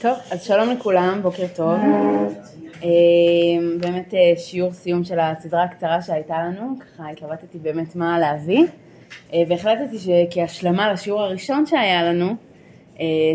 [0.00, 1.78] טוב, אז שלום לכולם, בוקר טוב.
[2.82, 2.88] אה,
[3.80, 8.64] באמת אה, שיעור סיום של הסדרה הקצרה שהייתה לנו, ככה התלבטתי באמת מה להביא,
[9.32, 12.34] אה, והחלטתי שכהשלמה לשיעור הראשון שהיה לנו,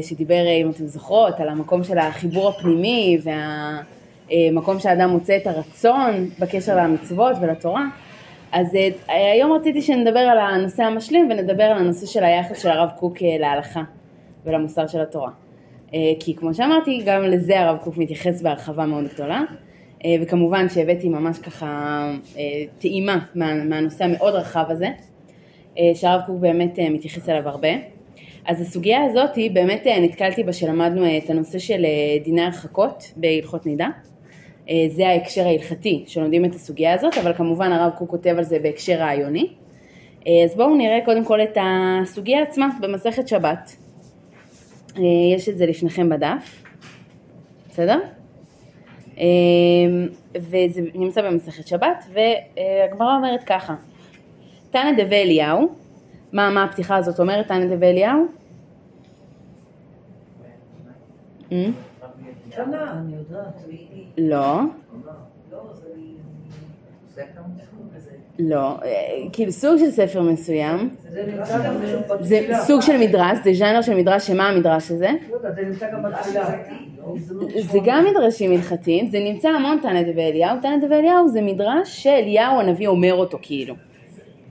[0.01, 6.77] שדיבר, אם אתם זוכרות, על המקום של החיבור הפנימי והמקום שהאדם מוצא את הרצון בקשר
[6.77, 7.85] למצוות ולתורה,
[8.51, 8.77] אז
[9.07, 13.81] היום רציתי שנדבר על הנושא המשלים ונדבר על הנושא של היחס של הרב קוק להלכה
[14.45, 15.44] ולמוסר של התורה.
[15.95, 19.41] אה, כי כמו שאמרתי, גם לזה הרב קוק מתייחס בהרחבה מאוד גדולה,
[20.05, 21.67] אה, וכמובן שהבאתי ממש ככה
[22.37, 22.43] אה,
[22.79, 24.87] טעימה מהנושא המאוד רחב הזה,
[25.93, 27.67] שהרב קוק באמת מתייחס אליו הרבה.
[28.45, 31.85] אז הסוגיה הזאת, באמת נתקלתי בה שלמדנו את הנושא של
[32.23, 33.87] דיני הרחקות בהלכות נידה.
[34.87, 38.93] זה ההקשר ההלכתי שלומדים את הסוגיה הזאת, אבל כמובן הרב קוק כותב על זה בהקשר
[38.93, 39.47] רעיוני.
[40.21, 43.84] אז בואו נראה קודם כל את הסוגיה עצמה במסכת שבת.
[45.35, 46.63] יש את זה לפניכם בדף,
[47.69, 47.99] בסדר?
[49.17, 49.25] אה,
[50.35, 53.75] וזה נמצא במסכת שבת, והגמרא אומרת ככה,
[54.71, 55.75] תנא דבי אליהו,
[56.33, 58.25] מה, מה הפתיחה הזאת אומרת, תנא דבי אליהו?
[61.51, 61.65] אה?
[64.17, 64.61] לא.
[68.39, 68.77] לא,
[69.33, 70.89] כאילו סוג של ספר מסוים,
[72.21, 75.09] זה סוג של מדרש, זה ז'אנר של מדרש, שמה המדרש הזה?
[77.71, 82.87] זה גם מדרשים הלכתיים, זה נמצא המון תנא דבאליהו, תנא דבאליהו זה מדרש שאליהו הנביא
[82.87, 83.75] אומר אותו כאילו,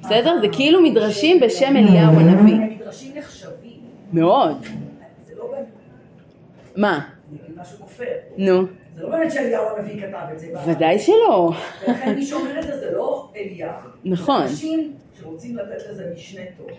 [0.00, 0.38] בסדר?
[0.40, 2.54] זה כאילו מדרשים בשם אליהו הנביא.
[2.54, 3.54] מדרשים נחשבים.
[4.12, 4.56] מאוד.
[6.76, 7.00] מה?
[7.56, 8.04] משהו כופר.
[8.36, 8.62] נו.
[8.94, 10.46] זה לא באמת שאליהו הנביא כתב את זה.
[10.66, 11.50] ודאי שלא.
[11.88, 13.70] ולכן מי שאומר את זה זה לא אליהו.
[14.04, 14.42] נכון.
[14.42, 16.74] אנשים שרוצים לתת לזה משנה תוקף.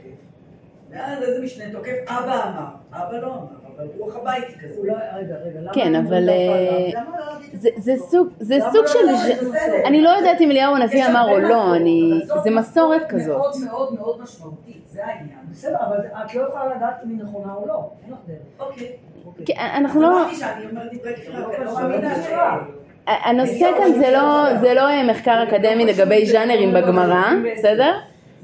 [0.90, 1.94] ואז איזה משנה תוקף?
[2.08, 2.66] אבא אמר.
[2.92, 3.66] אבא לא אמר.
[3.78, 4.76] אבל רוח הבית כזה.
[4.78, 5.74] אולי, רגע, רגע, למה...
[5.74, 6.30] כן, אבל...
[6.30, 7.02] אה,
[7.78, 8.98] זה סוג זה סוג של...
[9.86, 12.22] אני לא יודעת אם אליהו הנביא אמר או לא, אני...
[12.44, 13.38] זה מסורת כזאת.
[13.38, 15.40] מאוד מאוד מאוד משמעותית, זה העניין.
[15.52, 17.90] בסדר, אבל את לא יכולה לדעת אם היא נכונה או לא.
[18.04, 18.68] אין לך דרך.
[18.68, 18.96] אוקיי.
[19.58, 20.26] אנחנו לא...
[23.08, 27.24] הנושא כאן זה לא, זה לא מחקר אקדמי לגבי ז'אנרים בגמרא,
[27.58, 27.94] בסדר?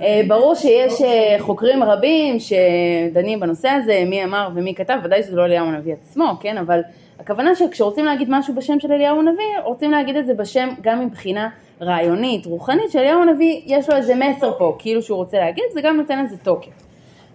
[0.01, 5.35] אה, ברור שיש אה, חוקרים רבים שדנים בנושא הזה, מי אמר ומי כתב, ודאי שזה
[5.35, 6.57] לא אליהו הנביא עצמו, כן?
[6.57, 6.81] אבל
[7.19, 11.49] הכוונה שכשרוצים להגיד משהו בשם של אליהו הנביא, רוצים להגיד את זה בשם גם מבחינה
[11.81, 15.97] רעיונית, רוחנית, שאליהו הנביא יש לו איזה מסר פה, כאילו שהוא רוצה להגיד, זה גם
[15.97, 16.90] נותן לזה תוקף.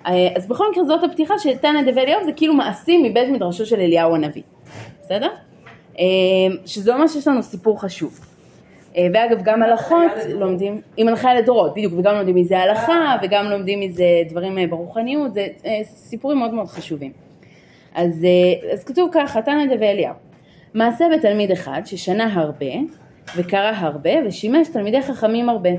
[0.06, 3.80] אה, אז בכל מקרה זאת הפתיחה שתנא דבי אליהו זה כאילו מעשים מבית מדרשו של
[3.80, 4.42] אליהו הנביא,
[5.00, 5.28] בסדר?
[5.98, 6.04] אה,
[6.66, 8.20] שזה ממש יש לנו סיפור חשוב.
[8.96, 13.80] אה, ואגב גם הלכות לומדים, עם הלכה לדורות, בדיוק, וגם לומדים מזה הלכה וגם לומדים
[13.80, 15.46] מזה דברים ברוחניות, זה
[15.82, 17.12] סיפורים מאוד מאוד חשובים.
[17.94, 18.26] אז,
[18.72, 20.14] אז כתוב ככה, תנא דבי אליהו,
[20.74, 22.66] מעשה בתלמיד אחד ששנה הרבה
[23.36, 25.70] וקרא הרבה ושימש תלמידי חכמים הרבה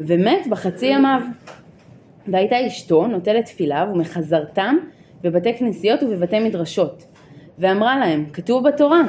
[0.00, 1.20] ומת בחצי ימיו
[2.30, 4.76] והייתה אשתו נוטלת תפילה ומחזרתם
[5.22, 7.04] בבתי כנסיות ובבתי מדרשות.
[7.58, 9.00] ואמרה להם כתוב בתורה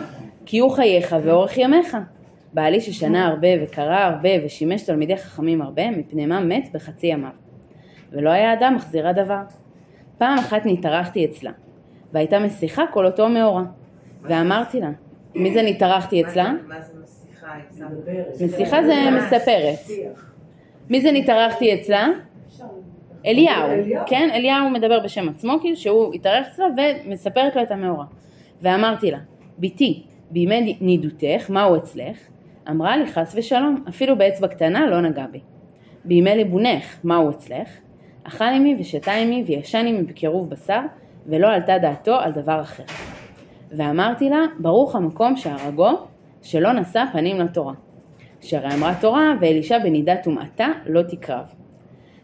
[0.45, 1.97] כי הוא חייך ואורך ימיך.
[2.53, 7.29] בעלי ששנה הרבה וקרא הרבה ושימש תלמידי חכמים הרבה מפני מה מת בחצי ימיו.
[8.11, 9.41] ולא היה אדם מחזירה דבר
[10.17, 11.51] פעם אחת נתארחתי אצלה
[12.13, 13.63] והייתה מסיחה כל אותו מאורע.
[14.21, 14.89] ואמרתי לה
[15.35, 16.53] מי זה נתארחתי אצלה?
[18.41, 19.79] מסיחה זה מספרת.
[20.89, 22.07] מי זה נתארחתי אצלה?
[23.25, 23.67] אליהו,
[24.05, 24.29] כן?
[24.33, 26.65] אליהו מדבר בשם עצמו, כאילו שהוא התארח אצלה
[27.05, 28.05] ומספרת לו את המאורע.
[28.61, 29.17] ואמרתי לה,
[29.59, 32.17] בתי, בימי נידותך, מהו אצלך?
[32.69, 35.39] אמרה לי חס ושלום, אפילו באצבע קטנה לא נגע בי.
[36.05, 37.69] בימי ליבונך, מהו אצלך?
[38.23, 40.79] אכל עמי ושתה עמי וישן עמי בקירוב בשר,
[41.25, 42.83] ולא עלתה דעתו על דבר אחר.
[43.71, 45.91] ואמרתי לה, ברוך המקום שהרגו,
[46.41, 47.73] שלא נשא פנים לתורה.
[48.41, 51.60] שהרי אמרה תורה, ואלישע בנידה טומאתה לא תקרב.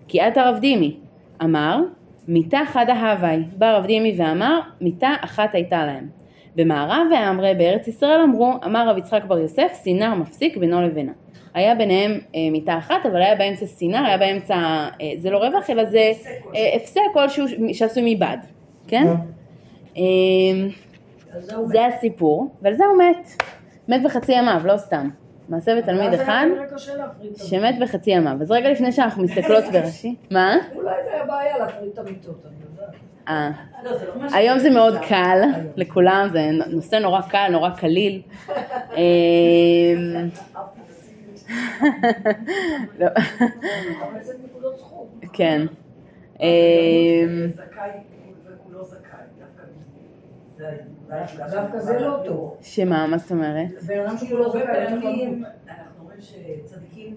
[0.07, 0.95] כי את הרב דימי.
[1.43, 1.79] אמר,
[2.27, 3.43] מיתה חדה הווי.
[3.57, 6.07] בא רב דימי ואמר, מיתה אחת הייתה להם.
[6.55, 11.11] במערב והאמרי בארץ ישראל אמרו, אמר רב יצחק בר יוסף, סינר מפסיק בינו לבינה.
[11.53, 14.55] היה ביניהם אה, מיטה אחת, אבל היה באמצע סינר, היה באמצע,
[15.01, 16.11] אה, זה לא רווח, אלא זה
[16.55, 18.37] אה, הפסק כלשהו שעשוי מבד,
[18.87, 19.07] כן?
[19.97, 20.03] אה,
[21.65, 23.43] זה הסיפור, ועל זה הוא מת.
[23.87, 25.09] מת בחצי ימיו, לא סתם.
[25.49, 26.45] מעשה בתלמיד אחד
[27.37, 28.37] שמת בחצי ימיו.
[28.41, 30.55] אז רגע לפני שאנחנו מסתכלות ברש"י, מה?
[30.75, 32.95] אולי זה היה בעיה להפריד את המיטות, אני יודעת.
[33.27, 33.51] אה.
[33.83, 35.41] לא, לא היום זה מאוד קל
[35.75, 38.21] לכולם, זה נושא נורא קל, נורא קליל.
[38.49, 40.29] אמ,
[42.99, 43.07] לא.
[45.33, 45.61] כן.
[46.39, 46.47] אמ,
[47.47, 47.63] זה
[48.43, 48.79] הנקודה
[50.57, 50.96] דווקא
[51.27, 52.57] שאני זה לא טוב.
[52.61, 53.67] שמה, מה זאת אומרת?
[53.87, 55.43] בן אדם כאילו הרבה פעמים.
[55.67, 57.15] אנחנו אומרים שצדיקים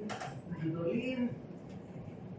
[0.60, 1.28] גדולים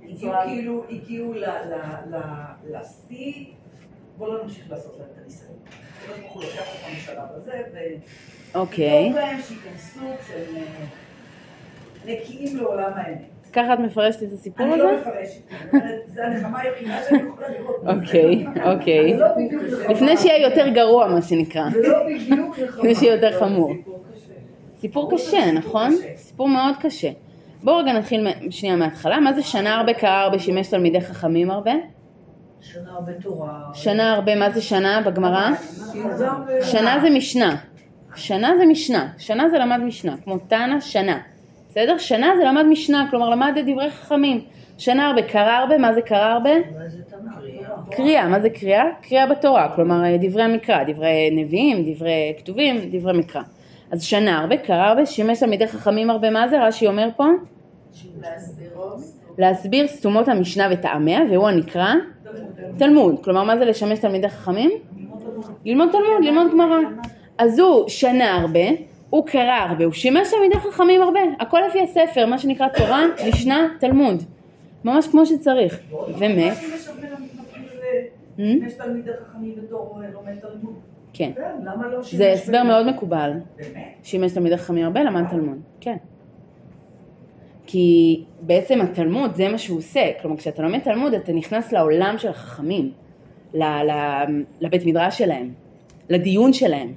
[0.04, 0.34] הגיעו.
[0.46, 3.46] כאילו, הגיעו ל- ל- ל- לשיא,
[4.18, 5.54] בואו לא נמשיך לעשות להם את הניסיון.
[6.04, 7.62] הקדוש ברוך הוא לוקח אותם בשלב הזה,
[8.56, 9.14] אוקיי.
[9.14, 10.86] להם שייכנסו כשהם אה,
[12.06, 13.31] נקיים לעולם האמת.
[13.54, 14.84] ככה את מפרשת את הסיפור אני הזה?
[14.84, 15.42] לא מפרשת,
[15.74, 17.76] אני זה הנחמה היחידה שאני יכולה לראות.
[17.88, 19.18] אוקיי, אוקיי.
[19.18, 19.28] לא.
[19.90, 21.70] לפני שיהיה יותר גרוע, מה שנקרא.
[21.70, 22.60] זה לא בדיוק.
[22.60, 23.74] לפני שיהיה יותר חמור.
[24.80, 25.52] סיפור קשה.
[25.52, 25.92] נכון?
[26.16, 27.10] סיפור מאוד קשה.
[27.64, 29.20] בואו רגע נתחיל שנייה מההתחלה.
[29.20, 31.72] מה זה שנה הרבה קרא הרבה שימש תלמידי חכמים הרבה?
[32.62, 33.60] שנה הרבה תורה.
[33.74, 35.50] שנה הרבה, מה זה שנה בגמרא?
[36.62, 37.56] שנה זה משנה.
[38.16, 39.08] שנה זה משנה.
[39.18, 40.16] שנה זה למד משנה.
[40.24, 41.20] כמו תנא, שנה.
[41.72, 41.98] בסדר?
[41.98, 44.42] שנה זה למד משנה, כלומר למד את דברי חכמים.
[44.78, 46.50] שנה הרבה, קרא הרבה, מה זה קרא הרבה?
[47.10, 47.96] תנא.
[47.96, 48.84] קריאה, מה זה קריאה?
[49.02, 53.42] קריאה בתורה, כלומר דברי המקרא, דברי נביאים, דברי כתובים, דברי מקרא.
[53.92, 56.64] אז שנה הרבה, קרא הרבה, שימש תלמידי חכמים הרבה, מה זה?
[56.64, 57.26] רש"י אומר פה?
[59.38, 61.94] להסביר סתומות המשנה וטעמיה, והוא הנקרא
[62.78, 63.24] תלמוד.
[63.24, 64.72] כלומר, מה זה לשמש תלמידי חכמים?
[65.66, 66.78] ללמוד תלמוד, ללמוד גמרא.
[67.38, 71.20] אז הוא שנה הרבה, הוא קרא הרבה, הוא שימש תלמידי חכמים הרבה.
[71.40, 74.24] הכל לפי הספר, מה שנקרא תורה, משנה, תלמוד.
[74.84, 75.80] ממש כמו שצריך.
[76.18, 76.54] ומת.
[78.38, 78.42] Hmm?
[78.42, 80.74] יש תלמידי חכמים בתור אה, לומד תלמוד.
[81.14, 81.32] כן.
[81.36, 83.32] כן, למה לא זה הסבר מאוד מקובל.
[83.58, 83.96] באמת?
[84.04, 85.58] שימש תלמידי חכמים הרבה, למד תלמוד.
[85.82, 85.98] כן.
[87.66, 92.30] כי בעצם התלמוד זה מה שהוא עושה, כלומר כשאתה לומד תלמוד אתה נכנס לעולם של
[92.30, 92.92] החכמים,
[94.62, 95.54] לבית מדרש שלהם,
[96.10, 96.94] לדיון שלהם.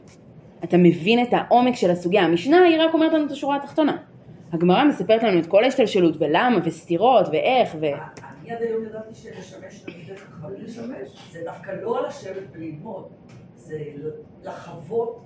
[0.65, 2.23] אתה מבין את העומק של הסוגיה.
[2.23, 3.97] המשנה היא רק אומרת לנו את השורה התחתונה.
[4.53, 7.87] הגמרא מספרת לנו את כל ההשתלשלות ולמה וסתירות ואיך ו...
[7.87, 13.05] אני עד היום ידעתי שלשמש תלמידי חכמים לשמש, זה דווקא לא לשבת וללמוד,
[13.57, 13.79] זה
[14.45, 15.21] לחוות,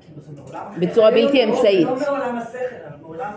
[0.00, 0.80] כאילו זה מעולם.
[0.80, 1.86] בצורה בלתי לא- אמצעית.
[1.86, 3.32] לא מעולם השכל, אלא מעולם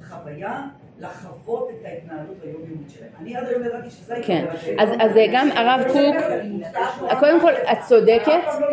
[0.00, 0.62] החוויה,
[1.00, 3.10] לחוות את ההתנהלות היומיומית שלהם.
[3.20, 4.44] אני עד היום ידעתי שזה כן.
[4.78, 6.24] אז- אז גם הרב קוק-
[7.20, 8.26] קודם כל, את צודקת.
[8.60, 8.66] לא.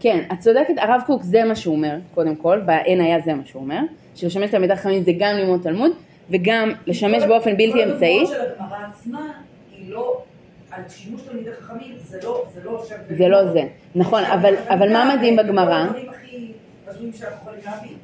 [0.00, 3.42] כן, את צודקת, הרב קוק זה מה שהוא אומר, קודם כל, באין היה זה מה
[3.44, 3.80] שהוא אומר,
[4.14, 5.90] שלשמש תלמידי חכמים זה גם ללמוד תלמוד
[6.30, 9.32] וגם לשמש כל- באופן בלתי כל אמצעי, הדוגמאות של הגמרא עצמה,
[9.76, 10.22] היא לא,
[10.70, 12.84] על שימוש תלמידי חכמים, זה לא, זה לא.
[13.16, 13.62] זה לא זה,
[13.94, 14.22] נכון,
[14.68, 15.84] אבל מה מדהים בגמרא,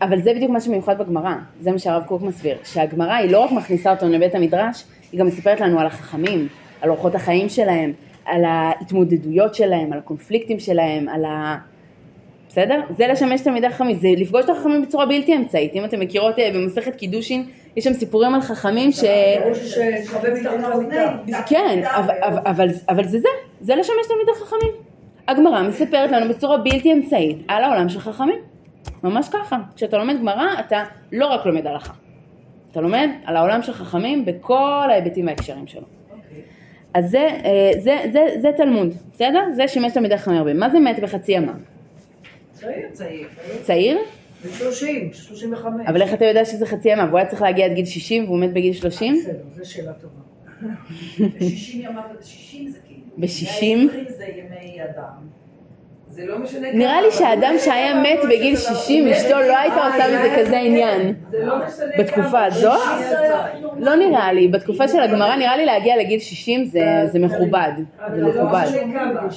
[0.02, 3.52] אבל זה בדיוק מה שמיוחד בגמרא, זה מה שהרב קוק מסביר, שהגמרא היא לא רק
[3.52, 6.48] מכניסה אותנו לבית המדרש, היא גם מספרת לנו על החכמים,
[6.80, 7.92] על אורחות החיים שלהם,
[8.24, 11.58] על ההתמודדויות שלהם, על הקונפליקטים שלהם, על ה...
[12.48, 12.80] בסדר?
[12.90, 15.74] זה לשמש תלמידי חכמים, זה לפגוש את החכמים בצורה בלתי אמצעית.
[15.74, 17.46] אם אתם מכירות אה, במסכת קידושין,
[17.76, 19.04] יש שם סיפורים על חכמים ש...
[20.02, 21.42] מתחת למיטה.
[21.46, 23.28] כן, אבל, אבל, אבל, אבל זה זה,
[23.60, 24.72] זה לשמש תלמידי חכמים.
[25.28, 28.51] הגמרא מספרת לנו בצורה בלתי אמצעית על העולם של חכמים.
[29.04, 29.58] ממש ככה.
[29.76, 31.92] כשאתה לומד גמרא, אתה לא רק לומד הלכה.
[32.70, 35.82] אתה לומד על העולם של חכמים בכל ההיבטים וההקשרים שלו.
[36.10, 36.40] אוקיי.
[36.94, 39.40] אז זה, אה, זה, זה, זה תלמוד, בסדר?
[39.56, 40.54] זה שימש תלמידי חכמים הרבה.
[40.54, 41.54] מה זה מת בחצי ימיו?
[42.52, 42.88] צעיר.
[42.92, 43.28] צעיר.
[43.62, 43.98] צעיר?
[44.44, 45.86] ב-30, 35.
[45.86, 47.08] אבל איך אתה יודע שזה חצי ימיו?
[47.10, 49.16] הוא היה צריך להגיע עד גיל 60 והוא מת בגיל 30?
[49.16, 50.22] בסדר, זו שאלה טובה.
[51.18, 53.00] ב-60 ימיו, 60 זה כאילו.
[53.16, 53.76] ב-60?
[53.76, 55.41] 120 זה ימי אדם.
[56.12, 60.36] זה לא משנה נראה לי שאדם שהיה מת בגיל 60, אשתו לא הייתה עושה מזה
[60.38, 61.14] כזה עניין.
[61.30, 62.44] זה לא משנה בתקופה כמה.
[62.44, 62.78] הזאת?
[63.78, 66.80] לא נראה לי, בתקופה של הגמרא נראה לי להגיע לגיל 60 זה,
[67.12, 67.70] זה מכובד,
[68.14, 68.64] זה לא מכובד.
[68.92, 69.28] כמה.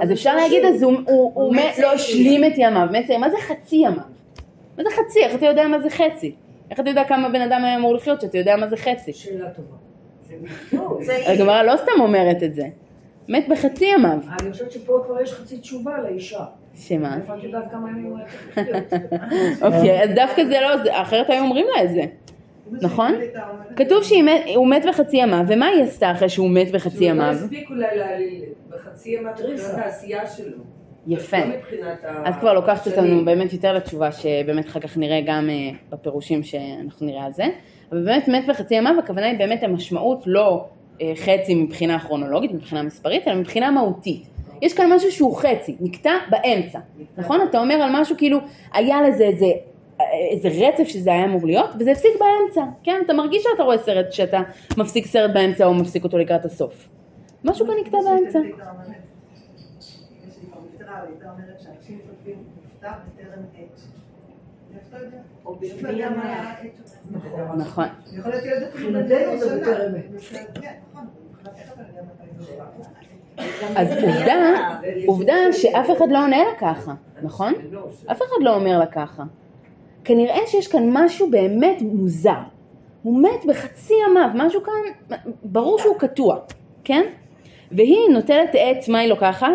[0.00, 2.86] אז אפשר להגיד, אז הוא, מת, לא השלים את ימיו,
[3.18, 4.02] מה זה חצי ימיו?
[4.78, 5.24] מה זה חצי?
[5.24, 6.34] איך אתה יודע מה זה חצי?
[6.70, 9.12] איך אתה יודע כמה בן אדם היה אמור לחיות שאתה יודע מה זה חצי?
[9.12, 9.76] שאלה טובה.
[11.26, 12.62] הגמרא לא סתם אומרת את זה.
[13.28, 14.18] מת בחצי ימיו.
[14.40, 16.44] אני חושבת שפה כבר יש חצי תשובה לאישה.
[16.76, 17.16] שמה?
[17.16, 19.62] איפה את יודעת כמה ימים הוא היה צריך?
[19.64, 22.04] אוקיי, אז דווקא זה לא, אחרת היו אומרים לה את זה.
[22.82, 23.12] נכון?
[23.76, 27.30] כתוב שהוא מת בחצי ימיו, ומה היא עשתה אחרי שהוא מת בחצי שהוא לא ימיו?
[27.30, 27.86] הספיק אולי
[28.68, 29.78] בחצי ימיו מבחינת.
[29.78, 30.58] העשייה שלו.
[31.06, 31.36] יפה.
[31.38, 33.24] לא את כבר לוקחת אותנו.
[33.24, 37.44] באמת יותר לתשובה שבאמת אחר כך נראה גם אה, בפירושים שאנחנו נראה על זה.
[37.92, 40.64] אבל באמת מת בחצי ימיו, הכוונה היא באמת המשמעות לא
[41.14, 44.26] חצי מבחינה כרונולוגית, מבחינה מספרית, אלא מבחינה מהותית.
[44.62, 46.78] יש כאן משהו שהוא חצי, נקטע באמצע,
[47.18, 47.40] נכון?
[47.50, 48.38] אתה אומר על משהו כאילו,
[48.72, 49.46] היה לזה איזה,
[50.00, 53.00] אה, איזה רצף שזה היה אמור להיות, וזה הפסיק באמצע, כן?
[53.04, 54.40] אתה מרגיש שאתה רואה סרט, שאתה
[54.78, 56.88] מפסיק סרט באמצע או מפסיק אותו לקראת הסוף.
[57.44, 58.38] משהו כאן נקטע באמצע.
[67.56, 67.84] נכון.
[68.12, 69.00] יכול להיות ילד אפילו.
[69.00, 70.91] בטרם עת.
[73.76, 74.68] אז עובדה,
[75.06, 77.52] עובדה שאף אחד לא עונה לה ככה, נכון?
[78.12, 79.22] אף אחד לא אומר לה ככה.
[80.04, 82.40] כנראה שיש כאן משהו באמת מוזר.
[83.02, 86.38] הוא מת בחצי ימיו, משהו כאן, ברור שהוא קטוע,
[86.84, 87.02] כן?
[87.72, 89.48] והיא נוטלת עץ, מה היא לוקחת?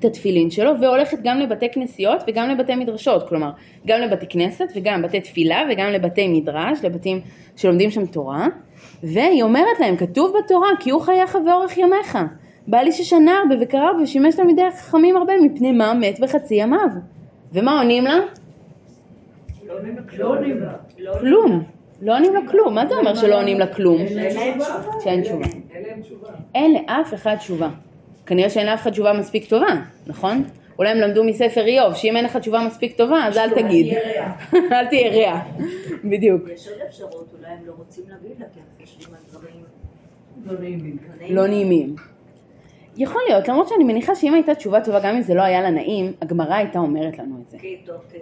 [0.00, 3.50] את התפילין שלו, והולכת גם לבתי כנסיות וגם לבתי מדרשות, כלומר,
[3.86, 7.20] גם לבתי כנסת וגם בתי תפילה וגם לבתי מדרש, לבתים
[7.56, 8.46] שלומדים שם תורה,
[9.02, 12.18] והיא אומרת להם, כתוב בתורה, כי הוא חייך ואורך ימיך.
[12.66, 16.88] בעל איש השנה הרבה וקרא הרבה ושימש תלמידי החכמים הרבה, מפני מה מת בחצי ימיו.
[17.52, 18.14] ומה עונים לה?
[19.66, 19.74] לא
[20.28, 20.72] עונים לה.
[21.18, 21.64] כלום.
[22.02, 22.74] לא עונים לה כלום.
[22.74, 23.98] מה זה אומר שלא עונים לה כלום?
[25.04, 25.46] שאין תשובה.
[25.74, 26.28] אין להם תשובה.
[26.54, 27.68] אין לאף אחד תשובה.
[28.30, 29.66] כנראה שאין לאף אחד תשובה מספיק טובה,
[30.06, 30.44] נכון?
[30.78, 33.94] אולי הם למדו מספר איוב, שאם אין לך תשובה מספיק טובה, אז אל תגיד.
[34.72, 35.40] אל תהיה רע.
[36.04, 36.42] בדיוק.
[36.54, 39.64] יש עוד אפשרות, אולי הם לא רוצים להגיד לה, כי הם חושבים על דברים
[40.46, 40.96] לא נעימים.
[41.30, 41.94] לא נעימים.
[42.96, 45.70] יכול להיות, למרות שאני מניחה שאם הייתה תשובה טובה, גם אם זה לא היה לה
[45.70, 47.58] נעים, הגמרא הייתה אומרת לנו את זה.
[47.58, 48.20] כי אה,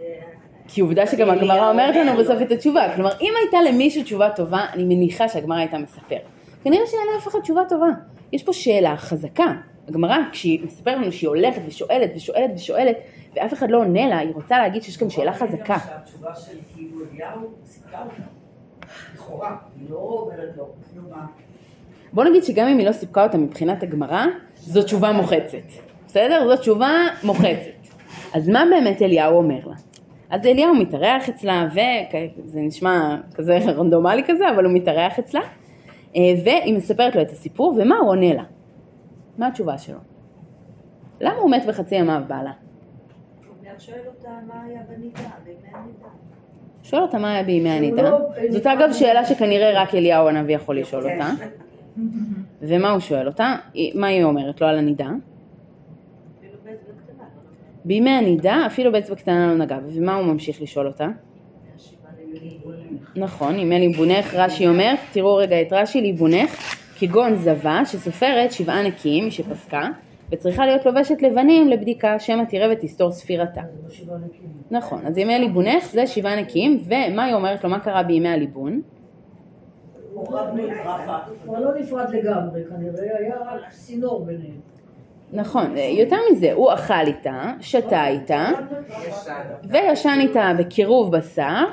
[0.68, 2.94] כי עובדה שגם הגמרא אומרת לנו בסוף את התשובה.
[2.94, 6.22] כלומר, אם הייתה למישהו תשובה טובה, אני מניחה שהגמרא הייתה מספרת.
[6.64, 7.88] כנראה שאין לאף אחד תשובה טובה.
[8.32, 9.52] יש פה שאלה חזקה.
[9.88, 12.96] הגמרא, כשהיא מספרת לנו שהיא הולכת ושואלת ושואלת ושואלת,
[13.34, 15.78] ואף אחד לא עונה לה, היא רוצה להגיד שיש כאן שאלה חזקה.
[15.78, 18.22] שהתשובה של כאילו אליהו סיפקה אותה.
[19.14, 20.68] לכאורה, היא לא אומרת לו.
[22.12, 24.24] בוא נגיד שגם אם היא לא סיפקה אותה מבחינת הגמרא,
[24.56, 25.58] זו תשובה מוחצת.
[26.06, 26.48] בסדר?
[26.48, 26.90] זו תשובה
[27.22, 27.78] מוחצת.
[28.34, 29.74] אז מה באמת אליהו אומר לה?
[30.30, 31.68] אז אליהו מתארח אצלה,
[32.44, 35.40] וזה נשמע כזה רנדומלי כזה, אבל הוא מתארח אצלה,
[36.16, 38.42] אה, והיא מספרת לו את הסיפור, ומה הוא עונה לה?
[39.38, 39.98] מה התשובה שלו?
[41.20, 42.52] למה הוא מת בחצי ימיו בעלה?
[43.78, 46.08] שואל אותה מה היה בנידה, בימי הנידה.
[46.82, 48.02] שואל אותה מה היה בימי הנידה.
[48.02, 48.18] לא-
[48.50, 51.30] זאת אגב שאלה שכנראה רק אליהו הנביא יכול לשאול אותה.
[52.60, 53.56] ומה הוא שואל אותה?
[53.94, 55.06] מה היא אומרת לו על הנידה?
[55.06, 55.10] לא
[57.84, 59.78] בימי הנידה אפילו באצבע קטנה לא נגע.
[59.86, 61.08] ומה הוא ממשיך לשאול אותה?
[63.16, 69.30] נכון, אם ליבונך, רש"י אומר, תראו רגע את רש"י, ליבונך, כגון זבה שסופרת שבעה נקיים,
[69.30, 69.88] שפסקה,
[70.32, 73.60] וצריכה להיות לובשת לבנים לבדיקה, שמא תראה ותסתור ספירתה.
[74.70, 78.80] נכון, אז ימי ליבונך זה שבעה נקיים, ומה היא אומרת לו, מה קרה בימי הליבון?
[81.44, 83.36] כבר לא נפרד לגמרי, כנראה היה
[83.70, 84.60] צינור ביניהם.
[85.32, 88.48] נכון, יותר מזה, הוא אכל איתה, שתה איתה,
[89.64, 91.64] וישן איתה בקירוב בשר,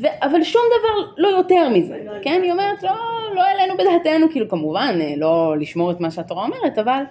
[0.00, 0.06] ו...
[0.22, 2.40] אבל שום דבר לא יותר מזה, כן?
[2.42, 2.94] היא אומרת, לא,
[3.34, 7.02] לא העלינו בדעתנו, כאילו כמובן, אה, לא לשמור את מה שהתורה אומרת, אבל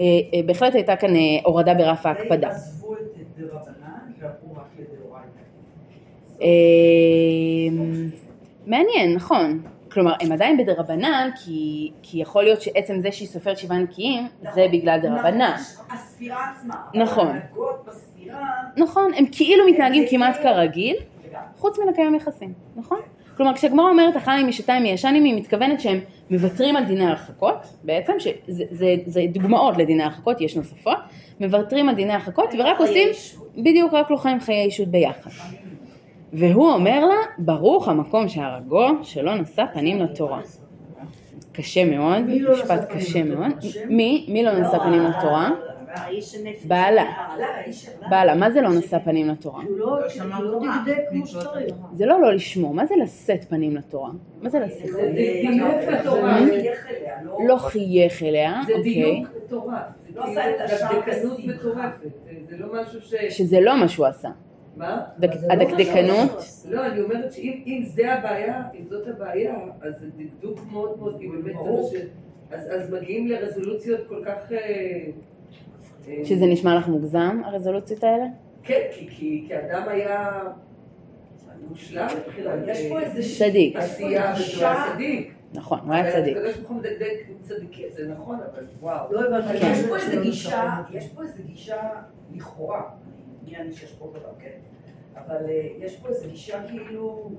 [0.00, 2.50] אה, אה, בהחלט הייתה כאן אה, הורדה ברף ההקפדה.
[6.42, 6.48] אה,
[8.66, 9.62] מעניין, נכון.
[9.92, 14.66] כלומר, הם עדיין בדרבנן, כי, כי יכול להיות שעצם זה שהיא סופרת שבעה נקיים, זה
[14.72, 15.54] בגלל דרבנן.
[15.54, 16.74] נכון, הספירה עצמה.
[16.94, 17.38] נכון.
[18.76, 20.96] נכון, הם כאילו מתנהגים כמעט כרגיל,
[21.56, 22.98] חוץ מלקיים יחסים, נכון?
[23.36, 26.00] כלומר, כשהגמרא אומרת אכל עם משתה עם ישן עמי, היא מתכוונת שהם
[26.30, 30.98] מוותרים על דיני הרחקות, בעצם, שזה זה, זה דוגמאות לדיני הרחקות, יש נוספות,
[31.40, 33.08] מוותרים על דיני הרחקות ורק עושים,
[33.56, 35.30] בדיוק רק לא חיים חיי אישות ביחד.
[36.32, 40.40] והוא אומר לה, ברוך המקום שהרגו, שלא נשא פנים לתורה.
[41.52, 43.22] קשה מאוד, לא משפט קשה?
[43.22, 43.52] מאוד.
[43.88, 44.26] מי?
[44.28, 45.50] מי לא נשא פנים לתורה?
[45.94, 46.64] האיש הנפש.
[46.66, 47.04] בעלה.
[48.10, 49.62] בעלה, מה זה לא נשא פנים לתורה?
[49.76, 50.08] לא לא
[51.26, 51.74] שצריך.
[51.94, 54.10] זה לא לא לשמור, מה זה לשאת פנים לתורה?
[54.42, 54.90] מה זה לשאת?
[54.90, 54.96] חייך
[56.90, 59.74] אליה, לא- לא חייך אליה, זה אוקיי, דיוק מטורף.
[60.08, 61.52] זה לא עשה את השער דקדקנות בשמחה.
[61.58, 62.08] מטורפת.
[62.48, 63.14] זה לא משהו ש...
[63.30, 64.28] שזה לא מה שהוא עשה.
[64.76, 65.00] מה?
[65.18, 66.30] דק- הדקדקנות,
[66.68, 71.16] לא, אני אומרת שאם אם זה הבעיה, אם זאת הבעיה, אז זה דקדוק מאוד מאוד,
[71.20, 71.94] כי באמת זה מה ש...
[72.52, 74.52] אז אז מגיעים לרזולוציות כל כך...
[76.08, 78.24] אה, אה, שזה נשמע לך מוגזם, הרזולוציות האלה?
[78.62, 80.40] כן, כי- כי כי אדם היה
[81.68, 85.34] מושלם מבחינת יש פה איזה צדיק, עשייה, היה צדיק.
[85.54, 86.36] נכון, הוא היה צדיק.
[86.36, 89.12] הקדוש ברוך הוא מדקדק צדיק, זה נכון, אבל וואו.
[89.12, 89.54] לא הבנתי.
[89.66, 91.90] יש פה איזה זה גישה, יש פה איזה גישה
[92.34, 92.82] לכאורה,
[93.46, 94.50] מי אני שישפוט אותה, כן?
[95.16, 97.30] אבל אה, יש פה איזה גישה כאילו...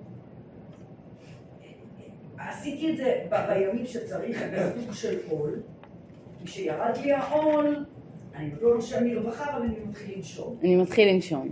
[2.40, 5.60] אה, עשיתי את זה בימים שצריך בסוג של עול,
[6.46, 7.86] כשירד לי העול,
[8.38, 10.56] אני לא נושם מרווחה, אבל אני מתחיל לנשום.
[10.64, 11.50] אני מתחיל לנשום.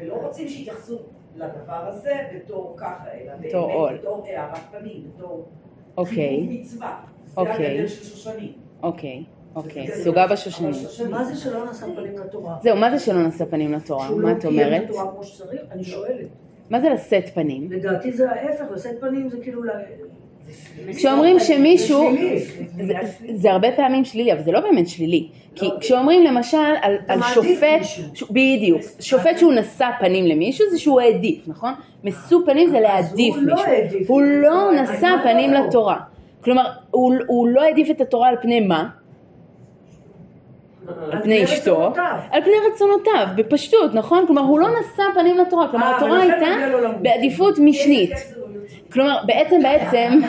[0.00, 0.98] ולא רוצים שיתייחסו
[1.36, 1.52] לדבר
[1.86, 3.96] הזה בתור ככה, אלא בתור באמת עול.
[3.98, 5.48] בתור הארת פנים, בתור
[5.96, 7.00] אוקיי, מצווה.
[7.26, 7.52] זה אוקיי.
[7.76, 8.52] הגדר של שושנים.
[8.82, 9.24] אוקיי,
[9.56, 10.72] אוקיי, זה סוגה בשושנים.
[10.74, 12.56] שושנים- מה זה שלא נשא פנים לתורה?
[12.62, 14.06] זהו, מה זה שלא נשא פנים לתורה?
[14.06, 14.82] שהוא מה לא את קיים אומרת?
[14.84, 15.60] את התורה כמו שצריך?
[15.70, 16.26] אני שואלת.
[16.70, 17.72] מה זה לשאת פנים?
[17.72, 19.70] לדעתי זה ההפך, לשאת פנים זה כאילו ל-
[20.96, 22.10] כשאומרים שמישהו.
[22.86, 22.94] זה,
[23.34, 25.28] זה הרבה פעמים שלילי, אבל זה לא באמת שלילי.
[25.54, 26.72] כי כשאומרים למשל
[27.08, 27.84] על, שופט.
[28.14, 31.72] ש- בדיוק, שופט שהוא נשא פנים למישהו זה שהוא העדיף, נכון?
[32.04, 33.98] משוא פנים זה להעדיף לא מישהו.
[34.06, 35.60] הוא לא נשא פנים לא?
[35.60, 35.96] לתורה.
[36.40, 38.88] כלומר, הוא, הוא לא העדיף את התורה על פני מה?
[41.12, 41.92] על פני אשתו.
[42.30, 44.24] על פני רצונותיו, בפשטות, נכון?
[44.26, 46.46] כלומר, הוא לא נשא פנים לתורה, כלומר, אה, התורה הייתה.
[47.02, 48.10] בעדיפות משנית.
[48.96, 50.20] כלומר, בעצם בעצם,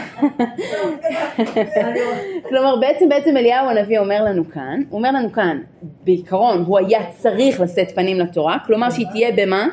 [2.50, 5.62] כלומר, בעצם בעצם אליהו הנביא אומר לנו כאן, הוא אומר לנו כאן,
[6.03, 9.67] בעיקרון הוא היה צריך לשאת פנים לתורה, כלומר שהיא תהיה במה?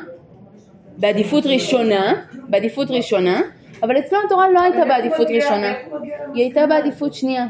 [0.97, 2.13] בעדיפות ראשונה,
[2.49, 3.41] בעדיפות ראשונה,
[3.83, 5.73] אבל אצלו התורה לא הייתה בעדיפות ראשונה,
[6.33, 7.45] היא הייתה בעדיפות שנייה.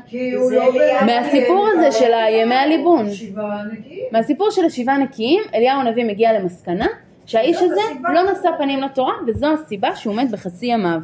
[0.52, 0.64] לא...
[1.06, 3.06] מהסיפור הזה של ימי הליבון.
[4.12, 6.88] מהסיפור של השבעה נקיים, אליהו הנביא מגיע למסקנה
[7.26, 7.82] שהאיש הזה.
[8.14, 11.00] לא נשא פנים לתורה וזו הסיבה שהוא מת בחצי ימיו.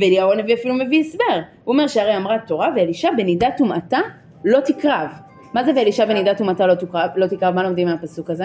[0.00, 3.98] ואליהו הנביא אפילו מביא הסבר, הוא אומר שהרי אמרה תורה ואלישע בנידה טומאתה
[4.44, 5.08] לא תקרב.
[5.54, 6.74] מה זה ואלישע בנידה טומאתה לא?
[7.16, 7.54] לא תקרב?
[7.54, 8.44] מה לומדים מהפסוק הזה?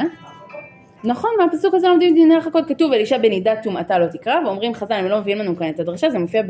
[1.03, 5.05] נכון, מהפסוק הזה לומדים דיני לחכות, כתוב אלישע בנידה טומאתה לא תקרב, ואומרים חז"ל, הם
[5.05, 6.41] לא מביאים לנו כאן את הדרשה, זה מופיע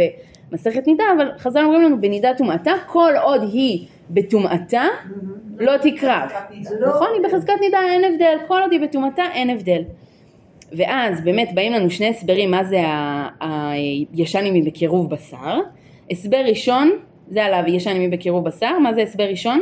[0.51, 4.84] במסכת נידה, אבל חז"ל אומרים לנו בנידה טומאתה, כל עוד היא בטומאתה
[5.60, 6.30] לא תקרב.
[6.80, 9.82] לא- נכון, היא בחזקת נידה, אין הבדל, כל עוד היא בטומאתה אין הבדל.
[10.72, 12.78] ואז באמת באים לנו שני הסברים מה זה
[13.40, 15.60] הישן עמי בקירוב בשר.
[16.12, 16.92] הסבר ראשון,
[17.28, 19.62] זה עליו ישן עמי בקירוב בשר, מה זה הסבר ראשון?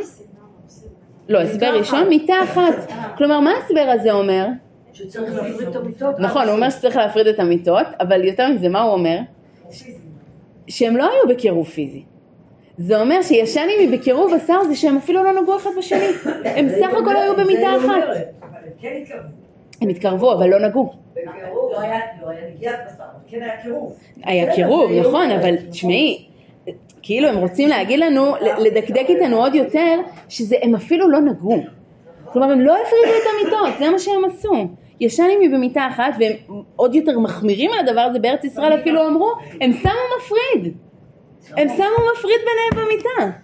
[1.30, 2.92] לא, הסבר ראשון, מיטה אחת.
[3.18, 4.48] כלומר, מה ההסבר הזה אומר?
[4.94, 6.20] שצריך להפריד את המיטות.
[6.20, 9.18] נכון, הוא אומר שצריך להפריד את המיטות, אבל יותר מזה, מה הוא אומר?
[10.68, 12.04] שהם לא היו בקירוב פיזי.
[12.78, 16.08] זה אומר שישן עמי בקירוב בשר זה שהם אפילו לא נגעו אחד בשני.
[16.46, 17.88] הם סך הכל היו במיטה אחת.
[17.88, 19.45] אבל הם כן התקרבו.
[19.82, 20.94] הם התקרבו, אבל לא נגעו.
[21.72, 23.94] לא היה לא נגיעת בשר, כן היה קירוב.
[24.24, 26.25] היה קירוב, נכון, אבל תשמעי,
[27.01, 31.63] כאילו הם רוצים להגיד לנו, לדקדק איתנו עוד יותר, שזה הם אפילו לא נגעו.
[32.25, 34.67] כלומר הם לא הפרידו את המיטות, זה מה שהם עשו.
[35.00, 36.34] ישן עמי במיטה אחת, והם
[36.76, 40.73] עוד יותר מחמירים על הדבר הזה, בארץ ישראל אפילו אמרו, הם שמו מפריד.
[41.58, 43.38] הם שמו מפריד ביניהם במיטה.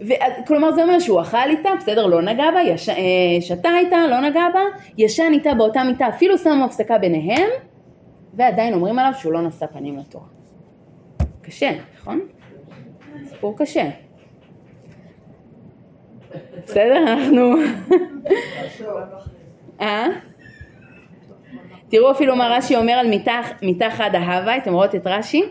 [0.00, 2.94] ו- כלומר זה אומר שהוא אכל איתה, בסדר, לא נגע בה, יש, אה,
[3.40, 4.60] שתה איתה, לא נגע בה,
[4.98, 7.48] ישן איתה באותה מיטה, אפילו שמו הפסקה ביניהם,
[8.34, 10.26] ועדיין אומרים עליו שהוא לא נשא פנים לתורה.
[11.42, 12.20] קשה, נכון?
[13.24, 13.90] סיפור קשה.
[16.64, 17.54] בסדר, אנחנו...
[19.80, 20.06] אה?
[21.88, 23.06] תראו אפילו מה רש"י אומר על
[23.62, 25.42] מיטה, חד ההווי, אתם רואות את רש"י?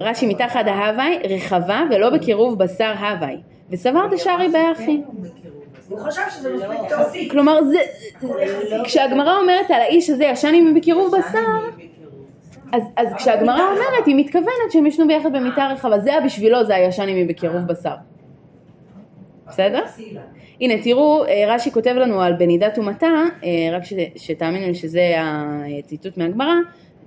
[0.00, 3.36] רש"י מיטה חד ההווי רחבה ולא בקירוב בשר הווי.
[3.70, 5.02] וסבר דשארי באחי.
[5.88, 7.30] הוא חשב שזה מספיק טוב.
[7.30, 7.78] כלומר זה,
[8.84, 11.80] כשהגמרא אומרת על האיש הזה ישן עם בקירוב בשר
[12.72, 15.98] אז, אז כשהגמרא אומרת היא מתכוונת שהם ישנו ביחד במיטה רחבה.
[15.98, 17.94] זה בשבילו זה הישן עם בקירוב בשר.
[19.48, 19.82] בסדר?
[20.60, 23.06] הנה תראו אה, רש"י כותב לנו על בנידת טומאתה
[23.44, 25.14] אה, רק ש, שתאמינו לי שזה
[25.78, 26.54] הציטוט מהגמרא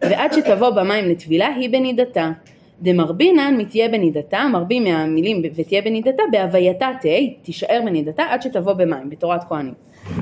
[0.02, 2.32] ועד שתבוא במים לטבילה היא בנידתה
[2.82, 7.10] דמרבינן מתהיה בנידתה מרבים מהמילים ותהיה בנידתה בהווייתה תהא
[7.42, 9.74] תישאר בנידתה עד שתבוא במים בתורת כהנים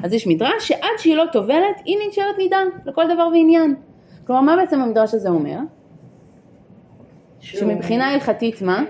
[0.04, 3.76] אז יש מדרש שעד שהיא לא טובלת היא נשארת נידה לכל דבר ועניין
[4.28, 5.58] כלומר מה בעצם המדרש הזה אומר?
[7.40, 8.84] שמבחינה הלכתית מה?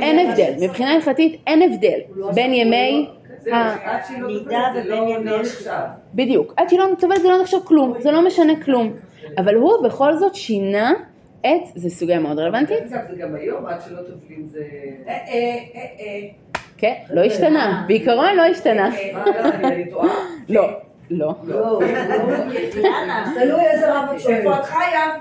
[0.00, 1.98] אין הבדל, מבחינה הלכתית אין הבדל
[2.34, 3.08] בין ימי
[3.38, 3.76] זהו, ה...
[3.84, 5.42] עד שהיא נידה טובלת זה ובין ימי.
[6.14, 8.92] בדיוק, עד שהיא לא טובלת זה לא נחשב כלום, זה לא משנה כלום,
[9.38, 10.92] אבל הוא בכל זאת שינה
[11.46, 14.60] את, זה סוגיה מאוד רלוונטית, זה גם היום, עד שלא טובלים זה...
[15.08, 16.28] אה, אה, אה, אה.
[16.78, 20.04] כן, לא השתנה, בעיקרון לא השתנה, לא?
[20.48, 20.68] לא,
[21.10, 21.80] לא, לא?
[23.34, 24.60] תלוי איזה רב את איפה שואלת.
[24.60, 25.14] את חיה?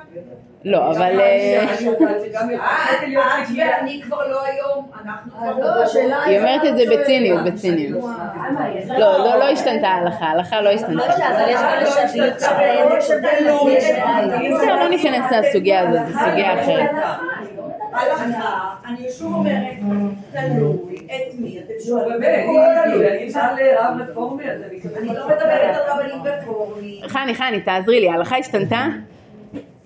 [0.65, 1.63] לא, אבל אה,
[3.79, 5.59] אני אה, כבר לא היום, אנחנו כבר...
[5.59, 6.83] לא, השאלה היא אומרת את זה.
[6.91, 8.03] בציניות, בציניות,
[8.97, 11.09] לא, לא, לא השתנתה ההלכה, ההלכה לא השתנתה, לא לא.
[14.57, 16.89] בסדר, לא ניכנס לסוגיה הזאת, זו סוגיה אחרת,
[17.93, 19.73] הלכה, אני שוב אומרת,
[20.31, 22.23] תלוי את מי אתם שואלים.
[24.97, 27.07] אני לא מדברת על רבנים רפורמים.
[27.07, 28.85] חני, חני, תעזרי לי, ההלכה השתנתה?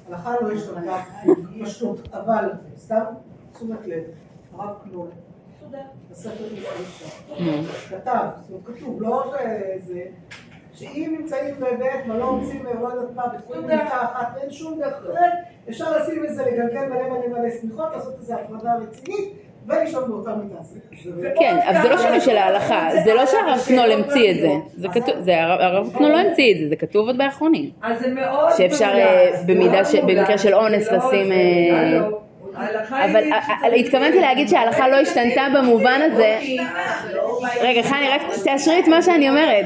[0.07, 1.03] הלכה לא השתנתה,
[1.63, 3.03] פשוט, אבל סתם
[3.53, 4.03] תשומת לב,
[4.53, 5.07] הרב כלול,
[6.11, 6.43] בספר.
[7.89, 9.33] כתב, זאת אומרת כתוב, לא
[9.77, 10.05] זה,
[10.73, 15.33] שאם נמצאים בבית מלון, צימר, לא יודעת מה, בתחום מיטה אחת, אין שום דרך אחרת,
[15.69, 19.33] אפשר לשים איזה לגלגל מלא מלא מלא שמיכות, לעשות איזו הפרדה רצינית,
[19.67, 20.56] ולישון באותה מיטה.
[21.39, 24.36] כן, אבל זה לא שינוי של ההלכה, זה לא שהרב קנול המציא את
[25.19, 27.69] זה, הרב- קנול לא המציא את זה, זה כתוב עוד באחרונים.
[27.84, 28.49] אז זה מאוד...
[28.58, 29.32] שאפשר, אה.
[30.06, 31.99] במקרה של אונס לא לשים, אה,
[32.89, 36.39] אבל אה, התכוונתי להגיד שההלכה לא השתנתה במובן הזה.
[37.62, 39.65] רגע, חני, רק תאשרי את מה שאני אומרת.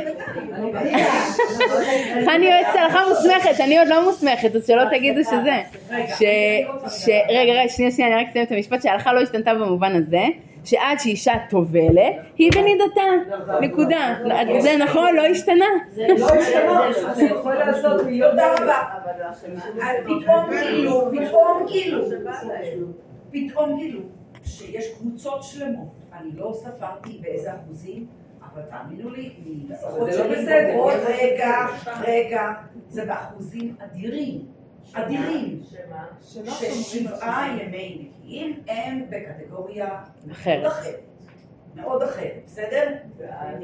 [2.25, 5.61] חני יועצת הלכה מוסמכת, אני עוד לא מוסמכת, אז שלא תגידו שזה.
[7.29, 10.23] רגע, רגע, שנייה, שנייה, אני רק אסיים את המשפט שההלכה לא השתנתה במובן הזה,
[10.65, 13.01] שעד שאישה טובלת, היא בנידתה.
[13.61, 14.15] נקודה.
[14.59, 15.15] זה נכון?
[15.15, 15.65] לא השתנה?
[16.17, 16.89] לא השתנה.
[17.11, 22.87] אתה יכול לעשות מיליון אז פתאום גילו, פתאום גילו,
[23.31, 23.99] פתאום גילו
[24.45, 25.87] שיש קבוצות שלמות,
[26.19, 28.05] אני לא ספרתי באיזה אחוזים,
[28.53, 29.33] אבל תאמינו לי,
[29.69, 30.69] משיחות אבל זה לא שלי בסדר.
[30.69, 31.67] אומרות, רגע,
[32.01, 32.51] רגע,
[32.89, 34.45] זה באחוזים אדירים,
[34.93, 35.61] אדירים,
[36.21, 40.73] ששבעה ימי נקיים הם בקטגוריה אחרת.
[41.75, 42.93] מאוד אחרת, בסדר?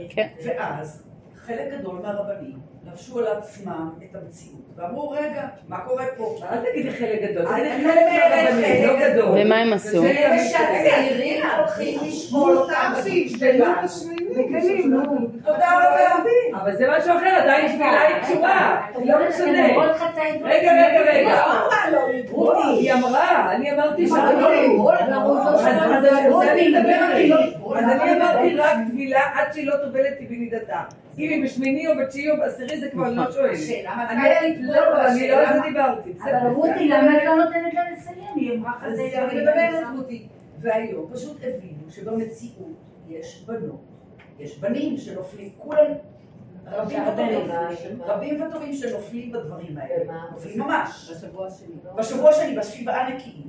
[0.10, 0.28] כן.
[0.46, 1.04] ואז
[1.36, 6.36] חלק גדול מהרבנים לבשו על עצמם את המציאות ואמרו רגע, מה קורה פה?
[6.50, 9.10] אל תגידי חלק גדול, אני תגידי חלק מהרבנים, לא.
[9.10, 9.38] גדול.
[9.42, 10.04] ומה הם עשו?
[10.04, 13.66] להגיד שהצעירים הולכים לשמול אותם שישתלו
[14.86, 15.28] נו.
[15.46, 16.60] תודה רבה.
[16.62, 19.68] אבל זה משהו אחר, עדיין תפילה היא קשורה, לא משנה.
[20.44, 21.44] רגע, רגע, רגע.
[22.80, 24.12] היא אמרה, אני אמרתי ש...
[24.12, 30.80] אז אז- אז אני אז אמרתי רק טבילה עד שהיא לא טובלת היא בנידתה.
[31.20, 33.50] אם היא בשמיני או בתשיעי או בעשירי זה כבר לא שואל.
[33.50, 36.10] השאלה מתי אני- לא, לא, אני לא על זה דיברתי.
[36.24, 38.18] אבל רותי, למה את לא נותנת לה לסיים?
[38.36, 40.28] היא אמרה אז חצי אני מדברת רותי.
[40.62, 42.76] והיום פשוט הבינו שבמציאות
[43.10, 43.82] יש בנות,
[44.40, 45.86] יש בנים שנופלים, כולם
[46.68, 51.12] רבים וטובים, רבים וטובים שנופלים בדברים האלה, נופלים ממש.
[51.12, 51.76] בשבוע שלי.
[51.96, 53.44] בשבוע שלי בשבעה נקיים.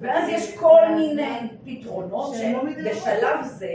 [0.00, 3.74] ואז יש כל מיני פתרונות שבשלב זה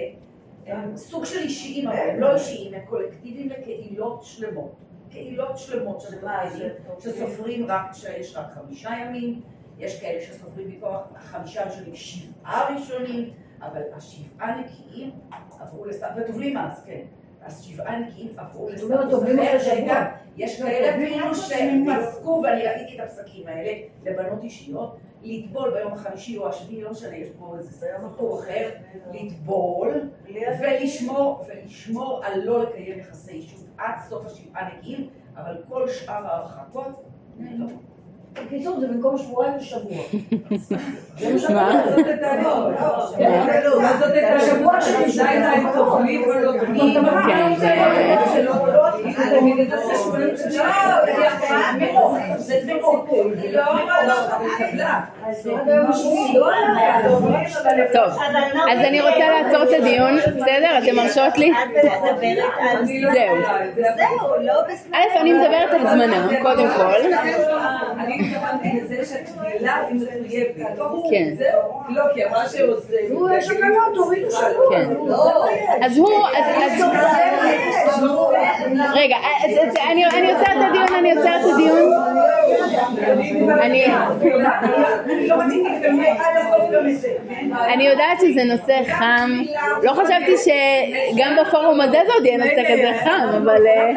[0.65, 4.71] הם סוג של אישיים, אבל הם לא אישיים, הם קולקטיביים לקהילות שלמות.
[5.11, 6.69] קהילות שלמות של מאזינים
[6.99, 9.41] שסופרים רק כשיש רק חמישה ימים,
[9.79, 13.29] יש כאלה שסופרים מכוח החמישה ראשונים שבעה ראשונים,
[13.61, 15.11] אבל השבעה נקיים
[15.59, 17.01] עברו לסטטוס, וטובלים אז, כן.
[17.41, 20.03] אז שבעה נקיים עברו לסטטוס אחר.
[20.37, 23.71] יש כאלה אפילו שפסקו, ואני ראיתי את הפסקים האלה,
[24.03, 28.69] לבנות אישיות, לטבול ביום החמישי או השביעי, לא משנה, יש פה איזה סיפור אחר,
[29.13, 30.09] לטבול
[30.59, 37.03] ולשמור, ולשמור על לא לקיים יחסי אישות עד סוף השבעה נקיים, אבל כל שאר ההרחקות,
[37.39, 37.65] לא.
[38.33, 39.97] בקיצור, זה במקום שבועיים ושבוע.
[41.53, 41.81] מה?
[41.95, 42.69] זאת הייתה לא,
[43.17, 43.41] כן.
[43.81, 46.93] מה זאת הייתה שבוע שלי, עדיין הם טובלים או לא טובלים?
[47.27, 47.75] כן, זה...
[52.37, 53.07] זה מאוד,
[53.41, 54.35] היא לא אמרה לך,
[57.93, 58.13] טוב,
[58.71, 60.77] אז אני רוצה לעצור את הדיון, בסדר?
[60.83, 61.51] אתם מרשות לי?
[61.51, 63.35] לא זהו.
[63.75, 63.81] זה-
[64.41, 64.53] לא.
[64.93, 66.91] א', אני מדברת על זמנם, קודם כל.
[68.21, 68.35] היא
[70.85, 71.11] מחויבת.
[71.11, 71.29] כן.
[71.37, 71.83] זהו?
[71.89, 72.93] לא, כי אמרה שעושה...
[73.09, 74.69] נו, יש הקלות, תורידו שבוע.
[74.71, 74.89] כן.
[75.81, 76.09] אז הוא,
[78.93, 79.15] רגע,
[79.91, 81.93] אני עוצרת את הדיון, אני עוצרת את הדיון.
[83.61, 83.95] אני, לא
[87.75, 87.83] זה.
[87.83, 89.31] יודעת שזה נושא חם,
[89.83, 93.67] לא חשבתי שגם בפורום הזה זה עוד יהיה נושא כזה חם, אבל...
[93.67, 93.91] אה,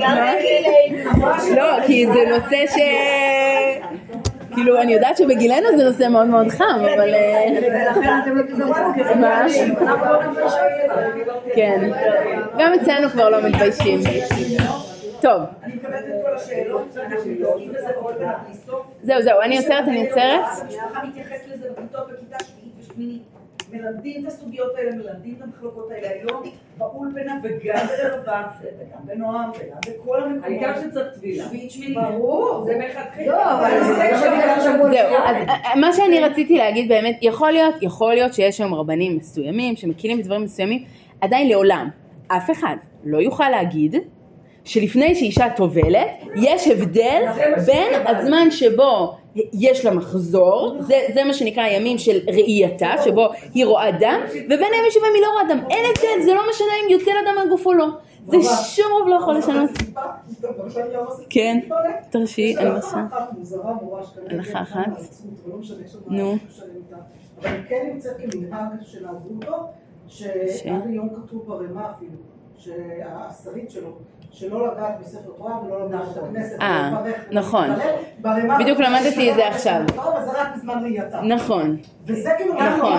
[0.00, 0.15] גם.
[1.56, 2.78] לא, כי זה נושא ש...
[4.54, 7.14] כאילו, אני יודעת שבגילנו זה נושא מאוד מאוד חם, אבל...
[7.14, 7.46] אה,
[9.20, 9.46] מה?
[11.54, 11.90] כן.
[12.58, 14.00] גם אצלנו כבר לא מתביישים.
[15.20, 15.42] טוב.
[19.02, 20.44] זהו, זהו, אני עוצרת, אני עוצרת.
[23.72, 26.42] מלמדים את הסוגיות האלה, מלמדים את המחלוקות האלה היום
[26.78, 30.44] באולפנה וגם ברלוונט וגם בנועם וגם בכל המקומות.
[30.44, 31.44] העיקר שצריך טבילה.
[31.44, 31.98] שביעית שמינית.
[31.98, 33.32] ברור, זה מלכתחילה.
[33.32, 38.14] לא, אבל זה שבוע זהו, אז אה, מה שאני רציתי להגיד באמת, יכול להיות, יכול
[38.14, 40.84] להיות שיש היום רבנים מסוימים שמכירים בדברים מסוימים,
[41.20, 41.88] עדיין לעולם,
[42.28, 43.94] אף אחד לא יוכל להגיד
[44.66, 47.22] שלפני שאישה טובלת, יש הבדל
[47.66, 49.16] בין הזמן שבו
[49.52, 54.72] יש לה מחזור, זה, זה מה שנקרא הימים של ראייתה, שבו היא רואה דם, ובין
[54.72, 55.64] הימים שבהם היא לא רואה דם.
[55.70, 57.86] אין הבדל, זה לא משנה אם יוצא לה דם מהגוף או לא.
[58.26, 59.70] זה שוב לא יכול לשנות.
[61.30, 61.58] כן,
[62.10, 62.78] תרשי, אני.
[62.78, 64.86] אחת שכנראה הלכה אחת?
[64.86, 65.52] על
[66.08, 66.36] נו.
[67.40, 69.56] אבל היא כן נמצאת כמנהג שנהגו אותו,
[70.08, 70.22] ש?
[70.56, 72.18] שעד היום כתוב ברמה אפילו,
[72.58, 73.90] שהשרית שלו,
[74.30, 76.90] שלא לגעת בספר תורה ולא לגעת בכנסת, אה,
[77.32, 77.64] נכון.
[77.64, 79.80] ולהתפלל, ברמה בדיוק למדתי את זה עכשיו.
[81.12, 81.34] אבל.
[81.34, 82.92] נכון, וזה כאילו נכון.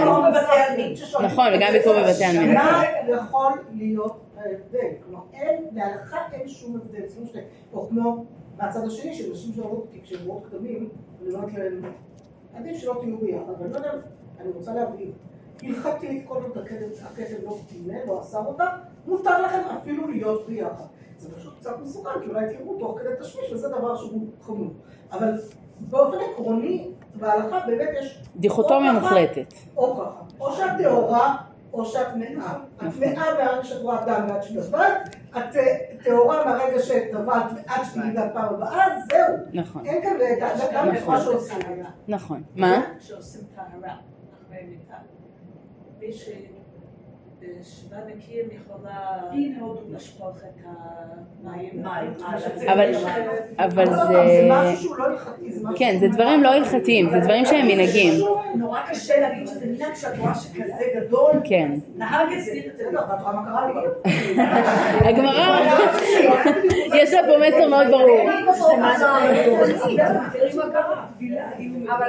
[1.25, 2.55] נכון, וגם ביקור בבתי עלמין.
[2.55, 4.87] מה יכול להיות ההבדל?
[5.05, 7.03] כלומר, אין, להלכה אין שום הבדל.
[7.73, 8.25] או כמו
[8.57, 10.89] מהצד השני, של נשים שאומרות אותי כשהם מאוד קטנים,
[11.21, 11.81] אני אומרת להם,
[12.55, 13.91] עדיף שלא תהיו ביחד, ואני לא יודע,
[14.39, 15.11] אני רוצה להבין.
[15.63, 18.65] הלכתית, כל עוד הכתב הכתב לא טימא, לא אסר אותה,
[19.07, 20.85] מותר לכם אפילו להיות ביחד.
[21.17, 24.73] זה פשוט קצת מסוכן, כי אולי תראו תוך כדי תשמיש, וזה דבר שהוא חמור.
[25.11, 25.41] אבל
[25.79, 28.23] באופן עקרוני, בהלכה באמת יש...
[28.35, 29.53] דיכוטומיה מוחלטת.
[29.77, 30.21] או ככה.
[30.39, 31.37] או שאת טהורה,
[31.73, 32.53] או שאת טמאה.
[32.75, 38.11] את טמאה מהרגע שאת רואה דם ועד שטבעת, את אה, טהורה מהרגע שטבעת ועד שתהיי
[38.11, 39.35] בפעם הבאה, זהו.
[39.53, 41.59] נכון, אין כאן אה, גם מה שעושים.
[42.07, 42.43] נכון.
[42.55, 42.81] מה?
[42.99, 43.95] שעושים טהרה
[44.47, 44.95] אחרי מיטה.
[45.99, 46.13] מי
[47.63, 49.17] שבשבעה נקיים יכולה
[49.95, 50.65] לשפוך את
[51.43, 51.83] המים.
[53.57, 53.95] אבל- זה...
[53.95, 56.49] זה משהו שהוא לא הלכתי, כן, זה דברים לא.
[56.53, 58.13] הלכתיים, זה דברים שהם מנהגים.
[58.55, 60.63] נורא קשה להגיד שזה מנהג כשאת רואה שכזה
[60.95, 61.71] גדול, כן.
[61.97, 62.83] נהג הסיר את זה.
[62.89, 63.73] בסדר, ואת רואה מה קרה לי?
[65.09, 65.59] הגמרא,
[67.01, 68.29] יש לה פה מסר מאוד ברור.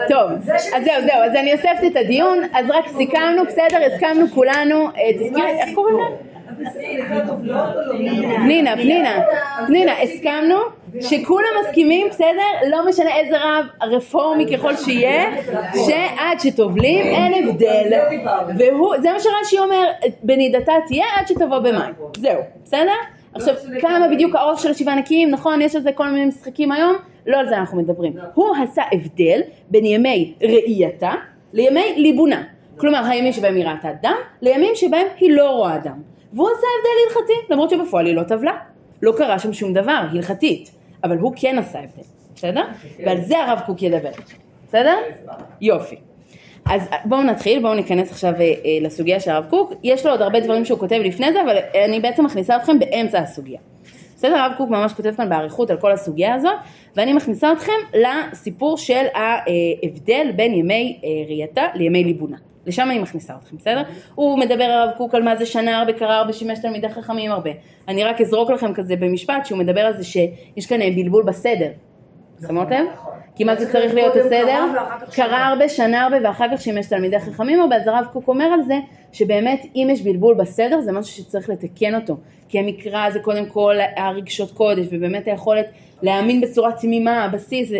[0.08, 0.30] טוב,
[0.76, 5.12] אז זהו, זהו, אז אני אוספת את הדיון, אז רק סיכמנו, בסדר, הסכמנו כולנו, אה,
[5.18, 6.04] תזכירי, איך קוראים לה?
[8.36, 9.22] פנינה, פנינה,
[9.66, 10.56] פנינה, הסכמנו
[11.00, 12.68] שכולם מסכימים, בסדר?
[12.70, 15.30] לא משנה איזה רב רפורמי ככל שיהיה,
[15.86, 17.98] שעד שטובלים אין הבדל.
[18.58, 19.84] והוא, זה מה שרש"י אומר,
[20.22, 21.94] בנידתה תהיה עד שתבוא במים.
[22.16, 22.92] זהו, בסדר?
[23.34, 26.96] עכשיו, כמה בדיוק האורך של השבעה נקיים, נכון, יש על זה כל מיני משחקים היום,
[27.26, 28.12] לא על זה אנחנו מדברים.
[28.34, 31.12] הוא עשה הבדל בין ימי ראייתה
[31.52, 32.42] לימי ליבונה.
[32.76, 36.02] כלומר, הימים שבהם היא ראתה דם, לימים שבהם היא לא רואה דם.
[36.32, 38.52] והוא עשה הבדל הלכתי, למרות שבפועל היא לא טבלה.
[39.02, 40.70] לא קרה שם שום דבר, הלכתית.
[41.04, 42.02] אבל הוא כן עשה הבדל,
[42.34, 42.64] בסדר?
[43.06, 44.10] ועל זה הרב קוק ידבר.
[44.68, 44.96] בסדר?
[45.60, 45.96] יופי.
[46.64, 49.72] אז בואו נתחיל, בואו ניכנס עכשיו אה, אה, לסוגיה של הרב קוק.
[49.82, 53.18] יש לו עוד הרבה דברים שהוא כותב לפני זה, אבל אני בעצם מכניסה אתכם באמצע
[53.18, 53.60] הסוגיה.
[54.18, 54.36] בסדר?
[54.36, 56.52] הרב קוק ממש כותב כאן באריכות על כל הסוגיה הזאת,
[56.96, 62.36] ואני מכניסה אתכם לסיפור של ההבדל בין ימי אה, ראייתה לימי ליבונה.
[62.66, 63.82] לשם אני מכניסה אתכם, בסדר?
[64.14, 67.50] הוא מדבר הרב קוק על מה זה שנה הרבה קרא הרבה שימש תלמידי חכמים הרבה.
[67.88, 71.70] אני רק אזרוק לכם כזה במשפט שהוא מדבר על זה שיש כאן אה, בלבול בסדר.
[72.46, 72.86] שמות לב?
[73.38, 74.64] כי מה זה צריך להיות הסדר?
[75.12, 75.46] קרא שנה.
[75.46, 78.74] הרבה, שנה הרבה ואחר כך שימש תלמידי חכמים הרבה, אז הרב קוק אומר על זה
[79.12, 82.16] שבאמת אם יש בלבול בסדר זה משהו שצריך לתקן אותו.
[82.48, 85.66] כי המקרא זה קודם כל הרגשות קודש ובאמת היכולת
[86.02, 87.72] להאמין בצורה תמימה, הבסיס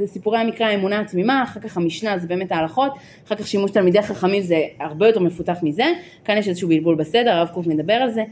[0.00, 2.92] לסיפורי המקרא האמונה התמימה, אחר כך המשנה זה באמת ההלכות,
[3.26, 5.84] אחר כך שימוש תלמידי חכמים זה הרבה יותר מפותח מזה,
[6.24, 8.22] כאן יש איזשהו בלבול בסדר, הרב קוק מדבר על זה.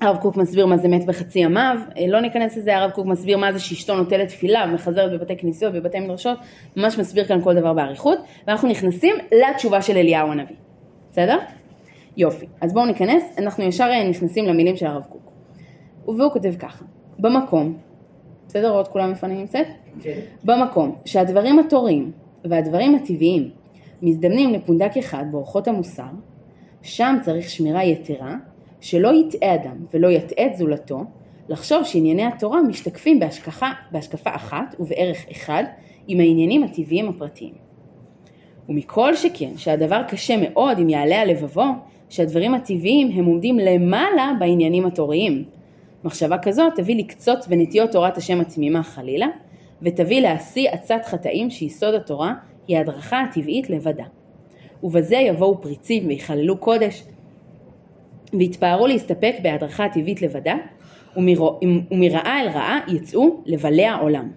[0.00, 3.38] הרב קוק מסביר מה זה מת בחצי ימיו, אה, לא ניכנס לזה, הרב קוק מסביר
[3.38, 6.38] מה זה שאשתו נוטלת תפילה ומחזרת בבתי כנסיות, בבתי מדרשות,
[6.76, 10.56] ממש מסביר כאן כל דבר באריכות, ואנחנו נכנסים לתשובה של אליהו הנביא,
[11.10, 11.38] בסדר?
[12.16, 15.32] יופי, אז בואו ניכנס, אנחנו ישר אה, נכנסים למילים של הרב קוק.
[16.06, 16.84] והוא כותב ככה,
[17.18, 17.76] במקום,
[18.48, 18.70] בסדר?
[18.70, 19.66] עוד כולם איפה אני נמצאת?
[20.44, 22.12] במקום שהדברים התוריים
[22.44, 23.50] והדברים הטבעיים
[24.02, 26.10] מזדמנים לפונדק אחד באורחות המוסר,
[26.82, 28.36] שם צריך שמירה יתרה,
[28.80, 31.04] שלא יטעה אדם ולא יטעה את זולתו,
[31.48, 35.64] לחשוב שענייני התורה משתקפים בהשכחה, בהשקפה אחת ובערך אחד
[36.06, 37.54] עם העניינים הטבעיים הפרטיים.
[38.68, 41.64] ומכל שכן שהדבר קשה מאוד אם יעלה על לבבו,
[42.08, 45.44] שהדברים הטבעיים הם עומדים למעלה בעניינים התוריים.
[46.04, 49.26] מחשבה כזאת תביא לקצוץ בנטיות תורת השם התמימה חלילה,
[49.82, 52.34] ותביא להשיא עצת חטאים שיסוד התורה
[52.68, 54.04] היא ההדרכה הטבעית לבדה.
[54.82, 57.04] ובזה יבואו פריצים ויחללו קודש,
[58.38, 60.54] ויתפארו להסתפק בהדרכה הטבעית לבדה,
[61.16, 61.58] ומרע-
[61.90, 64.30] ומרעה אל רעה יצאו לבלע עולם.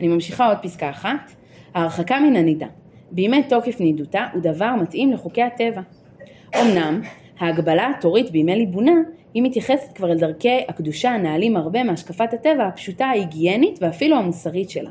[0.00, 1.32] אני ממשיכה עוד פסקה אחת.
[1.74, 2.66] ההרחקה מן הנידה
[3.10, 5.80] בימי תוקף נידותה הוא דבר מתאים לחוקי הטבע.
[6.60, 7.00] אמנם
[7.38, 8.92] ההגבלה התורית בימי ליבונה
[9.34, 14.90] היא מתייחסת כבר אל דרכי הקדושה הנעלים הרבה מהשקפת הטבע הפשוטה ההיגיינית ואפילו המוסרית שלה.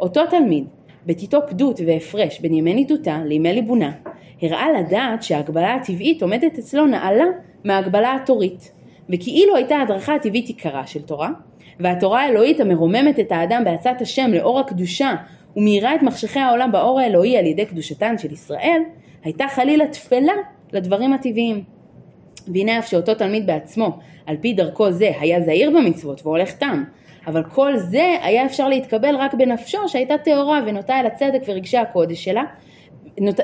[0.00, 0.64] אותו תלמיד,
[1.06, 3.92] בתיתו פדות והפרש בין ימי נידותה לימי ליבונה,
[4.42, 7.24] הראה לדעת שההגבלה הטבעית עומדת אצלו נעלה
[7.64, 8.72] מההגבלה התורית,
[9.10, 11.30] וכאילו הייתה ההדרכה הטבעית עיקרה של תורה,
[11.80, 15.14] והתורה האלוהית המרוממת את האדם בעצת השם לאור הקדושה
[15.56, 18.82] ומאירה את מחשכי העולם באור האלוהי על ידי קדושתן של ישראל,
[19.24, 20.32] הייתה חלילה תפלה
[20.72, 21.64] לדברים הטבעיים.
[22.48, 26.84] והנה אף שאותו תלמיד בעצמו, על פי דרכו זה, היה זהיר במצוות והולך תם,
[27.26, 32.24] אבל כל זה היה אפשר להתקבל רק בנפשו שהייתה טהורה ונוטה אל הצדק ורגשי הקודש
[32.24, 32.42] שלה,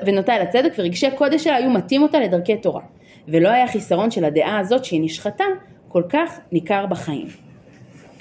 [0.07, 2.83] ונוטה אל הצדק ורגשי קודש שלה היו מטים אותה לדרכי תורה.
[3.29, 5.45] ולא היה חיסרון של הדעה הזאת שהיא נשחטה
[5.89, 7.27] כל כך ניכר בחיים.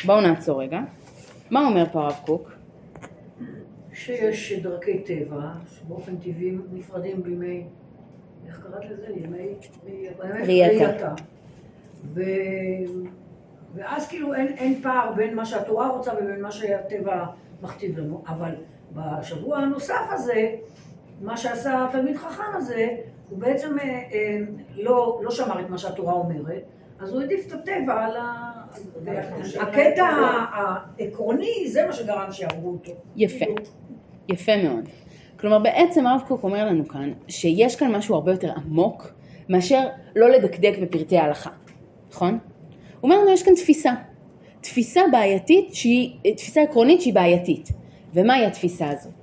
[0.06, 0.80] בואו נעצור רגע.
[1.50, 2.52] מה אומר פה הרב קוק?
[3.94, 5.42] שיש דרכי טבע,
[5.76, 7.64] שבאופן טבעי נפרדים בימי,
[8.48, 9.08] איך קראת לזה?
[9.24, 9.48] ימי...
[10.20, 11.14] ראייתה.
[12.14, 12.36] ראייתה.
[13.76, 17.26] ואז כאילו אין, אין פער בין מה שהתורה רוצה ובין מה שהטבע
[17.62, 18.52] מכתיב לנו, אבל
[18.94, 20.56] בשבוע הנוסף הזה,
[21.22, 22.88] מה שעשה התלמיד חכם הזה,
[23.30, 24.40] הוא בעצם אה, אה,
[24.76, 26.64] לא, לא שמר את מה שהתורה אומרת,
[27.00, 28.52] אז הוא העדיף את הטבע על ה...
[29.60, 30.06] הקטע
[30.52, 32.92] העקרוני, זה מה שגרם שיהרגו אותו.
[33.16, 33.46] יפה,
[34.30, 34.90] יפה מאוד.
[35.40, 39.14] כלומר בעצם הרב קוק אומר לנו כאן שיש כאן משהו הרבה יותר עמוק
[39.50, 41.50] מאשר לא לדקדק בפרטי ההלכה,
[42.12, 42.32] נכון?
[42.32, 43.92] הוא אומר לנו יש כאן תפיסה,
[44.62, 47.70] תפיסה בעייתית שהיא, תפיסה עקרונית שהיא בעייתית.
[48.16, 49.14] ומהי התפיסה הזאת?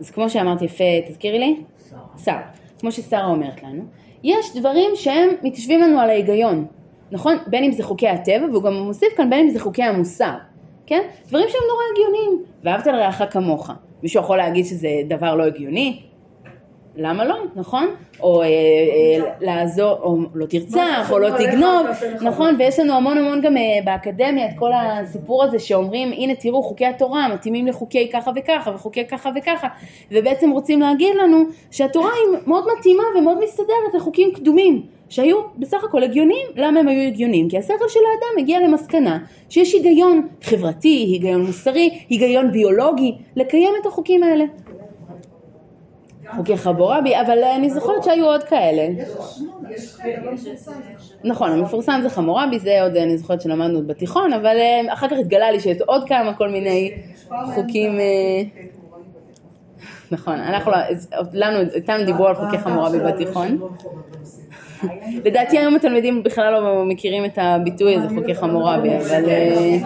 [0.00, 1.56] אז כמו שאמרתי יפה, תזכירי לי?
[2.24, 2.42] שרה.
[2.78, 3.82] כמו ששרה אומרת לנו,
[4.22, 6.66] יש דברים שהם מתיישבים לנו על ההיגיון,
[7.12, 7.36] נכון?
[7.46, 10.34] בין אם זה חוקי הטבע, והוא גם מוסיף כאן בין אם זה חוקי המוסר,
[10.86, 11.00] כן?
[11.28, 13.70] דברים שהם נורא הגיוניים, ואהבת לרעך כמוך.
[14.02, 16.02] מישהו יכול להגיד שזה דבר לא הגיוני?
[16.96, 17.86] למה לא, נכון?
[18.20, 21.86] או אה, אה, לעזור, או לא תרצח, או לא תגנוב,
[22.22, 22.56] נכון?
[22.58, 26.86] ויש לנו המון המון גם אה, באקדמיה את כל הסיפור הזה שאומרים, הנה תראו חוקי
[26.86, 29.68] התורה מתאימים לחוקי ככה וככה וחוקי ככה וככה,
[30.12, 34.82] ובעצם רוצים להגיד לנו שהתורה היא מאוד מתאימה ומאוד מסתדרת לחוקים קדומים.
[35.10, 36.46] שהיו בסך הכל הגיוניים.
[36.56, 37.48] למה הם היו הגיוניים?
[37.48, 43.86] כי השכל של האדם הגיע למסקנה שיש היגיון חברתי, היגיון מוסרי, היגיון ביולוגי, לקיים את
[43.86, 44.44] החוקים האלה.
[46.36, 48.88] חוקי חבורבי, אבל אני זוכרת שהיו עוד כאלה.
[51.24, 55.50] נכון, המפורסם זה חמורבי, זה עוד אני זוכרת שלמדנו בתיכון, אבל אה, אחר כך התגלה
[55.50, 56.92] לי שיש עוד כמה כל מיני
[57.54, 57.98] חוקים...
[58.00, 58.42] אה,
[60.12, 60.78] נכון, אנחנו, לא,
[61.32, 63.58] לנו, איתנו דיברו על חוקי חמורבי בתיכון.
[65.24, 69.28] לדעתי היום התלמידים בכלל לא מכירים את הביטוי הזה, חוקי חמורבי, אבל...
[69.28, 69.76] אה,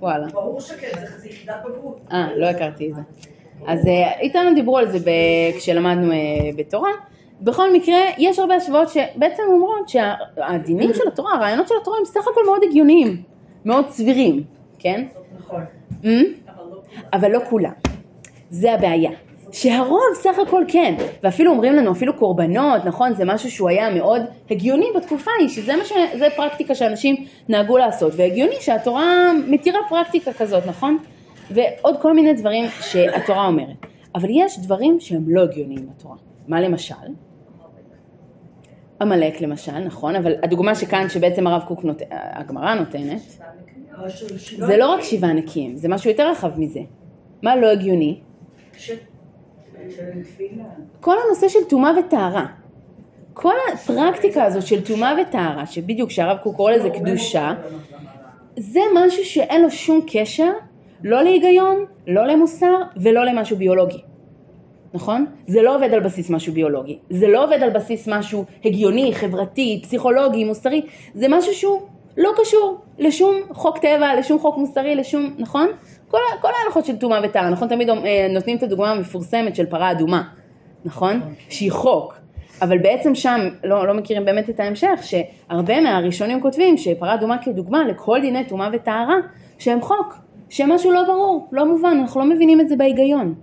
[0.00, 0.26] וואלה.
[0.26, 2.00] ברור שכן, זה יחידת בגרות.
[2.12, 3.00] אה, לא הכרתי את זה.
[3.66, 4.98] אז אה, איתנו דיברו על זה
[5.56, 6.16] כשלמדנו אה,
[6.56, 6.90] בתורה.
[7.40, 12.28] בכל מקרה, יש הרבה השוואות שבעצם אומרות שהדינים של התורה, הרעיונות של התורה הם סך
[12.32, 13.22] הכל מאוד הגיוניים,
[13.64, 14.42] מאוד סבירים,
[14.78, 15.06] כן?
[15.38, 15.64] נכון.
[17.12, 17.72] אבל לא כולם.
[18.50, 19.10] זה הבעיה.
[19.52, 24.22] שהרוב סך הכל כן, ואפילו אומרים לנו אפילו קורבנות, נכון, זה משהו שהוא היה מאוד
[24.50, 25.92] הגיוני בתקופה ההיא, שזה מה ש...
[26.18, 27.16] זה פרקטיקה שאנשים
[27.48, 30.98] נהגו לעשות, והגיוני שהתורה מתירה פרקטיקה כזאת, נכון?
[31.50, 33.76] ועוד כל מיני דברים שהתורה אומרת.
[34.14, 36.16] אבל יש דברים שהם לא הגיוניים בתורה.
[36.48, 36.94] מה למשל?
[39.00, 42.02] עמלק למשל, נכון, אבל הדוגמה שכאן שבעצם הרב קוק, נות...
[42.10, 43.20] הגמרא נותנת,
[44.58, 46.80] זה לא רק שבעה נקיים, זה משהו יותר רחב מזה.
[47.42, 48.20] מה לא הגיוני?
[51.00, 52.46] כל הנושא של טומאה וטהרה,
[53.34, 57.54] כל הפרקטיקה הזאת של טומאה וטהרה, שבדיוק שהרב קוק קורא לזה קדושה,
[58.56, 60.50] זה משהו שאין לו שום קשר,
[61.04, 64.02] לא להיגיון, לא למוסר ולא למשהו ביולוגי.
[64.94, 65.26] נכון?
[65.46, 69.80] זה לא עובד על בסיס משהו ביולוגי, זה לא עובד על בסיס משהו הגיוני, חברתי,
[69.82, 70.82] פסיכולוגי, מוסרי,
[71.14, 71.80] זה משהו שהוא
[72.16, 75.68] לא קשור לשום חוק טבע, לשום חוק מוסרי, לשום, נכון?
[76.16, 77.68] כל, כל ההלכות של טומאה וטהרה, נכון?
[77.68, 80.22] תמיד אה, נותנים את הדוגמה המפורסמת של פרה אדומה,
[80.84, 81.20] נכון?
[81.48, 82.14] שהיא חוק.
[82.62, 87.84] אבל בעצם שם לא, לא מכירים באמת את ההמשך, שהרבה מהראשונים כותבים שפרה אדומה כדוגמה
[87.84, 89.16] לכל דיני טומאה וטהרה,
[89.58, 90.14] שהם חוק,
[90.48, 93.34] שהם משהו לא ברור, לא מובן, אנחנו לא מבינים את זה בהיגיון.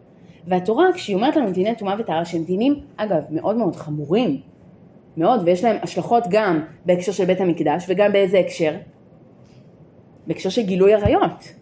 [0.48, 4.38] והתורה כשהיא אומרת לנו דיני טומאה וטהרה שהם דינים אגב מאוד מאוד חמורים,
[5.18, 8.72] מאוד, ויש להם השלכות גם בהקשר של בית המקדש וגם באיזה הקשר?
[10.28, 11.54] בהקשר של גילוי עריות.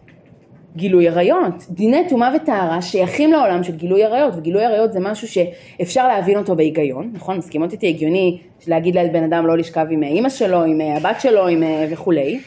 [0.76, 1.66] גילוי עריות.
[1.70, 6.56] דיני טומאה וטהרה שייכים לעולם של גילוי עריות, וגילוי עריות זה משהו שאפשר להבין אותו
[6.56, 7.38] בהיגיון, נכון?
[7.38, 11.64] מסכימות איתי הגיוני להגיד לבן אדם לא לשכב עם אימא שלו, עם הבת שלו, עם
[11.90, 12.40] וכולי.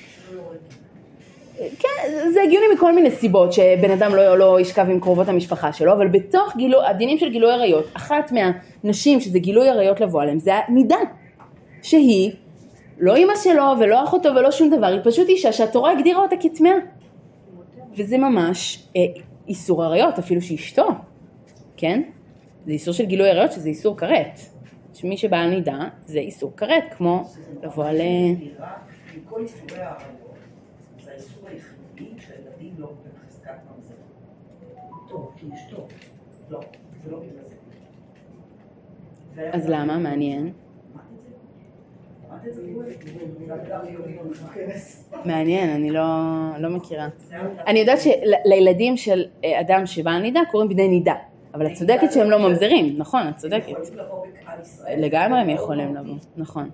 [1.59, 5.93] כן, זה הגיוני מכל מיני סיבות שבן אדם לא, לא ישכב עם קרובות המשפחה שלו,
[5.93, 10.53] אבל בתוך גילו, הדינים של גילוי עריות, אחת מהנשים שזה גילוי עריות לבוא עליהם זה
[10.69, 10.97] הנידה,
[11.83, 12.33] שהיא
[12.99, 16.75] לא אימא שלו ולא אחותו ולא שום דבר, היא פשוט אישה שהתורה הגדירה אותה כטמאה.
[17.97, 19.01] וזה ממש אה,
[19.49, 20.89] איסור עריות, אפילו שאשתו,
[21.77, 22.03] כן?
[22.67, 24.41] זה איסור של גילוי עריות שזה איסור כרת.
[24.95, 27.25] שמי שבעל נידה זה איסור כרת, כמו
[27.63, 27.97] לבוא על...
[29.17, 30.35] מכל איסורי העריות
[31.05, 32.93] זה האיסור היחידי שהילדים לא
[33.27, 33.95] בחזקת ממזר.
[35.09, 35.87] טוב, כי אשתו.
[36.51, 36.61] לא,
[37.05, 37.55] זה לא בגלל זה.
[39.53, 39.99] אז למה?
[39.99, 40.53] מעניין.
[45.25, 46.03] מעניין, אני לא,
[46.59, 47.09] לא מכירה.
[47.67, 51.15] אני יודעת שלילדים של אה, אדם שבעל נידה קוראים בני נידה,
[51.55, 53.73] אבל את צודקת שהם לא ממזרים, נכון, את צודקת.
[54.97, 56.71] לגמרי הם יכולים לבוא, נכון.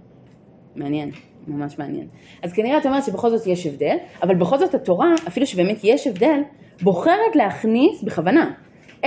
[0.77, 1.11] מעניין,
[1.49, 2.07] ממש מעניין.
[2.43, 6.07] אז כנראה את אומרת שבכל זאת יש הבדל, אבל בכל זאת התורה, אפילו שבאמת יש
[6.07, 6.41] הבדל,
[6.83, 8.53] בוחרת להכניס בכוונה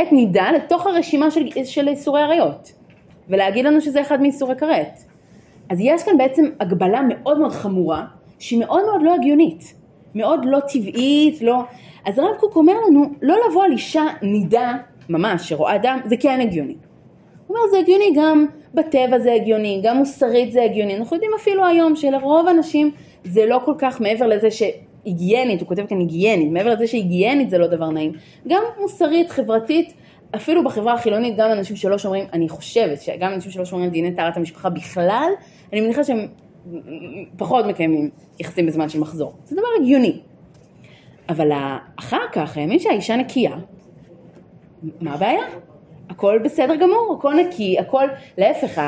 [0.02, 2.72] את נידה לתוך הרשימה של, של איסורי עריות,
[3.30, 5.13] ולהגיד לנו שזה אחד מאיסורי כרת.
[5.70, 8.06] אז יש כאן בעצם הגבלה מאוד מאוד חמורה,
[8.40, 9.74] שהיא מאוד מאוד לא הגיונית,
[10.16, 11.64] מאוד לא טבעית, לא...
[12.06, 14.74] אז הרב קוק אומר לנו, לא לבוא על אישה נידה,
[15.10, 16.76] ממש, שרואה דם, זה כן הגיוני.
[17.48, 20.98] הוא אומר, זה הגיוני גם בטבע זה הגיוני, גם מוסרית זה הגיוני.
[20.98, 22.92] אנחנו יודעים אפילו היום שלרוב אנשים
[23.24, 27.58] זה לא כל כך מעבר לזה שהיגיינית, הוא כותב כאן היגיינית, מעבר לזה שהיגיינית זה
[27.58, 28.12] לא דבר נעים.
[28.48, 29.94] גם מוסרית, חברתית,
[30.36, 34.16] אפילו בחברה החילונית, גם אנשים שלא שומרים, אני חושבת שגם אנשים שלא שומרים על דיני
[34.16, 35.30] טהרת המשפחה בכלל,
[35.74, 36.28] אני מניחה שהם
[37.38, 38.10] פחות מקיימים
[38.40, 39.34] יחסים בזמן של מחזור.
[39.46, 40.20] זה דבר הגיוני.
[41.30, 41.52] אבל
[42.00, 43.56] אחר כך, הימים שהאישה נקייה,
[45.02, 45.44] מה הבעיה?
[46.10, 48.08] הכל בסדר גמור, הכל נקי, הכל,
[48.38, 48.82] להפך,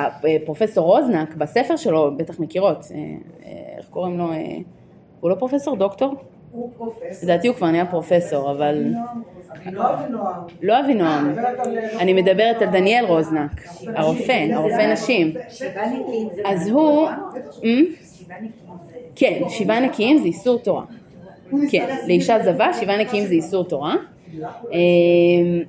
[0.46, 2.98] פרופסור רוזנק בספר שלו, בטח מכירות, אה,
[3.46, 4.58] אה, איך קוראים לו, אה,
[5.20, 6.16] הוא לא פרופסור, דוקטור?
[6.52, 7.08] הוא פרופסור.
[7.24, 8.76] לדעתי הוא כבר נהיה פרופסור, אבל...
[8.76, 9.35] לא.
[10.62, 11.36] לא אבינועם,
[12.00, 13.52] אני מדברת על דניאל רוזנק,
[13.96, 15.34] הרופא, הרופא נשים.
[16.46, 17.10] אז הוא...
[17.64, 17.86] אמ?
[19.16, 20.84] כן, שבעה נקיים זה איסור תורה.
[21.72, 23.96] כן, לאישה זבה, שבעה נקיים זה איסור תורה.
[24.72, 25.64] אמ,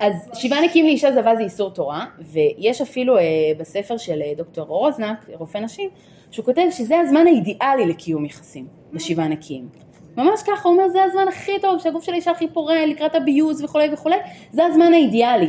[0.00, 3.22] אז שבעה נקיים לאישה זבה זה איסור תורה, ויש אפילו אה,
[3.58, 5.90] בספר של אה, דוקטור רוזנק, רופא נשים,
[6.30, 9.68] שהוא כותב שזה הזמן האידיאלי לקיום יחסים, בשבעה נקיים.
[10.16, 13.64] ממש ככה, הוא אומר זה הזמן הכי טוב, שהגוף של האישה הכי פורה לקראת הביוז
[13.64, 14.16] וכולי וכולי,
[14.50, 15.48] זה הזמן האידיאלי.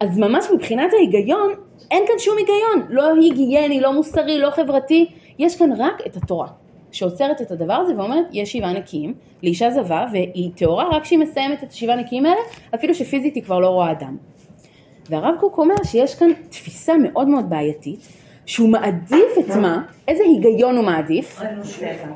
[0.00, 1.52] אז ממש מבחינת ההיגיון,
[1.90, 5.06] אין כאן שום היגיון, לא היגייני, לא מוסרי, לא חברתי,
[5.38, 6.48] יש כאן רק את התורה.
[6.92, 11.64] שעוצרת את הדבר הזה ואומרת יש שבעה נקיים לאישה זבה והיא טהורה רק כשהיא מסיימת
[11.64, 12.40] את השבעה נקיים האלה
[12.74, 14.16] אפילו שפיזית היא כבר לא רואה אדם.
[15.10, 18.08] והרב קוק אומר שיש כאן תפיסה מאוד מאוד בעייתית
[18.46, 21.40] שהוא מעדיף את מה, איזה היגיון הוא מעדיף?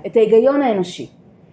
[0.06, 1.08] את ההיגיון האנושי.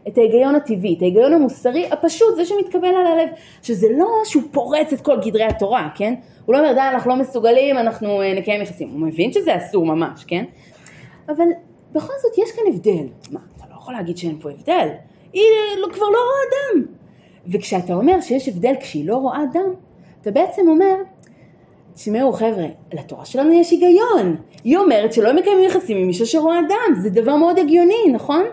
[0.10, 3.30] את ההיגיון הטבעי, את ההיגיון המוסרי הפשוט, זה שמתקבל על הלב,
[3.62, 6.14] שזה לא שהוא פורץ את כל גדרי התורה, כן?
[6.45, 9.86] הוא לא אומר די אנחנו לא מסוגלים, אנחנו אה, נקיים יחסים, הוא מבין שזה אסור
[9.86, 10.43] ממש, כן?
[11.28, 11.45] אבל
[11.91, 13.07] בכל זאת יש כאן הבדל.
[13.32, 14.88] מה, אתה לא יכול להגיד שאין פה הבדל.
[15.34, 15.43] היא
[15.78, 16.86] לא, כבר לא רואה דם.
[17.47, 19.74] וכשאתה אומר שיש הבדל כשהיא לא רואה דם,
[20.22, 20.95] אתה בעצם אומר,
[21.93, 24.36] תשמעו חבר'ה, לתורה שלנו יש היגיון.
[24.64, 28.43] היא אומרת שלא מקיימים יחסים עם אישה שרואה דם, זה דבר מאוד הגיוני, נכון?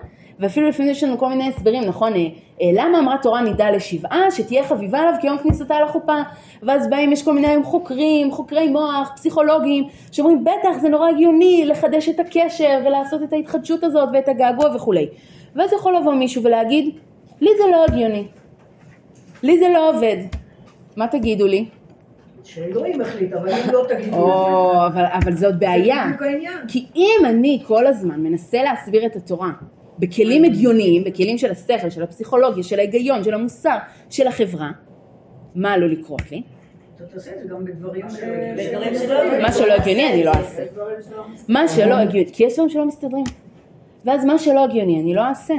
[0.40, 2.12] ואפילו לפעמים יש לנו כל מיני הסברים, נכון?
[2.12, 2.18] אה,
[2.62, 4.30] אה, למה אמרה תורה נידה לשבעה?
[4.30, 6.16] שתהיה חביבה עליו כיום כניסתה לחופה.
[6.62, 11.64] ואז באים, יש כל מיני היום חוקרים, חוקרי מוח, פסיכולוגים, שאומרים בטח זה נורא הגיוני
[11.66, 15.08] לחדש את הקשר ולעשות את ההתחדשות הזאת ואת הגעגוע וכולי.
[15.56, 16.94] ואז יכול לבוא מישהו ולהגיד,
[17.40, 18.26] לי זה לא הגיוני.
[19.42, 20.16] לי זה לא עובד.
[20.96, 21.66] מה תגידו לי?
[22.44, 25.96] שאלוהים החליט, אבל אם לא תגידו או, אבל, אבל זאת בעיה.
[25.96, 26.58] זה בדיוק העניין.
[26.68, 29.50] כי אם אני כל הזמן מנסה להסביר את התורה
[29.98, 33.76] בכלים הגיוניים, בכלים של השכל, של הפסיכולוגיה, של ההיגיון, של המוסר,
[34.10, 34.70] של החברה,
[35.54, 36.42] מה עלול לקרות לי?
[36.96, 38.98] אתה תעשה את זה גם בדברים בדברים ש...
[39.02, 40.62] שלא- מה שלא הגיוני אני לא אעשה.
[41.48, 43.24] מה שלא הגיוני, כי יש דברים שלא מסתדרים.
[44.04, 45.54] ואז מה שלא הגיוני אני לא אעשה.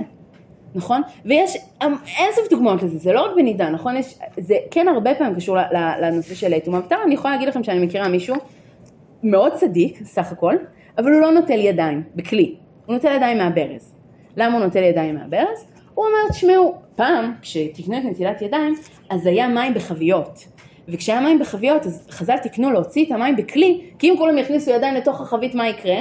[0.75, 1.01] נכון?
[1.25, 3.97] ויש אמ, אינסוף דוגמאות לזה, זה לא רק בנידה, נכון?
[3.97, 7.47] יש, זה כן הרבה פעמים קשור ל- ל- לנושא של טומאה וטהרה, אני יכולה להגיד
[7.49, 8.35] לכם שאני מכירה מישהו
[9.23, 10.55] מאוד צדיק, סך הכל,
[10.97, 13.93] אבל הוא לא נוטל ידיים, בכלי, הוא נוטל ידיים מהברז.
[14.37, 15.65] למה הוא נוטל ידיים מהברז?
[15.93, 18.75] הוא אומר, תשמעו, פעם כשתקנו את נטילת ידיים,
[19.09, 20.45] אז היה מים בחביות.
[20.87, 24.95] וכשהיה מים בחביות, אז חז"ל תקנו להוציא את המים בכלי, כי אם כולם יכניסו ידיים
[24.95, 25.97] לתוך החבית, מה יקרה?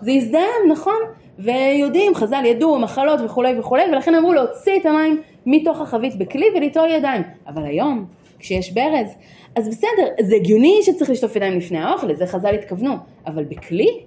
[0.00, 0.98] זה יזדהם, נכון?
[1.38, 6.90] ויודעים, חז"ל ידעו, מחלות וכולי וכולי, ולכן אמרו להוציא את המים מתוך החבית בכלי וליטול
[6.90, 7.22] ידיים.
[7.46, 8.04] אבל היום,
[8.38, 9.14] כשיש ברז,
[9.56, 12.94] אז בסדר, זה הגיוני שצריך לשטוף ידיים לפני האוכל, לזה חז"ל התכוונו,
[13.26, 14.00] אבל בכלי?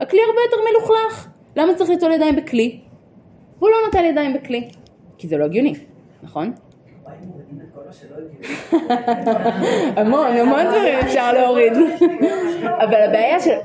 [0.00, 1.28] הכלי הרבה יותר מלוכלך.
[1.56, 2.80] למה צריך ליטול ידיים בכלי?
[3.64, 4.68] והוא לא נוטל ידיים בכלי,
[5.18, 5.74] כי זה לא הגיוני,
[6.22, 6.52] נכון?
[9.96, 11.72] המון, המון דברים אפשר להוריד.
[12.62, 13.00] אבל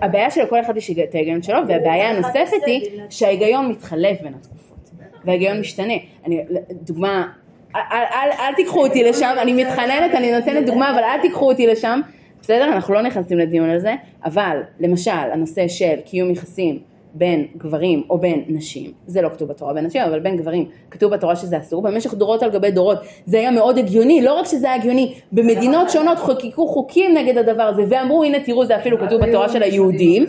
[0.02, 4.90] הבעיה של, כל אחד יש את ההיגיון שלו, והבעיה הנוספת היא שההיגיון מתחלף בין התקופות,
[5.26, 5.94] וההיגיון משתנה.
[6.26, 7.28] אני, דוגמה,
[7.76, 12.02] אל תיקחו אותי לשם, אני מתחננת, אני נותנת דוגמה, אבל אל תיקחו אותי לשם,
[12.42, 12.74] בסדר?
[12.74, 13.96] אנחנו לא נכנסים לדיון על זה,
[14.26, 16.80] אבל למשל הנושא של קיום יחסים
[17.14, 20.66] בין גברים או בין נשים, זה לא כתוב בתורה בין נשים, אבל בין גברים.
[20.92, 22.98] כתוב בתורה שזה אסור, במשך דורות על גבי דורות.
[23.26, 27.64] זה היה מאוד הגיוני, לא רק שזה היה הגיוני, במדינות שונות חוקקו חוקים נגד הדבר
[27.64, 30.26] הזה ואמרו הנה תראו זה אפילו כתוב בתורה של היהודים.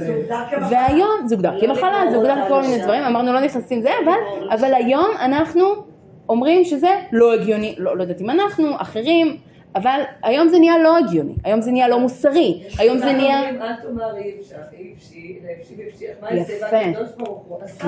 [0.70, 5.08] והיום זה הוגדר כמחלה, זה הוגדר כל מיני דברים, אמרנו לא נכנסים אבל, אבל היום
[5.20, 5.64] אנחנו
[6.28, 9.36] אומרים שזה לא הגיוני, לא, לא יודעת אם אנחנו, אחרים,
[9.74, 13.48] אבל היום זה נהיה לא הגיוני, היום זה נהיה לא מוסרי, היום זה נהיה...
[13.48, 16.28] אל תאמר אי אפשר, אי אפשי, לאפשי ואפשיח, מה?
[16.32, 17.00] יפה.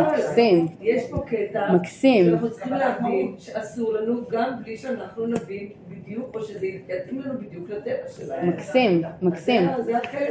[0.09, 2.25] מקסים, יש פה קטע מקסים.
[2.25, 7.71] שאנחנו צריכים להבין שאסור לנו גם בלי שאנחנו נבין בדיוק, או שזה יתאים לנו בדיוק
[7.71, 8.49] לטבע שלהם.
[8.49, 9.69] מקסים, מקסים.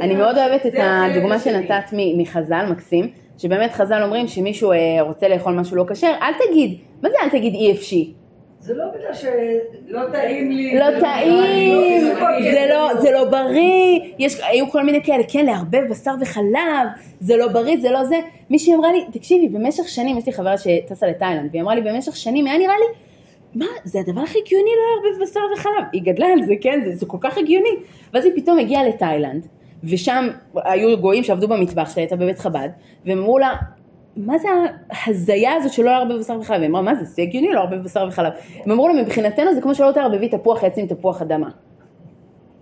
[0.00, 1.38] אני מאוד אוהבת את הדוגמה.
[1.38, 6.78] שנתת מחז"ל, מקסים, שבאמת חז"ל אומרים שמישהו אה, רוצה לאכול משהו לא כשר, אל תגיד,
[7.02, 8.14] מה זה אל תגיד אי אפשי?
[8.62, 9.24] זה לא בגלל ש...
[9.88, 10.78] לא טעים לי.
[10.78, 12.52] לא טעים, לא טעים.
[12.52, 14.00] זה לא, זה לא בריא,
[14.42, 16.88] היו כל מיני כאלה, כן, לערבב בשר וחלב,
[17.20, 18.16] זה לא בריא, זה לא זה.
[18.50, 22.16] מישהי אמרה לי, תקשיבי, במשך שנים, יש לי חברה שטסה לתאילנד, והיא אמרה לי, במשך
[22.16, 22.84] שנים היה נראה לי,
[23.54, 25.84] מה, זה הדבר הכי הגיוני לא לערבב בשר וחלב.
[25.92, 27.76] היא גדלה על זה, כן, זה, זה כל כך הגיוני.
[28.12, 29.46] ואז היא פתאום הגיעה לתאילנד,
[29.84, 32.68] ושם היו גויים שעבדו במטבח שלה, הייתה בבית חב"ד,
[33.06, 33.54] והם אמרו לה,
[34.16, 34.48] מה זה
[34.90, 36.60] ההזיה הזאת שלא לערבב בשר וחלב?
[36.60, 38.32] היא אמרה, מה זה, זה הגיוני לא לערבב בשר וחלב.
[38.64, 41.48] הם אמרו לה, מבחינתנו זה כמו שלא תערבבי תפוח עץ עם תפוח אדמה.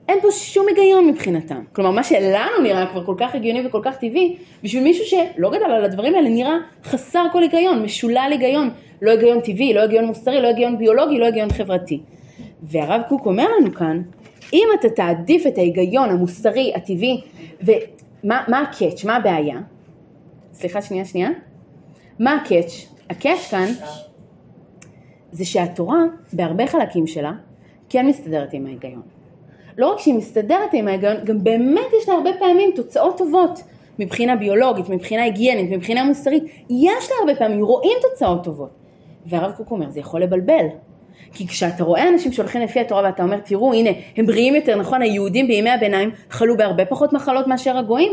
[0.09, 1.63] אין פה שום היגיון מבחינתם.
[1.73, 5.65] כלומר, מה שלנו נראה כבר כל כך הגיוני וכל כך טבעי, בשביל מישהו שלא גדל
[5.65, 8.71] על הדברים האלה, נראה חסר כל היגיון, משולל היגיון.
[9.03, 12.01] לא היגיון טבעי, לא היגיון מוסרי, לא היגיון ביולוגי, לא היגיון חברתי.
[12.63, 14.03] והרב קוק אומר לנו כאן,
[14.53, 17.21] אם אתה תעדיף את ההיגיון המוסרי, הטבעי,
[17.63, 19.57] ומה מה ה catch, מה הבעיה?
[20.61, 21.31] סליחה, שנייה, שנייה.
[22.19, 22.87] מה ה catch?
[23.11, 23.67] ה catch כאן
[25.33, 25.99] זה שהתורה,
[26.33, 27.33] בהרבה חלקים שלה,
[27.89, 29.03] כן מסתדרת עם ההיגיון.
[29.79, 33.63] לא רק שהיא מסתדרת עם ההיגיון, גם באמת יש לה הרבה פעמים תוצאות טובות.
[33.99, 38.71] מבחינה ביולוגית, מבחינה היגיינית, מבחינה מוסרית, יש לה הרבה פעמים, רואים תוצאות טובות.
[39.27, 40.67] והרב קוק אומר, זה יכול לבלבל.
[41.33, 45.03] כי כשאתה רואה אנשים שהולכים לפי התורה ואתה אומר, תראו, הנה, הם בריאים יותר, נכון,
[45.03, 48.13] היהודים בימי הביניים חלו בהרבה פחות מחלות מאשר הגויים.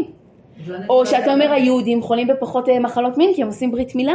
[0.90, 4.14] או שאתה אומר, היהודים חולים בפחות אה, מחלות מין כי הם עושים ברית מילה.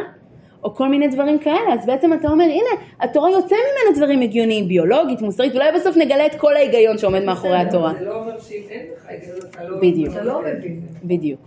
[0.65, 4.69] או כל מיני דברים כאלה, אז בעצם אתה אומר, הנה, התורה יוצא ממנה דברים הגיוניים,
[4.69, 7.93] ביולוגית, מוסרית, אולי בסוף נגלה את כל ההיגיון שעומד מאחורי התורה.
[7.99, 9.07] זה לא אומר שאם אין לך
[9.81, 10.17] היגיון לא...
[10.17, 10.81] אתה לא מבין.
[11.05, 11.41] בדיוק.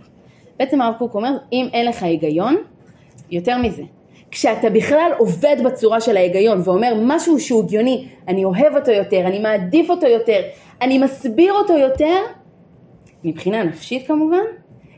[0.58, 2.56] בעצם הרב קוק אומר, אם אין לך היגיון,
[3.30, 3.82] יותר מזה,
[4.30, 9.38] כשאתה בכלל עובד בצורה של ההיגיון ואומר משהו שהוא הגיוני, אני אוהב אותו יותר, אני
[9.38, 10.40] מעדיף אותו יותר,
[10.82, 12.16] אני מסביר אותו יותר,
[13.24, 14.44] מבחינה נפשית כמובן,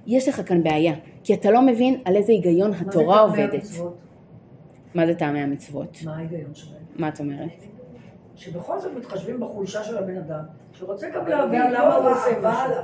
[0.09, 0.93] יש לך כאן בעיה,
[1.25, 3.55] כי אתה לא מבין על איזה היגיון התורה עובדת.
[3.55, 3.97] המצוות?
[4.95, 5.99] מה זה טעמי המצוות?
[6.05, 6.83] מה ההיגיון שלהם?
[6.97, 7.49] מה את אומרת?
[8.37, 10.41] שבכל זאת מתחשבים בחולשה של הבן אדם,
[10.73, 12.75] שרוצה גם אבל- להבין למה הוא עושה משהו.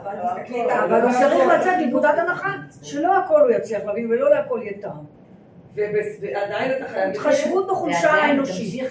[0.84, 2.48] אבל הוא צריך לצאת מנקודת הנחה
[2.82, 4.96] שלא הכל הוא יצליח להבין ולא להכל יהיה טעם.
[5.76, 7.10] ועדיין אתה חייב...
[7.10, 8.82] התחשבות בחולשה האנושית.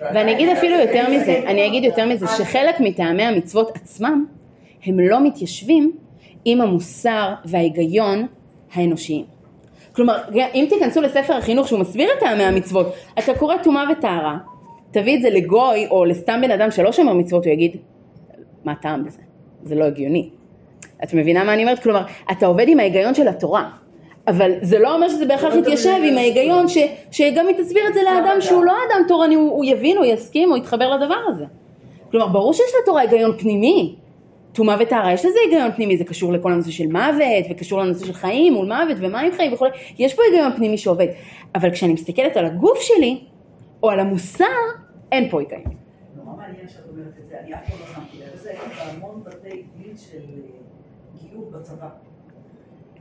[0.00, 4.26] ואני אגיד אפילו יותר מזה, אני אגיד יותר מזה, שחלק מטעמי המצוות עצמם,
[4.84, 5.92] הם לא מתיישבים
[6.48, 8.26] עם המוסר וההיגיון
[8.74, 9.24] האנושיים.
[9.92, 10.16] כלומר,
[10.54, 12.86] אם תיכנסו לספר החינוך שהוא מסביר את טעמי המצוות,
[13.18, 14.38] אתה קורא טומאה וטהרה,
[14.90, 17.76] תביא את זה לגוי או לסתם בן אדם שלא שומר מצוות, הוא יגיד,
[18.64, 19.20] מה הטעם בזה?
[19.64, 20.30] זה לא הגיוני.
[21.04, 21.82] את מבינה מה אני אומרת?
[21.82, 23.70] כלומר, אתה עובד עם ההיגיון של התורה,
[24.28, 26.78] אבל זה לא אומר שזה בהכרח יתיישב עם ההיגיון ש,
[27.10, 30.48] שגם היא תסביר את זה לאדם שהוא לא אדם תורני, הוא, הוא יבין, הוא יסכים,
[30.48, 31.44] הוא יתחבר לדבר הזה.
[32.10, 33.94] כלומר, ברור שיש לתורה היגיון פנימי.
[34.56, 38.12] טומאה וטהרה, יש לזה היגיון פנימי, זה קשור לכל הנושא של מוות, וקשור לנושא של
[38.12, 41.06] חיים מול מוות, ומה עם חיים וכולי, יש פה היגיון פנימי שעובד.
[41.54, 43.24] אבל כשאני מסתכלת על הגוף שלי,
[43.82, 44.44] או על המוסר,
[45.12, 45.62] אין פה היגיון.
[46.16, 49.62] נורא מעניין שאת אומרת את זה, אני אף פעם לא שמתי לב לזה, בהמון בתי
[49.76, 51.88] דין של אה, גיור בצבא.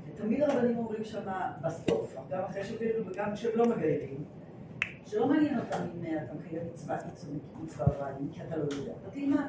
[0.08, 4.24] ותמיד הרבנים אומרים שמה בסוף, גם אחרי שגיירו וגם כשהם לא מגיירים,
[5.06, 8.92] שלא מעניין אותם אם אה, אתה מקיים מצווה קיצונית, מצווה רענית, כי אתה לא יודע,
[9.02, 9.48] אתה תלמד.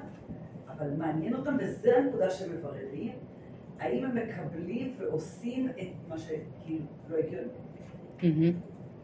[0.79, 3.13] אבל מעניין אותם, וזו הנקודה שהם מבררים,
[3.81, 7.49] האם הם מקבלים ועושים את מה שכאילו לא הגיוני.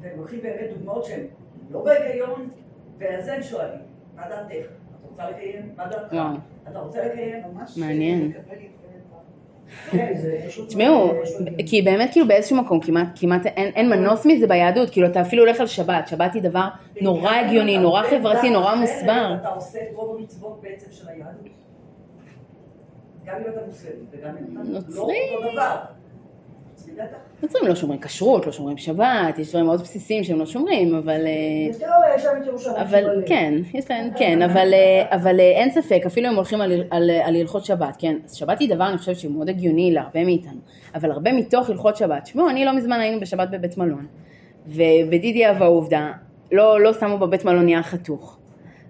[0.01, 1.27] והם לוקחים באמת דוגמאות שהן
[1.71, 2.49] לא בהיגיון,
[2.99, 3.81] ועל זה הם שואלים,
[4.17, 4.53] מה דעתך?
[4.67, 5.73] את רוצה לקיים?
[5.77, 6.13] מה דעתך?
[6.13, 6.35] וואו.
[6.71, 7.35] אתה רוצה לקיים?
[7.55, 8.31] ממש מעניין.
[8.31, 8.55] יפה.
[9.91, 10.13] כן.
[10.69, 11.17] תשמעו, מאוד-
[11.67, 15.43] כי באמת כאילו באיזשהו מקום כמעט, כמעט אין, אין מנוס מזה ביהדות, כאילו אתה אפילו
[15.43, 16.69] הולך על שבת, שבת היא דבר
[17.01, 19.35] נורא הגיוני, נורא חברתי, נורא מוסבר.
[19.41, 21.49] אתה עושה את רוב המצוות בעצם של היהדות.
[23.27, 25.17] גם אם אתה מוסלמי וגם אם אתה לא נוצרי.
[27.43, 31.27] נוצרים לא שומרים כשרות, לא שומרים שבת, יש דברים מאוד בסיסיים שהם לא שומרים, אבל...
[31.27, 33.23] אה, אבל.
[33.27, 37.11] כן, יש להם, כן, אבל, אה, אבל אה, אין ספק, אפילו אם הולכים על, על,
[37.11, 40.61] על הלכות שבת, כן, שבת היא דבר, אני חושבת שהוא מאוד הגיוני להרבה מאיתנו,
[40.95, 44.07] אבל הרבה מתוך הלכות שבת, שמעו, אני לא מזמן היינו בשבת בבית מלון,
[44.67, 46.13] ובדידי אהבה עובדה,
[46.53, 48.39] לא, לא שמו בבית מלון נייר חתוך.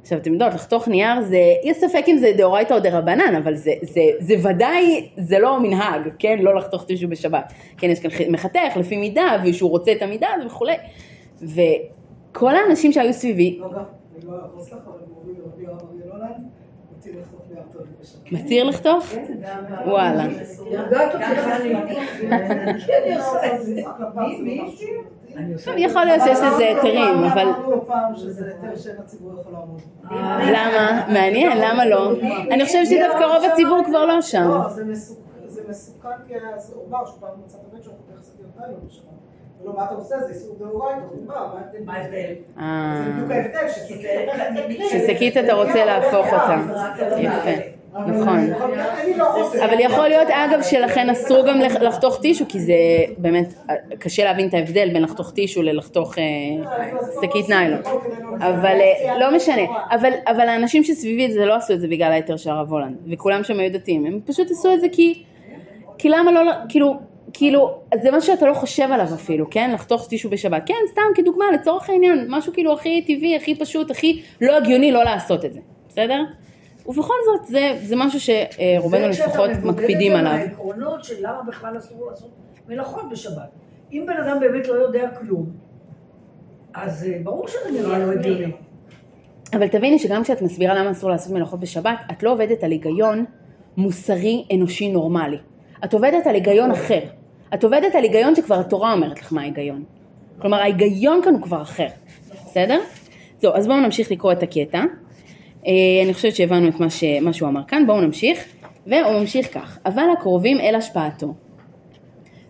[0.02, 3.72] עכשיו אתם יודעות, לחתוך נייר זה, יש ספק אם זה דאורייתא או דרבנן, אבל זה,
[3.82, 7.52] זה, זה ודאי, זה לא מנהג, כן, לא לחתוך טישו בשבת.
[7.78, 10.74] כן, יש כאן מחתך לפי מידה, ושהוא רוצה את המידה וכולי.
[11.42, 13.82] וכל האנשים שהיו סביבי, לא, גם,
[14.16, 15.01] אני לא אהרוס לך, אבל
[18.82, 19.04] טוב,
[23.44, 23.80] את זה.
[25.76, 27.48] יכול להיות שיש לזה היתרים, אבל
[27.86, 28.12] פעם.
[30.52, 31.06] למה?
[31.12, 32.10] מעניין, למה לא?
[32.50, 34.48] אני חושבת שדווקא רוב הציבור כבר לא שם.
[34.48, 35.18] לא, זה מסוכ-
[35.48, 39.21] זה מסוכן כי אז עובר שפעם מצאת בית שהוא חותך שקיות ניילון בשבת.
[39.64, 40.18] ולא, מה אתה עושה?
[40.18, 41.78] זה איסור דאורייתא, מה ההבדל?
[41.84, 42.32] מה ההבדל?
[42.58, 44.06] אה, זה בדיוק ההבדל, ששקית...
[44.90, 46.56] ששקית אתה רוצה להפוך אותה.
[47.20, 47.50] יפה.
[48.06, 48.46] נכון.
[49.16, 49.64] לא.
[49.64, 52.74] אבל יכול להיות אגב שלכן אסרו גם לח- לחתוך טישו כי זה
[53.18, 56.24] באמת אה, קשה להבין את ההבדל בין לחתוך טישו ללחתוך אה,
[57.22, 57.80] שקית ניילון
[58.38, 62.36] אבל אה, לא משנה אבל אבל האנשים שסביבי זה לא עשו את זה בגלל ההיתר
[62.36, 65.22] של הרב הולנד וכולם שם היו דתיים הם פשוט עשו את זה כי
[65.98, 66.94] כי למה לא כאילו
[67.32, 71.44] כאילו זה משהו שאתה לא חושב עליו אפילו כן לחתוך טישו בשבת כן סתם כדוגמה
[71.54, 75.60] לצורך העניין משהו כאילו הכי טבעי הכי פשוט הכי לא הגיוני לא לעשות את זה
[75.88, 76.22] בסדר?
[76.86, 80.32] ובכל זאת זה, זה משהו שרובנו זה כשאתה לפחות מבודד מקפידים עליו.
[80.32, 82.30] העקרונות של למה בכלל אסור לעשות
[82.68, 83.50] מלאכות בשבת.
[83.92, 85.46] אם בן אדם באמת לא יודע כלום,
[86.74, 88.52] אז אה, ברור שזה נראה לו הגיוני.
[89.52, 93.24] אבל תביני שגם כשאת מסבירה למה אסור לעשות מלאכות בשבת, את לא עובדת על היגיון
[93.76, 95.38] מוסרי אנושי נורמלי.
[95.84, 97.00] את עובדת על היגיון אחר.
[97.54, 99.84] את עובדת על היגיון שכבר התורה אומרת לך מה ההיגיון.
[100.38, 101.86] כלומר ההיגיון כאן הוא כבר אחר.
[102.30, 102.80] בסדר?
[103.40, 104.84] זהו, אז בואו נמשיך לקרוא את הקטע.
[105.66, 105.72] אה,
[106.04, 107.04] אני חושבת שהבנו את מה, ש...
[107.20, 108.44] מה שהוא אמר כאן, בואו נמשיך.
[108.86, 111.34] והוא ממשיך כך, אבל הקרובים אל השפעתו.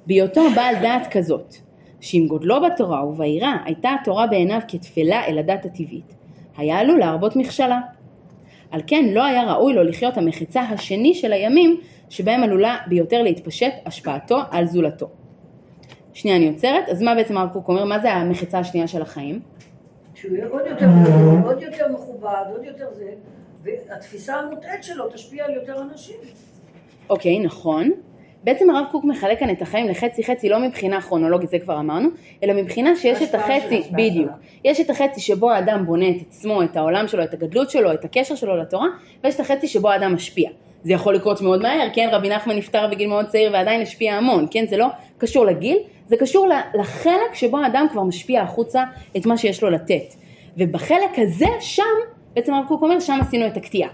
[0.07, 1.55] בהיותו בעל דעת כזאת,
[2.00, 6.14] שאם גודלו בתורה וביראה הייתה התורה בעיניו כתפלה אל הדת הטבעית,
[6.57, 7.80] היה עלול להרבות מכשלה.
[8.70, 11.76] על כן לא היה ראוי לו לחיות המחצה השני של הימים
[12.12, 15.08] שבהם עלולה ביותר להתפשט השפעתו על זולתו.
[16.12, 19.40] שנייה אני עוצרת, אז מה בעצם הרב קוק אומר, מה זה המחצה השנייה של החיים?
[20.14, 20.86] שהוא יהיה עוד יותר
[21.44, 23.10] עוד יותר מכובד, עוד יותר זה,
[23.62, 26.16] והתפיסה המוטעית שלו תשפיע על יותר אנשים.
[27.10, 27.90] אוקיי, נכון.
[28.44, 32.08] בעצם הרב קוק מחלק כאן את החיים לחצי חצי לא מבחינה כרונולוגית, זה כבר אמרנו,
[32.42, 34.30] אלא מבחינה שיש את החצי, בדיוק,
[34.64, 38.04] יש את החצי שבו האדם בונה את עצמו, את העולם שלו, את הגדלות שלו, את
[38.04, 38.86] הקשר שלו לתורה,
[39.24, 40.50] ויש את החצי שבו האדם משפיע.
[40.85, 44.47] זה יכול לקרות מאוד מהר, כן, רבי נחמן נפטר בגיל מאוד צעיר ועדיין השפיע המון,
[44.51, 44.87] כן, זה לא
[45.18, 48.85] קשור לגיל, זה קשור לחלק שבו האדם כבר משפיע החוצה
[49.16, 50.14] את מה שיש לו לתת.
[50.57, 51.83] ובחלק הזה, שם,
[52.35, 53.91] בעצם הרב קוק אומר, שם עשינו את הקטיעה.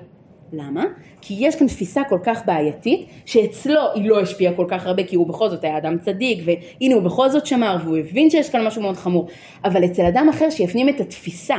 [0.52, 0.84] למה?
[1.20, 5.16] כי יש כאן תפיסה כל כך בעייתית, שאצלו היא לא השפיעה כל כך הרבה, כי
[5.16, 8.66] הוא בכל זאת היה אדם צדיק, והנה הוא בכל זאת שמר, והוא הבין שיש כאן
[8.66, 9.26] משהו מאוד חמור,
[9.64, 11.56] אבל אצל אדם אחר שיפנים את התפיסה,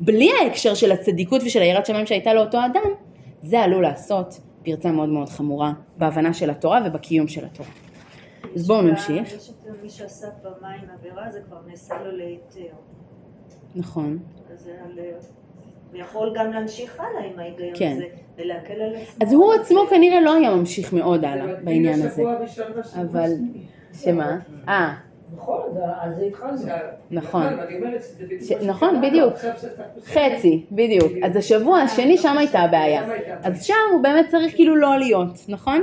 [0.00, 2.90] בלי ההקשר של הצדיקות ושל היראת שמיים שהייתה לאותו אדם,
[3.42, 7.68] זה עלול לעשות פרצה מאוד מאוד חמורה בהבנה של התורה ובקיום של התורה.
[8.54, 9.32] אז בואו נמשיך.
[9.32, 12.74] יש יותר מי שעשה פעמיים עבירה, זה כבר נעשה לו להיתר.
[13.74, 14.18] נכון.
[14.52, 14.98] אז זה על...
[15.92, 17.92] ויכול גם להמשיך הלאה עם ההיגיון כן.
[17.96, 18.04] הזה,
[18.36, 19.26] ולהקל על עצמו.
[19.26, 22.22] אז הוא עצמו כנראה לא היה ממשיך מאוד הלאה בעניין הזה.
[23.00, 23.30] אבל.
[23.92, 24.38] שמה?
[24.68, 24.94] אה,
[25.36, 26.56] נכון, זה- על זה התחלנו.
[27.10, 27.42] נכון.
[28.66, 29.34] נכון, בדיוק.
[29.34, 29.52] חושב-
[30.04, 31.12] חצי, בדיוק.
[31.22, 33.02] אז השבוע השני שם הייתה הבעיה.
[33.42, 35.80] אז שם הוא באמת צריך כאילו לא להיות, נכון?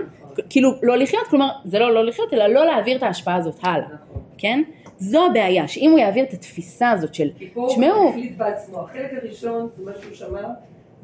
[0.50, 3.86] כאילו לא לחיות, כלומר זה לא לא לחיות, אלא לא להעביר את ההשפעה הזאת הלאה,
[3.88, 4.22] נכון.
[4.38, 4.62] כן?
[4.97, 8.80] זו הבעיה, שאם הוא יעביר את התפיסה הזאת של, כי פה תשמעו, הוא החליט בעצמו,
[8.80, 10.41] החלק הראשון זה מה שהוא שמע,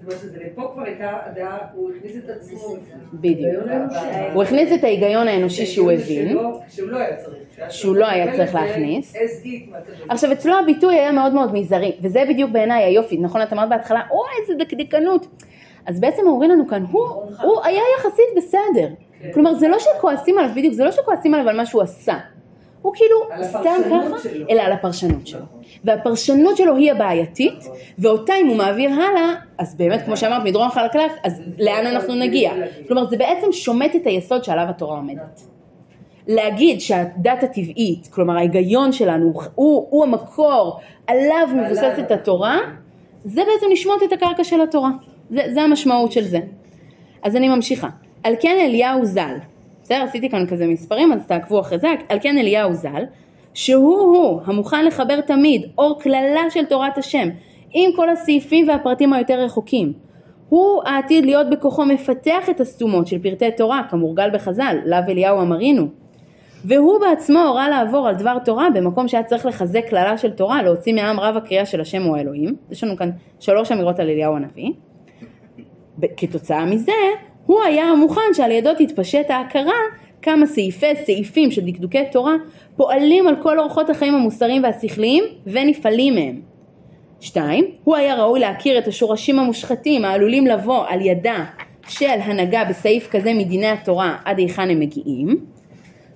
[0.04, 2.76] ופה כבר הייתה הדעה, הוא הכניס את עצמו.
[3.14, 3.40] בדיוק.
[3.40, 4.34] ההיגיון האנושי.
[4.34, 6.38] הוא הכניס את ההיגיון האנושי שהוא הבין,
[6.70, 7.36] שהוא לא היה צריך.
[7.56, 9.16] שהיה שהוא לא היה צריך להכניס.
[10.10, 14.02] עכשיו אצלו הביטוי היה מאוד מאוד מזערי, וזה בדיוק בעיניי היופי, נכון את אמרת בהתחלה,
[14.12, 15.28] אוי איזה דקדקנות,
[15.86, 17.06] אז בעצם אומרים לנו כאן, הוא,
[17.44, 18.88] הוא היה יחסית בסדר,
[19.22, 19.32] כן.
[19.34, 22.18] כלומר זה לא שכועסים עליו, בדיוק, זה לא שכועסים עליו על מה שהוא עשה,
[22.86, 24.46] הוא כאילו סתם ככה, שלו.
[24.50, 25.46] אלא על הפרשנות שלו,
[25.84, 27.70] והפרשנות שלו היא הבעייתית,
[28.00, 32.52] ואותה אם הוא מעביר הלאה, אז באמת כמו שאמרת מדרון חלקלק, אז לאן אנחנו נגיע,
[32.88, 35.42] כלומר זה בעצם שומט את היסוד שעליו התורה עומדת.
[36.28, 42.58] להגיד שהדת הטבעית, כלומר ההיגיון שלנו הוא, הוא המקור עליו מבוססת התורה,
[43.24, 44.90] זה בעצם לשמוט את הקרקע של התורה.
[45.30, 46.40] זה, זה המשמעות של זה.
[47.24, 47.88] אז אני ממשיכה.
[48.24, 49.38] על כן אליהו ז"ל,
[49.86, 50.04] בסדר?
[50.04, 51.88] עשיתי כאן כזה מספרים אז תעקבו אחרי זה.
[52.10, 53.04] על כן אליהו ז"ל,
[53.54, 57.30] שהוא הוא המוכן לחבר תמיד אור קללה של תורת השם
[57.74, 59.94] עם כל הסעיפים והפרטים היותר רחוקים.
[60.50, 65.88] הוא העתיד להיות בכוחו מפתח את הסתומות של פרטי תורה כמורגל בחז"ל, לאו אליהו אמרינו.
[66.66, 70.94] והוא בעצמו הורה לעבור על דבר תורה במקום שהיה צריך לחזק קללה של תורה, להוציא
[70.94, 72.56] מעם רב הקריאה של השם הוא האלוהים.
[72.72, 73.10] יש לנו כאן
[73.40, 74.70] שלוש אמירות על אליהו הנביא.
[76.18, 76.92] כתוצאה מזה,
[77.46, 79.80] הוא היה המוכן שעל ידו תתפשט ההכרה
[80.22, 82.34] כמה סעיפי סעיפים של דקדוקי תורה
[82.76, 86.42] פועלים על כל אורחות החיים המוסריים והשכליים ונפעלים מהם.
[87.20, 91.46] שתיים, הוא היה ראוי להכיר את השורשים המושחתים העלולים לבוא על ידה
[91.88, 95.46] של הנהגה בסעיף כזה מדיני התורה עד היכן הם מגיעים.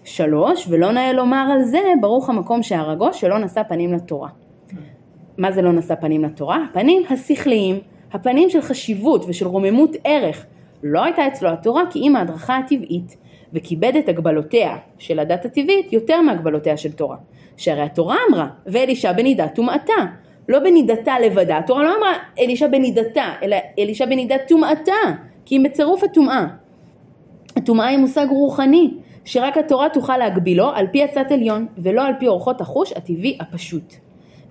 [0.03, 4.29] שלוש, ולא נאה לומר על זה ברוך המקום שהרגו שלא נשא פנים לתורה.
[5.37, 6.65] מה זה לא נשא פנים לתורה?
[6.69, 7.79] הפנים השכליים,
[8.13, 10.45] הפנים של חשיבות ושל רוממות ערך.
[10.83, 13.17] לא הייתה אצלו התורה כי אם ההדרכה הטבעית,
[13.53, 17.17] וכיבד את הגבלותיה של הדת הטבעית יותר מהגבלותיה של תורה.
[17.59, 19.93] שהרי התורה אמרה, ואלישע בנידה טומאתה.
[20.49, 24.93] לא בנידתה לבדה, התורה לא אמרה אלישע בנידתה, אלא אלישע בנידת טומאתה,
[25.45, 26.45] כי אם בצירוף הטומאה.
[27.55, 28.91] הטומאה היא מושג רוחני,
[29.25, 33.93] שרק התורה תוכל להגבילו על פי עצת עליון, ולא על פי אורחות החוש הטבעי הפשוט.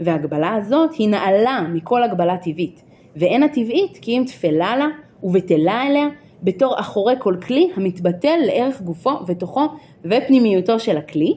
[0.01, 2.83] וההגבלה הזאת היא נעלה מכל הגבלה טבעית,
[3.17, 4.87] ואין הטבעית כי אם תפלה לה
[5.23, 6.07] ובטלה אליה
[6.43, 9.67] בתור אחורי כל כלי המתבטל לערך גופו ותוכו
[10.05, 11.35] ופנימיותו של הכלי,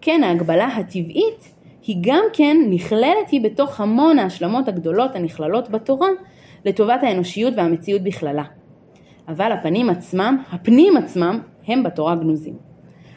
[0.00, 1.54] כן ההגבלה הטבעית
[1.86, 6.08] היא גם כן נכללת היא בתוך המון ההשלמות הגדולות הנכללות בתורה
[6.64, 8.44] לטובת האנושיות והמציאות בכללה.
[9.28, 12.54] אבל הפנים עצמם, הפנים עצמם, הם בתורה גנוזים.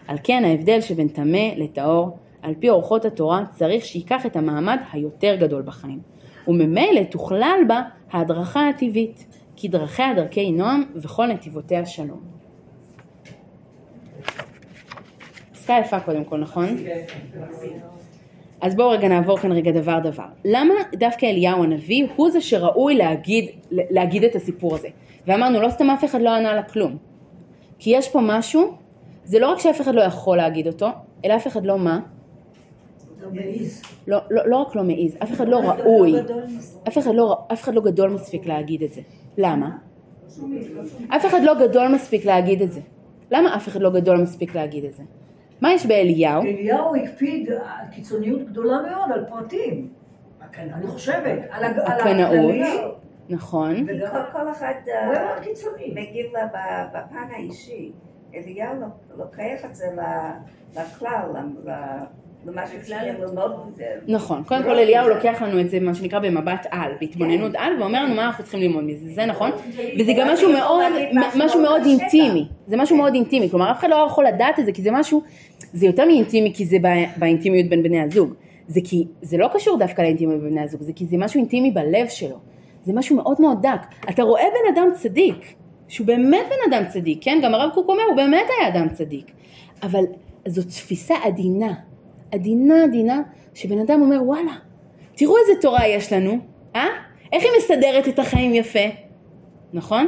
[0.07, 5.35] על כן ההבדל שבין טמא לטהור, על פי אורחות התורה, צריך שייקח את המעמד היותר
[5.35, 5.99] גדול בחיים.
[6.47, 7.81] וממילא תוכלל בה
[8.11, 12.19] ההדרכה הטבעית, כי דרכיה דרכי נועם וכל נתיבותיה שלום.
[15.53, 16.77] פסקה יפה קודם כל, נכון?
[18.61, 20.25] אז בואו רגע נעבור כאן רגע דבר דבר.
[20.45, 24.87] למה דווקא אליהו הנביא הוא זה שראוי להגיד, להגיד את הסיפור הזה?
[25.27, 26.97] ואמרנו לא סתם אף אחד לא ענה לה כלום.
[27.79, 28.73] כי יש פה משהו,
[29.23, 30.89] זה לא רק שאף אחד לא יכול להגיד אותו,
[31.25, 31.99] אלא אף אחד לא מה?
[34.07, 36.13] לא, לא, לא רק לא מעז, אף אחד לא ראוי,
[36.87, 39.01] אף אחד לא, אף אחד לא גדול מספיק להגיד את זה.
[39.37, 39.77] למה?
[41.15, 42.81] אף אחד לא גדול מספיק להגיד את זה.
[43.31, 45.03] למה אף אחד לא גדול מספיק להגיד את זה?
[45.61, 46.41] מה יש באליהו?
[46.41, 49.89] אליהו הקפיד על קיצוניות גדולה מאוד, על פרטים.
[50.57, 51.63] אני חושבת, על.
[51.63, 52.63] הכללי,
[53.29, 53.85] נכון.
[53.87, 55.39] וגם כל אחד אה.
[55.93, 56.25] מגיב
[56.93, 57.91] בפן האישי.
[58.35, 59.85] אליהו לוק- לוקח את זה
[60.75, 61.29] לכלל,
[62.45, 63.83] למה שצריכים ללמוד מזה.
[64.07, 68.03] נכון, קודם כל אליהו לוקח לנו את זה מה שנקרא במבט על, בהתבוננות על, ואומר
[68.03, 69.49] לנו מה אנחנו צריכים ללמוד מזה, זה נכון,
[69.99, 70.83] וזה גם משהו מאוד,
[71.35, 74.71] משהו מאוד אינטימי, זה משהו מאוד אינטימי, כלומר אף אחד לא יכול לדעת את זה
[74.71, 75.21] כי זה משהו,
[75.73, 78.33] זה יותר מאינטימי כי זה בא- באינטימיות בין בני הזוג,
[78.67, 81.71] זה כי, זה לא קשור דווקא לאינטימיות בין בני הזוג, זה כי זה משהו אינטימי
[81.71, 82.37] בלב שלו,
[82.83, 85.53] זה משהו מאוד מאוד דק, אתה רואה בן אדם צדיק,
[85.87, 89.31] שהוא באמת בן אדם צדיק, כן, גם הרב קוק אומר הוא באמת היה אדם צדיק,
[89.83, 90.03] אבל
[90.47, 91.73] זו תפיסה עדינה,
[92.31, 93.21] עדינה עדינה,
[93.53, 94.51] שבן אדם אומר וואלה,
[95.15, 96.37] תראו איזה תורה יש לנו,
[96.75, 96.87] אה?
[97.33, 98.89] איך היא מסדרת את החיים יפה,
[99.73, 100.07] נכון?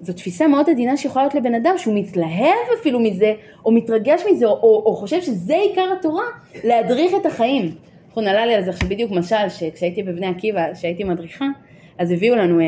[0.00, 3.32] זו תפיסה מאוד עדינה שיכולה להיות לבן אדם שהוא מתלהב אפילו מזה,
[3.64, 6.24] או מתרגש מזה, או, או, או חושב שזה עיקר התורה,
[6.64, 7.74] להדריך את החיים.
[8.10, 11.46] נכון, עלה לי על זה עכשיו בדיוק משל, שכשהייתי בבני עקיבא, כשהייתי מדריכה,
[11.98, 12.64] אז הביאו לנו אה,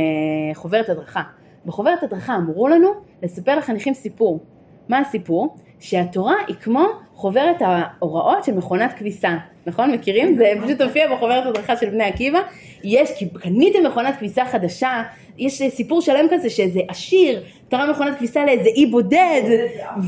[0.55, 1.22] חוברת הדרכה.
[1.66, 2.88] בחוברת הדרכה אמרו לנו
[3.22, 4.40] לספר לחניכים סיפור.
[4.88, 5.57] מה הסיפור?
[5.80, 6.86] שהתורה היא כמו
[7.22, 9.90] חוברת ההוראות של מכונת כביסה, נכון?
[9.90, 10.36] מכירים?
[10.36, 12.38] זה פשוט הופיע בחוברת הדרכה של בני עקיבא.
[12.84, 15.02] יש, כי קניתם מכונת כביסה חדשה,
[15.38, 19.42] יש סיפור שלם כזה שאיזה עשיר תרם מכונת כביסה לאיזה אי בודד,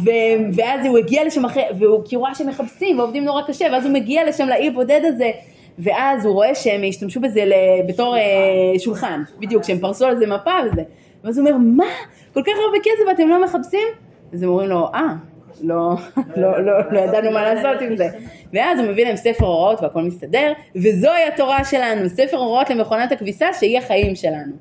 [0.04, 0.10] ו-
[0.54, 3.84] ואז הוא הגיע לשם אחרי, והוא כי הוא ראה שהם מחפשים ועובדים נורא קשה, ואז
[3.84, 5.30] הוא מגיע לשם לאי בודד הזה,
[5.78, 7.44] ואז הוא רואה שהם השתמשו בזה
[7.88, 10.82] בתור אה, שולחן, בדיוק, שהם פרסו על זה מפה וזה.
[11.24, 11.92] ואז הוא אומר, מה?
[12.34, 13.88] כל כך הרבה כסף ואתם לא מחפשים?
[14.32, 15.14] אז הם אומרים לו, אה,
[15.62, 15.94] לא,
[16.36, 18.08] לא, לא, לא ידענו מה לעשות עם זה.
[18.52, 23.46] ואז הוא מביא להם ספר הוראות והכל מסתדר, וזוהי התורה שלנו, ספר הוראות למכונת הכביסה
[23.52, 24.52] שהיא החיים שלנו.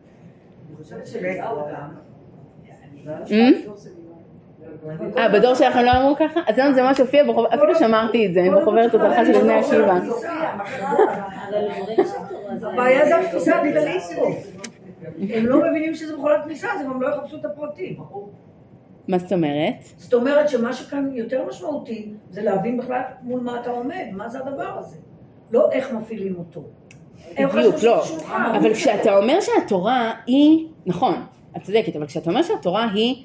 [5.18, 6.40] אה, בדור שלכם לא אמרו ככה?
[6.48, 7.24] אז זה מה שהופיע,
[7.54, 10.00] אפילו שמרתי את זה, בחוברת הדרכה של בני עקיבא.
[12.62, 14.04] הבעיה זה התפיסה הכללית.
[15.34, 17.98] הם לא מבינים שזה מכונת כניסה, אז הם גם לא יחפשו את הפרטים.
[19.08, 19.74] מה זאת אומרת?
[19.98, 24.40] זאת אומרת שמה שכאן יותר משמעותי זה להבין בכלל מול מה אתה עומד, מה זה
[24.40, 24.98] הדבר הזה.
[25.52, 26.64] לא איך מפעילים אותו.
[27.34, 28.04] בדיוק, לא.
[28.58, 31.16] אבל כשאתה אומר שהתורה היא, נכון,
[31.58, 33.24] את צודקת, אבל כשאתה אומר שהתורה היא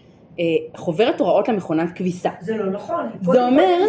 [0.76, 3.06] חוברת הוראות למכונת כביסה, זה לא נכון.
[3.22, 3.86] זה אומר-.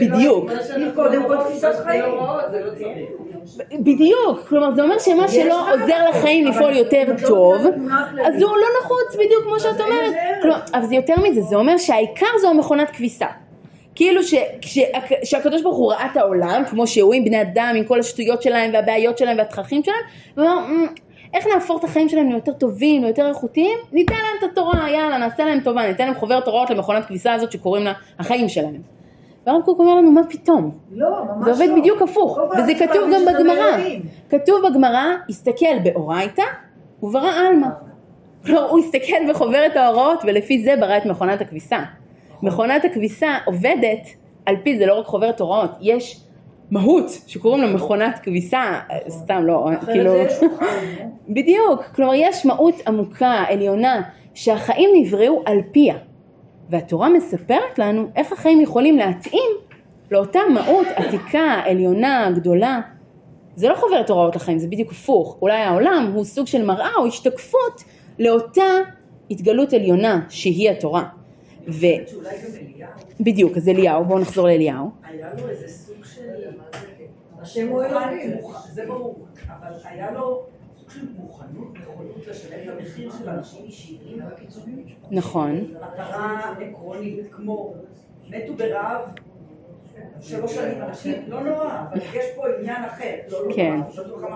[0.00, 0.50] בדיוק,
[0.94, 2.04] קודם כל תפיסת חיים.
[3.80, 7.62] בדיוק, כלומר זה אומר שמה שלא עוזר לחיים לפעול יותר לא טוב,
[8.24, 10.14] אז הוא לא נחוץ בדיוק כמו שאת אומרת,
[10.74, 13.26] אבל זה יותר מזה, זה אומר שהעיקר זו המכונת כביסה.
[13.94, 14.20] כאילו
[15.24, 18.70] שהקדוש ברוך הוא ראה את העולם, כמו שהוא עם בני אדם, עם כל השטויות שלהם
[18.72, 19.96] והבעיות שלהם והתככים שלהם,
[20.36, 20.86] ואומר, "מ,
[21.34, 23.78] איך נהפוך את החיים שלהם ליותר טובים, ליותר איכותיים?
[23.92, 27.52] ניתן להם את התורה, יאללה, נעשה להם טובה, ניתן להם חוברת הוראות למכונת כביסה הזאת
[27.52, 28.82] שקוראים לה החיים שלהם.
[29.46, 30.70] והרב קוק אומר לנו, מה פתאום?
[30.92, 31.80] לא, ממש זה עובד לא.
[31.80, 33.78] בדיוק הפוך, כל וזה כתוב גם בגמרא.
[34.30, 36.42] כתוב בגמרא, הסתכל באורייתא
[37.02, 37.68] וברא עלמא.
[38.46, 41.78] כלומר, הוא הסתכל בחוברת ההוראות ולפי זה ברא את מכונת הכביסה.
[42.42, 44.08] מכונת הכביסה עובדת
[44.46, 46.20] על פי זה לא רק חוברת הוראות, יש
[46.70, 50.48] מהות שקוראים לה מכונת כביסה, סתם לא, כאילו, נו.
[51.28, 54.02] בדיוק, כלומר יש מהות עמוקה, עליונה,
[54.34, 55.94] שהחיים נבראו על פיה,
[56.70, 59.50] והתורה מספרת לנו איך החיים יכולים להתאים
[60.10, 62.80] לאותה מהות עתיקה, עליונה, גדולה.
[63.56, 65.38] זה לא חוברת הוראות לחיים, זה בדיוק הפוך.
[65.42, 67.84] אולי העולם הוא סוג של מראה או השתקפות
[68.18, 68.72] לאותה
[69.30, 71.04] התגלות עליונה שהיא התורה.
[72.06, 72.90] שאולי גם אליהו,
[73.20, 74.90] ובדיוק, אז אליהו, בואו נחזור לאליהו.
[75.04, 75.68] היה לו איזה
[77.40, 78.30] השם הוא אלוהים.
[78.72, 80.46] זה ברור, אבל היה לו
[80.78, 84.84] סוג של מוכנות, נכונות לשלם את המחיר של אנשים אישיים וקיצוניים.
[85.10, 87.74] נכון, מטרה עקרונית כמו
[88.28, 89.00] מתו ברעב
[90.20, 93.38] שלוש שנים אנשים, לא נורא, אבל יש פה עניין אחר, לא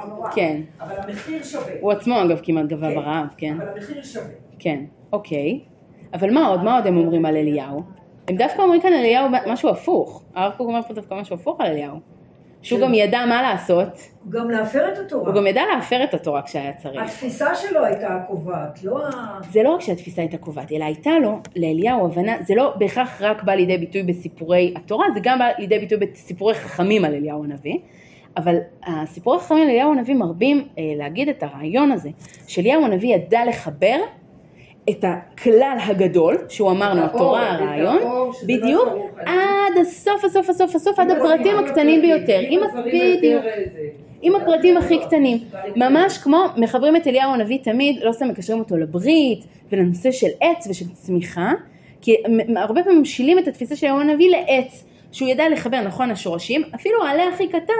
[0.09, 0.35] נורא, כן.
[0.35, 0.63] כן.
[0.81, 2.95] אבל המחיר שווה, הוא עצמו אגב כמעט גבה כן.
[2.95, 3.55] ברעב, כן.
[3.61, 4.27] אבל המחיר שווה.
[4.59, 5.61] כן, אוקיי.
[6.15, 7.83] אבל מה עוד, מה עוד הם אומרים על אליהו?
[8.29, 10.23] הם דווקא אומרים כאן על אליהו משהו הפוך.
[10.35, 11.99] הרב קוק אומר פה דווקא משהו הפוך על אליהו.
[12.65, 13.89] שהוא גם ידע מה לעשות,
[14.29, 15.27] גם להפר את התורה.
[15.27, 17.03] הוא גם ידע להפר את התורה כשהיה צריך.
[17.03, 19.39] התפיסה שלו הייתה הקובעת, לא ה...
[19.51, 23.43] זה לא רק שהתפיסה הייתה קובעת, אלא הייתה לו, לאליהו, הבנה, זה לא בהכרח רק
[23.43, 27.79] בא לידי ביטוי בסיפורי התורה, זה גם בא לידי ביטוי בסיפורי חכמים על אליהו הנביא,
[28.37, 28.57] אבל
[28.87, 32.11] הסיפורי חכמים על אליהו הנביא מרבים אה, להגיד את הרעיון הזה,
[32.47, 33.97] שאליהו הנביא ידע לחבר
[34.91, 37.99] את הכלל הגדול, שהוא אמרנו, התורה, הרעיון,
[38.47, 38.89] בדיוק,
[39.27, 42.41] עד הסוף, הסוף, הסוף, הסוף, עד הפרטים הקטנים ביותר,
[42.87, 43.45] בדיוק.
[44.23, 45.39] עם הפרטים הכי קטנים,
[45.77, 50.67] ממש כמו מחברים את אליהו הנביא תמיד, לא סתם מקשרים אותו לברית ולנושא של עץ
[50.71, 51.53] ושל צמיחה,
[52.01, 52.17] כי
[52.57, 57.05] הרבה פעמים ממשילים את התפיסה של אליהו הנביא לעץ, שהוא ידע לחבר נכון השורשים, אפילו
[57.05, 57.73] העלה הכי קטן,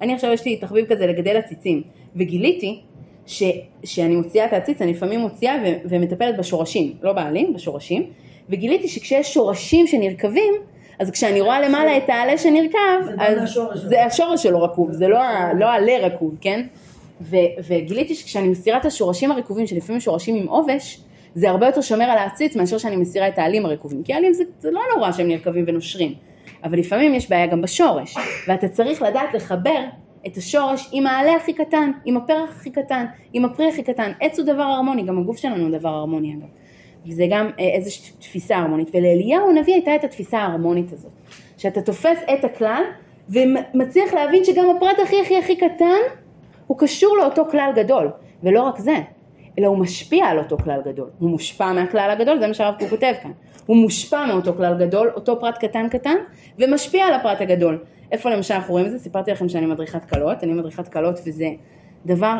[0.00, 1.82] אני עכשיו יש לי תחביב כזה לגדל עציצים,
[2.16, 2.80] וגיליתי
[3.26, 3.42] ש,
[3.84, 8.06] שאני מוציאה את העציץ, אני לפעמים מוציאה ו, ומטפלת בשורשים, לא בעלים, בשורשים,
[8.50, 10.54] וגיליתי שכשיש שורשים שנרקבים,
[10.98, 12.78] אז כשאני רואה למעלה את העלה שנרקב,
[13.18, 13.38] אז.
[13.74, 16.66] זה השורש שלו רקוב, זה לא, ה- לא העלה רקוב, כן?
[17.20, 17.36] ו,
[17.68, 21.00] וגיליתי שכשאני מסירה את השורשים הרקובים, שלפעמים שורשים עם עובש,
[21.34, 24.44] זה הרבה יותר שומר על העציץ מאשר שאני מסירה את העלים הרקובים, כי העלים זה,
[24.58, 26.14] זה לא נורא שהם נרקבים ונושרים,
[26.64, 28.14] אבל לפעמים יש בעיה גם בשורש,
[28.48, 29.80] ואתה צריך לדעת לחבר
[30.26, 34.38] את השורש עם העלה הכי קטן, עם הפרח הכי קטן, עם הפרי הכי קטן, עץ
[34.38, 36.48] הוא דבר הרמוני, גם הגוף שלנו הוא דבר הרמוני אגב,
[37.06, 41.12] וזה גם אה, איזושהי תפיסה הרמונית, ולאליהו הנביא הייתה את התפיסה ההרמונית הזאת,
[41.56, 42.82] שאתה תופס את הכלל
[43.28, 46.00] ומצליח להבין שגם הפרט הכי הכי הכי קטן
[46.66, 48.10] הוא קשור לאותו כלל גדול,
[48.42, 48.96] ולא רק זה,
[49.58, 52.88] אלא הוא משפיע על אותו כלל גדול, הוא מושפע מהכלל הגדול, זה מה שהרב קוק
[52.88, 53.32] כותב כאן,
[53.66, 56.16] הוא מושפע מאותו כלל גדול, אותו פרט קטן קטן,
[56.58, 57.78] ומשפיע על הפרט הגדול.
[58.12, 58.98] איפה למשל אנחנו רואים את זה?
[58.98, 61.48] סיפרתי לכם שאני מדריכת כלות, אני מדריכת כלות וזה
[62.06, 62.38] דבר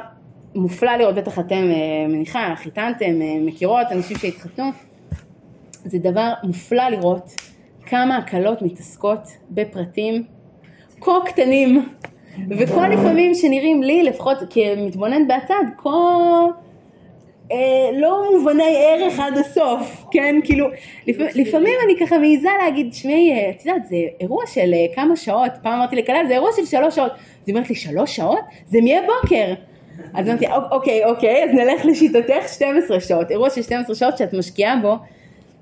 [0.54, 4.70] מופלא לראות, בטח אתם אה, מניחה, חיתנתם, אה, מכירות, אנשים שהתחתנו,
[5.84, 7.34] זה דבר מופלא לראות
[7.86, 10.24] כמה הכלות מתעסקות בפרטים
[11.00, 11.88] כה קטנים
[12.58, 15.90] וכה לפעמים שנראים לי לפחות כמתבונן מהצד כה
[17.52, 17.56] אה,
[17.98, 20.36] לא מובני ערך עד הסוף, כן?
[20.44, 20.66] כאילו
[21.06, 25.16] לפעמים, לפעמים אני ככה מעיזה להגיד שמעי אה, את יודעת זה אירוע של אה, כמה
[25.16, 28.38] שעות, פעם אמרתי לכלל זה אירוע של שלוש שעות, אז היא אומרת לי שלוש שעות?
[28.66, 29.54] זה מהבוקר
[30.14, 34.32] אז אמרתי "אוק- אוקיי אוקיי אז נלך לשיטתך 12 שעות, אירוע של 12 שעות שאת
[34.34, 34.94] משקיעה בו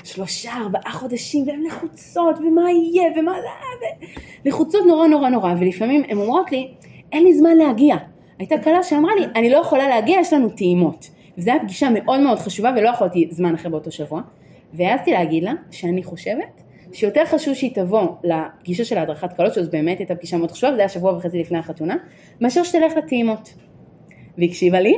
[0.04, 3.48] שלושה, ארבעה חודשים, והן לחוצות, ומה יהיה, ומה זה,
[3.80, 4.04] ו...
[4.48, 6.68] לחוצות נורא נורא נורא, ולפעמים הן אומרות לי,
[7.12, 7.96] אין לי זמן להגיע.
[8.38, 11.10] הייתה כלה שאמרה לי, אני לא יכולה להגיע, יש לנו טעימות.
[11.38, 14.20] וזו הייתה פגישה מאוד מאוד חשובה, ולא יכולתי זמן אחרי באותו שבוע.
[14.72, 16.62] והעזתי להגיד לה, שאני חושבת,
[16.92, 20.80] שיותר חשוב שהיא תבוא לפגישה של ההדרכת כלות, שזו באמת הייתה פגישה מאוד חשובה, וזה
[20.80, 21.96] היה שבוע וחצי לפני החתונה,
[22.40, 23.54] מאשר שתלך לטעימות.
[24.38, 24.94] והיא הקשיבה לי,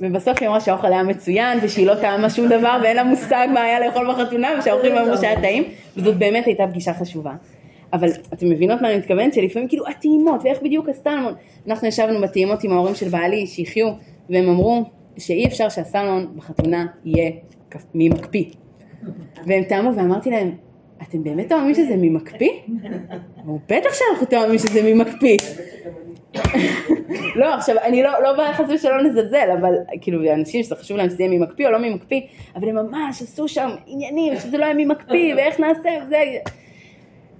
[0.00, 3.62] ובסוף היא אמרה שהאוכל היה מצוין ושהיא לא טעמה שום דבר ואין לה מושג מה
[3.62, 5.64] היה לאכול בחתונה ושהאורחים אמרו שהיה טעים
[5.96, 7.32] וזאת באמת הייתה פגישה חשובה.
[7.92, 9.34] אבל אתם מבינות מה אני מתכוונת?
[9.34, 11.34] שלפעמים כאילו הטעימות ואיך בדיוק הסלמון.
[11.68, 13.88] אנחנו ישבנו בטעימות עם ההורים של בעלי שהחיו
[14.30, 14.84] והם אמרו
[15.18, 17.30] שאי אפשר שהסלמון בחתונה יהיה
[17.94, 18.44] ממקפיא.
[19.46, 20.56] והם טעמו ואמרתי להם
[21.02, 22.50] אתם באמת טועמים שזה ממקפיא?
[23.44, 25.36] אמרו בטח שאנחנו טועמים שזה ממקפיא.
[27.36, 31.10] לא, עכשיו, אני לא, לא באה חס ושלום לזלזל, אבל כאילו, אנשים שזה חשוב להם
[31.10, 32.20] שזה יהיה ממקפיא או לא ממקפיא,
[32.56, 36.16] אבל הם ממש עשו שם עניינים שזה לא יהיה ממקפיא, ואיך נעשה, וזה...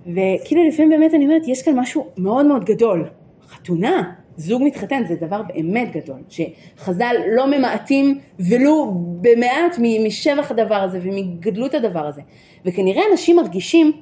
[0.06, 3.08] וכאילו לפעמים באמת אני אומרת, יש כאן משהו מאוד מאוד גדול.
[3.48, 10.98] חתונה, זוג מתחתן, זה דבר באמת גדול, שחז"ל לא ממעטים ולו במעט משבח הדבר הזה
[11.02, 12.22] ומגדלות הדבר הזה.
[12.64, 13.92] וכנראה אנשים מרגישים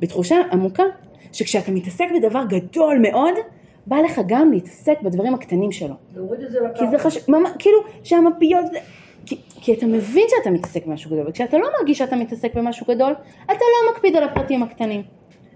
[0.00, 0.82] בתחושה עמוקה
[1.32, 3.34] שכשאתה מתעסק בדבר גדול מאוד,
[3.86, 5.94] בא לך גם להתעסק בדברים הקטנים שלו.
[6.14, 6.78] להוריד את זה לקרקע.
[6.78, 7.22] כי זה חשוב,
[7.58, 8.66] כאילו שהמפיות,
[9.26, 13.12] כי, כי אתה מבין שאתה מתעסק במשהו גדול, וכשאתה לא מרגיש שאתה מתעסק במשהו גדול,
[13.44, 15.02] אתה לא מקפיד על הפרטים הקטנים.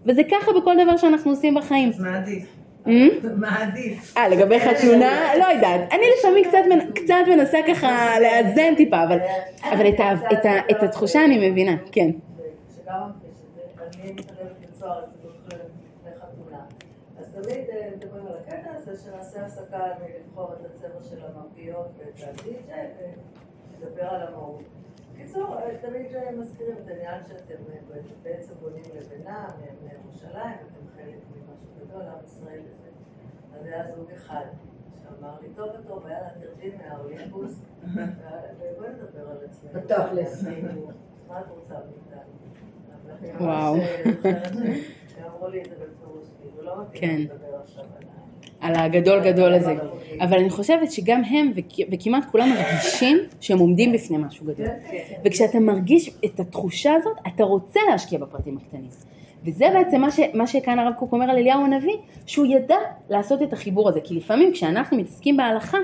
[0.07, 1.89] וזה ככה בכל דבר שאנחנו עושים בחיים.
[1.89, 2.60] אז מה עדיף?
[2.87, 2.93] אה?
[3.37, 4.17] מה עדיף?
[4.17, 5.35] אה, לגבי חתונה?
[5.39, 5.81] לא יודעת.
[5.93, 9.19] אני לפעמים קצת, מנ- קצת מנסה ככה לאזן טיפה, אבל,
[9.73, 9.89] אבל
[10.71, 12.11] את, התחושה אני מבינה, כן.
[17.19, 22.29] אז תמיד אה, מדברים על הקטע הזה שנעשה הפסקה מלבחור את הצבע של המרפיות ואת
[22.29, 22.87] הדי-ג'יי
[23.81, 24.61] ונדבר על המהות.
[25.15, 29.49] בקיצור, אה, תמיד אה, מזכירים את העניין שאתם אה, בעצם בונים לבנה
[29.83, 31.19] מירושלים, אתם חלק
[31.89, 32.89] גדול, עם ישראל וזה.
[33.61, 34.45] אז היה זוג אחד
[35.03, 37.53] שאמר לי, טוב וטוב, יאללה, תרדי מהאולימפוס,
[37.85, 38.01] ובואי
[38.89, 39.73] נדבר על עצמנו.
[39.83, 40.45] בתכלס.
[41.29, 43.47] מה את רוצה מאיתנו?
[43.47, 43.75] וואו.
[45.27, 47.21] אמרו לי את זה בפירוש, כאילו, לא מתאים כן.
[47.21, 48.05] לדבר עכשיו על.
[48.61, 49.75] על הגדול גדול הזה.
[50.21, 54.67] אבל אני חושבת שגם הם וכ- וכמעט כולם מרגישים שהם עומדים בפני משהו גדול.
[55.25, 58.89] וכשאתה מרגיש את התחושה הזאת, אתה רוצה להשקיע בפרטים הקטנים.
[59.45, 62.77] וזה בעצם מה, ש, מה שכאן הרב קוק אומר על אליהו הנביא, שהוא ידע
[63.11, 64.01] לעשות את החיבור הזה.
[64.05, 65.79] כי לפעמים כשאנחנו מתעסקים בהלכה,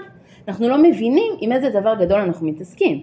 [0.48, 3.00] אנחנו לא מבינים עם איזה דבר גדול אנחנו מתעסקים.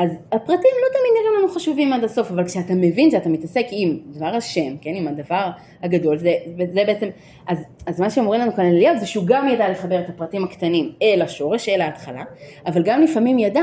[0.00, 3.98] אז הפרטים לא תמיד נראים לנו חשובים עד הסוף, אבל כשאתה מבין שאתה מתעסק עם
[4.06, 5.50] דבר השם, כן, עם הדבר
[5.82, 6.32] הגדול, זה,
[6.72, 7.08] זה בעצם,
[7.46, 10.92] אז, אז מה שאומרים לנו כאן אליהו זה שהוא גם ידע לחבר את הפרטים הקטנים
[11.02, 12.22] אל השורש, אל ההתחלה,
[12.66, 13.62] אבל גם לפעמים ידע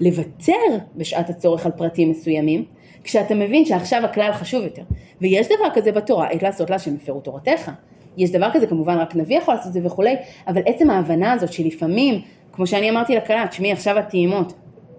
[0.00, 0.52] לוותר
[0.96, 2.64] בשעת הצורך על פרטים מסוימים,
[3.04, 4.82] כשאתה מבין שעכשיו הכלל חשוב יותר.
[5.20, 7.70] ויש דבר כזה בתורה, עת לעשות להשם הפרו תורתך.
[8.16, 10.16] יש דבר כזה, כמובן רק נביא יכול לעשות את זה וכולי,
[10.48, 12.20] אבל עצם ההבנה הזאת שלפעמים,
[12.52, 14.52] כמו שאני אמרתי לכלה, תשמעי עכשיו הטעימות,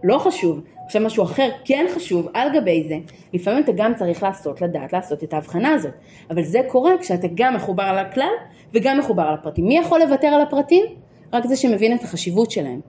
[0.04, 2.98] לא חשוב, עכשיו משהו אחר כן חשוב על גבי זה,
[3.34, 5.94] לפעמים אתה גם צריך לעשות, לדעת לעשות את ההבחנה הזאת,
[6.30, 8.34] אבל זה קורה כשאתה גם מחובר על הכלל
[8.74, 9.66] וגם מחובר על הפרטים.
[9.68, 10.86] מי יכול לוותר על הפרטים?
[11.34, 12.80] רק זה שמבין את החשיבות שלהם,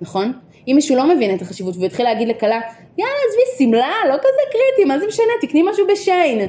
[0.00, 0.32] נכון?
[0.68, 2.60] אם מישהו לא מבין את החשיבות והוא יתחיל להגיד לכלה,
[2.98, 6.48] יאללה עזבי שמלה, לא כזה קריטי, מה זה משנה, תקני משהו בשיין.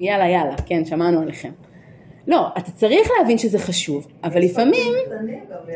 [0.00, 1.50] יאללה יאללה, כן, שמענו עליכם.
[2.26, 4.94] לא, אתה צריך להבין שזה חשוב, אבל לפעמים...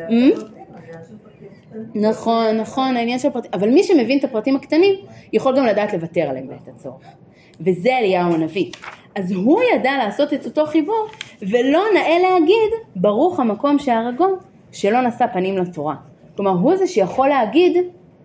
[0.08, 0.40] Mm?
[1.94, 4.94] נכון, נכון, העניין של הפרטים, אבל מי שמבין את הפרטים הקטנים,
[5.32, 7.06] יכול גם לדעת לוותר עליהם בעת הצורך.
[7.60, 8.70] וזה אליהו הנביא.
[9.14, 11.06] אז הוא ידע לעשות את אותו חיבור,
[11.42, 14.26] ולא נאה להגיד, ברוך המקום שהרגו,
[14.72, 15.94] שלא נשא פנים לתורה.
[16.36, 17.76] כלומר, הוא זה שיכול להגיד,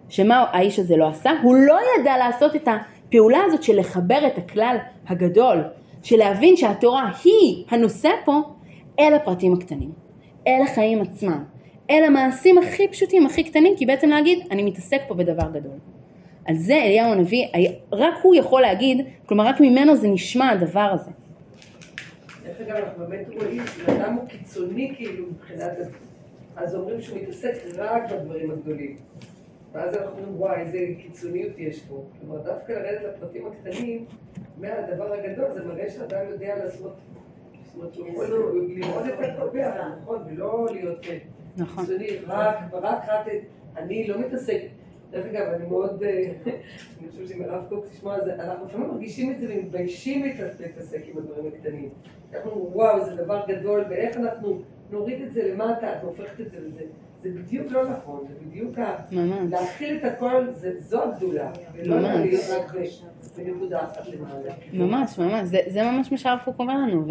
[0.10, 4.38] שמה האיש הזה לא עשה, הוא לא ידע לעשות את הפעולה הזאת של לחבר את
[4.38, 5.64] הכלל הגדול,
[6.04, 8.42] של להבין שהתורה היא הנושא פה,
[9.00, 9.92] אל הפרטים הקטנים,
[10.48, 11.44] אל החיים עצמם,
[11.90, 15.78] אל המעשים הכי פשוטים, הכי קטנים, כי בעצם להגיד, אני מתעסק פה בדבר גדול.
[16.46, 17.48] על זה אליהו הנביא,
[17.92, 21.12] רק הוא יכול להגיד, כלומר רק ממנו זה נשמע הדבר הזה.
[22.44, 25.72] דרך אגב, אנחנו באמת רואים שאדם הוא קיצוני כאילו מבחינת...
[26.64, 28.96] אז אומרים שהוא מתעסק רק בדברים הגדולים.
[29.72, 32.04] ואז אנחנו אומרים, וואי, איזה קיצוניות יש פה.
[32.20, 34.06] כלומר, דווקא לרדת לפרטים הקטנים,
[34.58, 36.96] מהדבר הגדול, זה מראה שאדם יודע לעשות...
[37.66, 38.08] זאת אומרת, הוא
[38.80, 40.24] יכול את הכל ביחד, נכון?
[40.28, 41.18] ולא להיות אה,
[41.58, 41.86] נכון.
[41.86, 43.28] קיצוני, רק, רק, רק,
[43.78, 44.62] אני לא מתעסק.
[45.12, 46.32] דרך אגב, אני מאוד, אה,
[47.02, 51.02] אני חושבת שמירב קוק תשמע על זה, אנחנו לפעמים מרגישים את זה ומתביישים להת- להתעסק
[51.08, 51.90] עם הדברים הקטנים.
[52.34, 54.62] אנחנו אומרים, וואו, זה דבר גדול, ואיך אנחנו
[54.92, 56.82] נוריד את זה למטה, את הופכת את זה לזה.
[57.24, 58.96] זה בדיוק לא נכון, זה בדיוק ה...
[59.12, 59.52] ממש.
[59.52, 61.52] להכיל את הכל, זה- זו הגדולה.
[61.76, 61.96] ולא.
[62.02, 62.76] להיות רק
[63.38, 64.52] בנקודה אחת למעלה.
[64.74, 67.04] ממש, ממש, זה, זה ממש מה שהרב קוק אומר לנו,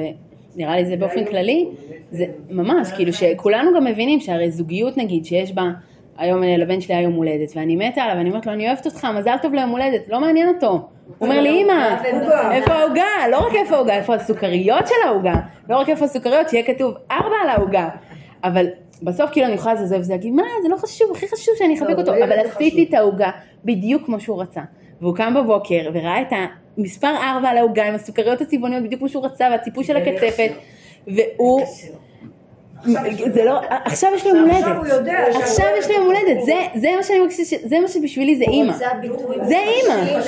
[0.56, 1.68] ונראה לי זה באופן כללי,
[2.10, 5.64] זה ממש, כאילו שכולנו גם מבינים שהרי זוגיות נגיד, שיש בה,
[6.18, 9.06] היום אה, לבן שלי היום הולדת, ואני מתה עליו, ואני אומרת לו, אני אוהבת אותך,
[9.18, 10.88] מזל טוב ליום הולדת, לא מעניין אותו.
[11.18, 11.96] הוא אומר לי, אמא,
[12.52, 13.28] איפה העוגה?
[13.30, 15.34] לא רק איפה העוגה, איפה הסוכריות של העוגה,
[15.68, 17.88] לא רק איפה הסוכריות, שיהיה כתוב ארבע על העוגה.
[18.44, 18.66] אבל
[19.02, 21.98] בסוף כאילו אני יכולה לזלזל וזה להגיד, מה, זה לא חשוב, הכי חשוב שאני אחבק
[21.98, 22.38] אותו, זה אבל.
[22.38, 23.30] עשיתי את העוגה
[23.64, 24.60] בדיוק כמו שהוא רצה.
[25.00, 26.32] והוא קם בבוקר וראה את
[26.78, 30.50] המספר ארבע על העוגה עם הסוכריות הצבעוניות בדיוק כמו שהוא רצה והציפוי של הקצפת
[31.06, 31.62] והוא,
[33.34, 34.66] זה לא, עכשיו יש לו יום הולדת,
[35.36, 38.72] עכשיו יש לו יום הולדת, זה- זה מה שאני מרגישה, זה מה שבשבילי זה אימא,
[39.48, 40.20] זה אימא,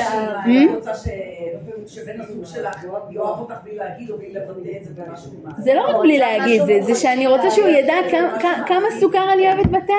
[5.58, 9.46] זה לא רק בלי להגיד, זה- שאני רוצה שהוא ידע כמה- כ- כמה סוכר אני
[9.52, 9.92] אוהבת בתה,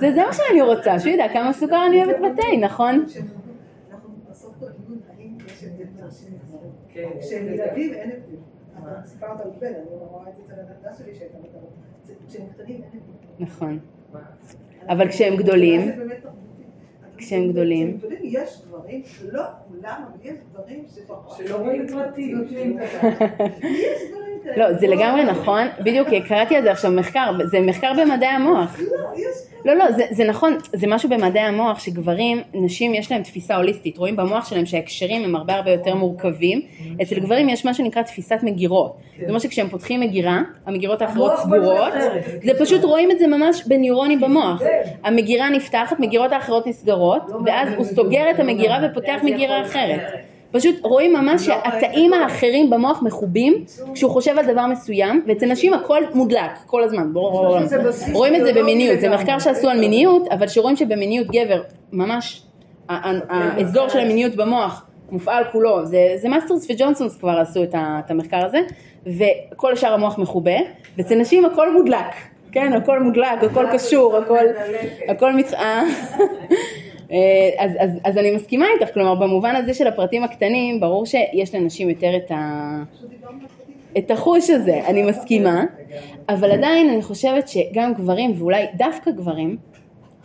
[0.00, 3.04] זה זה מה שאני רוצה, שהוא ידע כמה סוכר אני אוהבת בתה, נכון?
[6.94, 8.36] כן, כשהם זה ילדים אין הבדל.
[8.82, 9.74] אתה סיפרת על בן, אני
[10.10, 11.36] רואה את זה אצל הנכדה שלי שהייתה.
[12.28, 13.44] כשהם קטנים אין הבדל.
[13.44, 13.78] נכון,
[14.88, 15.80] אבל כשהם גדולים.
[17.16, 17.98] כשהם גדולים?
[18.22, 20.84] יש דברים, לא כולם, אבל יש דברים
[21.36, 22.44] שלא רואים פרטים.
[23.62, 24.21] יש דברים.
[24.56, 28.78] לא, זה לגמרי נכון, בדיוק קראתי על זה עכשיו מחקר, זה מחקר במדעי המוח.
[28.80, 29.22] לא.
[29.64, 33.98] לא, לא, זה, זה נכון, זה משהו במדעי המוח שגברים, נשים יש להם תפיסה הוליסטית,
[33.98, 36.62] רואים במוח שלהם שההקשרים הם הרבה הרבה יותר מורכבים,
[37.02, 41.92] אצל גברים יש מה שנקרא תפיסת מגירות, זה אומר שכשהם פותחים מגירה, המגירות האחרות סגורות.
[42.42, 44.62] זה פשוט רואים את זה ממש בניורונים במוח,
[45.04, 50.31] המגירה נפתחת, מגירות האחרות נסגרות, ואז הוא סוגר את המגירה ופותח מגירה אחרת.
[50.52, 56.00] פשוט רואים ממש שהתאים האחרים במוח מכובים כשהוא חושב על דבר מסוים ואצל נשים הכל
[56.14, 57.12] מודלק כל הזמן
[58.12, 59.08] רואים את זה במיניות זה.
[59.08, 62.42] מחקר שעשו על מיניות אבל שרואים שבמיניות גבר ממש
[62.88, 68.00] ה- האזור של המיניות במוח מופעל כולו זה, זה מאסטרס וג'ונסון כבר עשו את, ה-
[68.06, 68.58] את המחקר הזה
[69.06, 70.56] וכל השאר המוח מכובה
[70.98, 72.04] ואצל נשים הכל מודלק
[72.52, 74.44] כן הכל מודלק הכל קשור הכל
[75.08, 75.52] הכל מת...
[77.12, 77.18] אה.
[77.58, 81.90] אז, אז, אז אני מסכימה איתך, כלומר במובן הזה של הפרטים הקטנים, ברור שיש לנשים
[81.90, 82.82] יותר את, ה...
[83.98, 85.64] את החוש הזה, אני מסכימה,
[86.28, 89.56] אבל עדיין אני חושבת שגם גברים, ואולי דווקא גברים,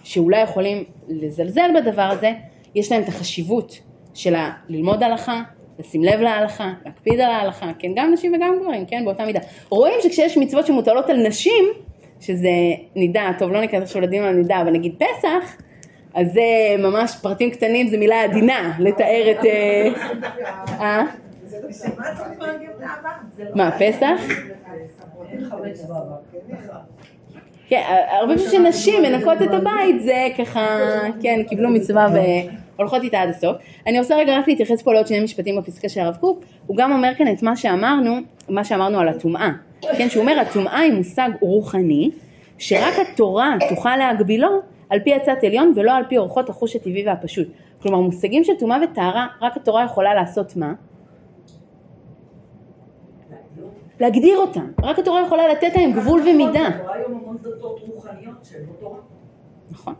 [0.03, 2.31] שאולי יכולים לזלזל בדבר הזה,
[2.75, 3.79] יש להם את החשיבות
[4.13, 4.35] של
[4.69, 5.41] ללמוד הלכה,
[5.79, 9.39] לשים לב להלכה, להקפיד על ההלכה, כן, גם נשים וגם גברים, כן, באותה מידה.
[9.69, 11.65] רואים שכשיש מצוות שמוטלות על נשים,
[12.19, 12.49] שזה
[12.95, 15.57] נידה, טוב לא ניכנס עכשיו לדיון על נידה, אבל נגיד פסח,
[16.17, 19.45] אז זה ממש פרטים קטנים, זה מילה עדינה לתאר את...
[19.45, 19.87] אה,
[20.79, 21.03] אה?
[23.55, 24.21] מה, פסח?
[27.69, 27.81] כן,
[28.19, 30.77] הרבה פעמים שנשים מנקות את הבית זה ככה,
[31.21, 32.07] כן, קיבלו מצווה
[32.77, 33.57] והולכות איתה עד הסוף.
[33.87, 36.91] אני רוצה רגע רק להתייחס פה לעוד שני משפטים בפסקה של הרב קוק, הוא גם
[36.91, 38.15] אומר כאן את מה שאמרנו,
[38.49, 39.49] מה שאמרנו על הטומאה,
[39.81, 42.11] כן, שהוא אומר הטומאה היא מושג רוחני,
[42.57, 47.47] שרק התורה תוכל להגבילו על פי עצת עליון ולא על פי אורחות החוש הטבעי והפשוט.
[47.81, 50.73] כלומר מושגים של טומאה וטהרה, רק התורה יכולה לעשות מה?
[53.99, 56.69] להגדיר אותם, רק התורה יכולה לתת להם גבול ומידה.
[58.43, 58.97] שהן לא.
[59.71, 59.93] נכון,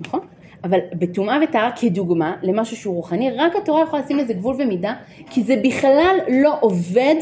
[0.00, 0.20] נכון.
[0.64, 4.94] אבל בטומאה וטהרה כדוגמה למשהו שהוא רוחני, רק התורה יכולה לשים לזה גבול ומידה,
[5.30, 7.14] כי זה בכלל לא עובד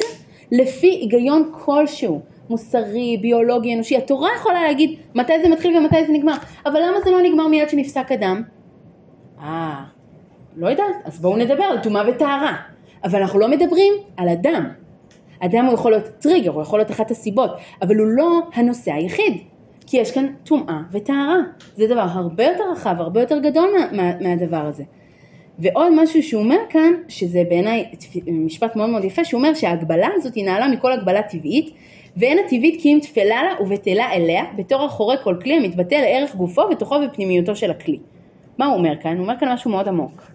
[0.52, 2.20] לפי היגיון כלשהו,
[2.52, 3.96] מוסרי, ביולוגי, אנושי.
[3.96, 6.34] התורה יכולה להגיד מתי זה מתחיל ומתי זה נגמר,
[6.66, 8.42] אבל למה זה לא נגמר מיד שנפסק אדם?
[9.40, 9.82] אה,
[10.56, 12.56] לא יודעת, אז בואו נדבר על טומאה וטהרה.
[13.04, 14.68] אבל אנחנו לא מדברים על אדם.
[15.40, 17.50] אדם הוא יכול להיות טריגר, הוא יכול להיות אחת הסיבות,
[17.82, 19.42] אבל הוא לא הנושא היחיד.
[19.86, 21.36] כי יש כאן טומאה וטהרה.
[21.76, 24.84] זה דבר הרבה יותר רחב, הרבה יותר גדול מה, מה, מהדבר הזה.
[25.58, 27.90] ועוד משהו שהוא אומר כאן, שזה בעיניי
[28.26, 31.74] משפט מאוד מאוד יפה, שהוא אומר שההגבלה הזאת היא נעלה מכל הגבלה טבעית,
[32.16, 36.62] ואין הטבעית כי אם תפלה לה ובטלה אליה, בתור אחורי כל כלי המתבטא לערך גופו
[36.72, 37.98] ותוכו ופנימיותו של הכלי.
[38.58, 39.16] מה הוא אומר כאן?
[39.16, 40.30] הוא אומר כאן משהו מאוד עמוק,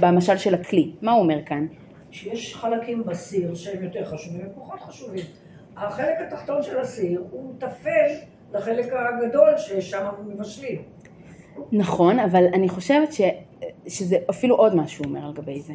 [0.00, 0.90] במשל של הכלי.
[1.02, 1.66] מה הוא אומר כאן?
[2.10, 5.24] שיש חלקים בסיר שהם יותר חשובים ופחות חשובים.
[5.76, 8.10] החלק התחתון של הסיר הוא טפל
[8.54, 10.82] לחלק הגדול ששם מבשלים.
[11.72, 13.20] נכון, אבל אני חושבת ש,
[13.88, 15.72] שזה אפילו עוד משהו הוא אומר על גבי זה.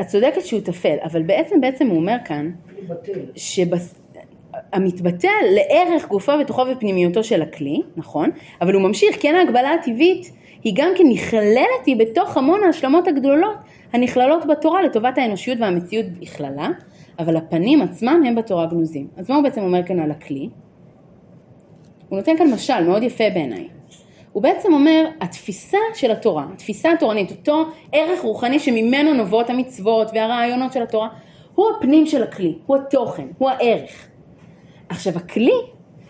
[0.00, 2.50] את צודקת שהוא טפל, אבל בעצם בעצם הוא אומר כאן,
[3.00, 3.24] אפילו
[4.72, 4.82] בטל.
[4.82, 10.32] שהמתבטא לערך גופו ותוכו ופנימיותו של הכלי, נכון, אבל הוא ממשיך, כן ההגבלה הטבעית
[10.64, 13.56] היא גם כן נכללת היא בתוך המון ההשלמות הגדולות
[13.92, 16.68] הנכללות בתורה לטובת האנושיות והמציאות בכללה,
[17.18, 19.08] אבל הפנים עצמם הם בתורה גנוזים.
[19.16, 20.48] אז מה הוא בעצם אומר כאן על הכלי?
[22.08, 23.68] הוא נותן כאן משל מאוד יפה בעיניי.
[24.32, 30.72] הוא בעצם אומר, התפיסה של התורה, התפיסה התורנית, אותו ערך רוחני שממנו נובעות המצוות והרעיונות
[30.72, 31.08] של התורה,
[31.54, 34.11] הוא הפנים של הכלי, הוא התוכן, הוא הערך.
[34.92, 35.60] עכשיו הכלי,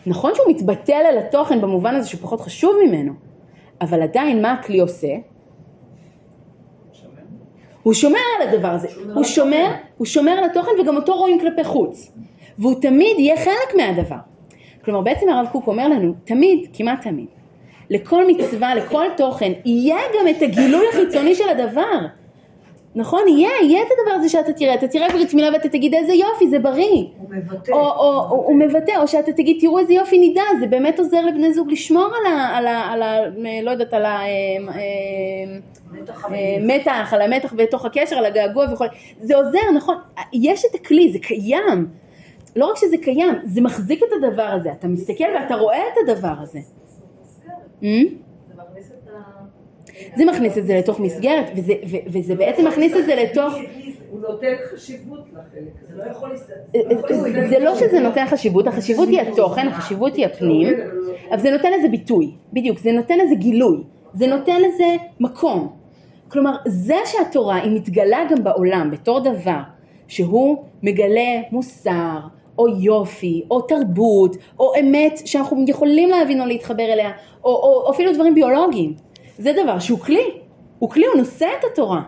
[0.07, 3.13] נכון שהוא מתבטל על התוכן במובן הזה שהוא פחות חשוב ממנו,
[3.81, 5.09] אבל עדיין מה הכלי עושה?
[7.83, 11.65] הוא שומר על הדבר הזה, הוא שומר, הוא שומר על התוכן וגם אותו רואים כלפי
[11.65, 12.13] חוץ,
[12.59, 14.17] והוא תמיד יהיה חלק מהדבר.
[14.85, 17.27] כלומר בעצם הרב קוק אומר לנו, תמיד, כמעט תמיד,
[17.91, 22.07] לכל מצווה, לכל תוכן, יהיה גם את הגילוי החיצוני של הדבר.
[22.95, 23.29] נכון?
[23.29, 26.49] יהיה, יהיה את הדבר הזה שאתה תראה, אתה תראה ברית מילה ואתה תגיד איזה יופי,
[26.49, 27.05] זה בריא.
[27.19, 27.73] הוא מבטא.
[27.73, 31.25] או, או, או הוא מבטא, או שאתה תגיד תראו איזה יופי נידה, זה באמת עוזר
[31.27, 32.57] לבני זוג לשמור על ה...
[32.57, 33.19] על ה, על ה
[33.63, 34.21] לא יודעת, על ה...
[34.21, 34.27] אה,
[34.75, 35.59] אה,
[35.93, 36.57] מתח אה.
[36.61, 38.87] מתח, על המתח בתוך הקשר, על הגעגוע וכו',
[39.21, 39.97] זה עוזר, נכון,
[40.33, 41.87] יש את הכלי, זה קיים,
[42.57, 46.35] לא רק שזה קיים, זה מחזיק את הדבר הזה, אתה מסתכל ואתה רואה את הדבר
[46.41, 46.59] הזה.
[46.59, 47.85] Hmm?
[48.49, 49.43] זה מכניס את ה...
[50.17, 53.55] זה מכניס את זה לתוך מסגרת, וזה, ו, וזה בעצם מכניס את זה לתוך,
[54.11, 55.73] הוא נותן חשיבות לחלק.
[55.89, 57.49] זה לא יכול להסתכל.
[57.49, 60.69] זה לא שזה נותן חשיבות, החשיבות היא התוכן, החשיבות היא הפנים,
[61.31, 63.77] אבל זה נותן לזה ביטוי, בדיוק, זה נותן לזה גילוי.
[64.15, 65.69] זה נותן לזה מקום.
[66.29, 69.61] כלומר, זה שהתורה היא מתגלה גם בעולם בתור דבר
[70.09, 72.19] שהוא מגלה מוסר,
[72.59, 77.11] או יופי, או תרבות, או אמת שאנחנו יכולים להבין או להתחבר אליה,
[77.45, 78.95] או, או, או אפילו דברים ביולוגיים.
[79.43, 80.41] זה דבר שהוא כלי,
[80.79, 82.03] הוא כלי, הוא נושא את התורה.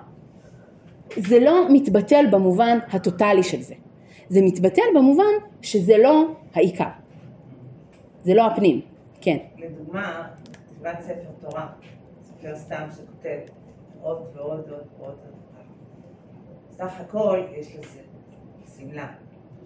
[1.17, 3.75] זה לא מתבטל במובן הטוטלי של זה.
[4.29, 5.33] זה מתבטל במובן
[5.63, 6.25] שזה לא
[6.55, 6.89] העיקר.
[8.23, 8.81] זה לא הפנים,
[9.21, 9.37] כן.
[9.59, 11.69] לדוגמה, כתיבת ספר תורה,
[12.23, 13.39] ספר סתם שכותב
[14.03, 15.15] עוד ועוד ועוד ועוד.
[16.71, 18.01] סך הכל יש לזה
[18.77, 19.07] שמלה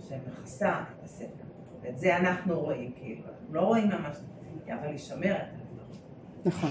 [0.09, 1.45] שמכסה את הספר.
[1.83, 4.17] ואת זה אנחנו רואים, כאילו, אנחנו לא רואים ממש,
[4.69, 5.47] אבל היא שומרת.
[6.45, 6.71] נכון.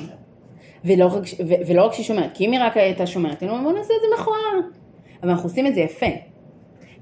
[0.85, 3.73] ולא רק, ו- ולא רק שהיא שומרת, כי אם היא רק הייתה שומרת, היינו אומרים
[3.73, 4.59] בוא נעשה את זה מכוער.
[5.23, 6.05] אבל אנחנו עושים את זה יפה.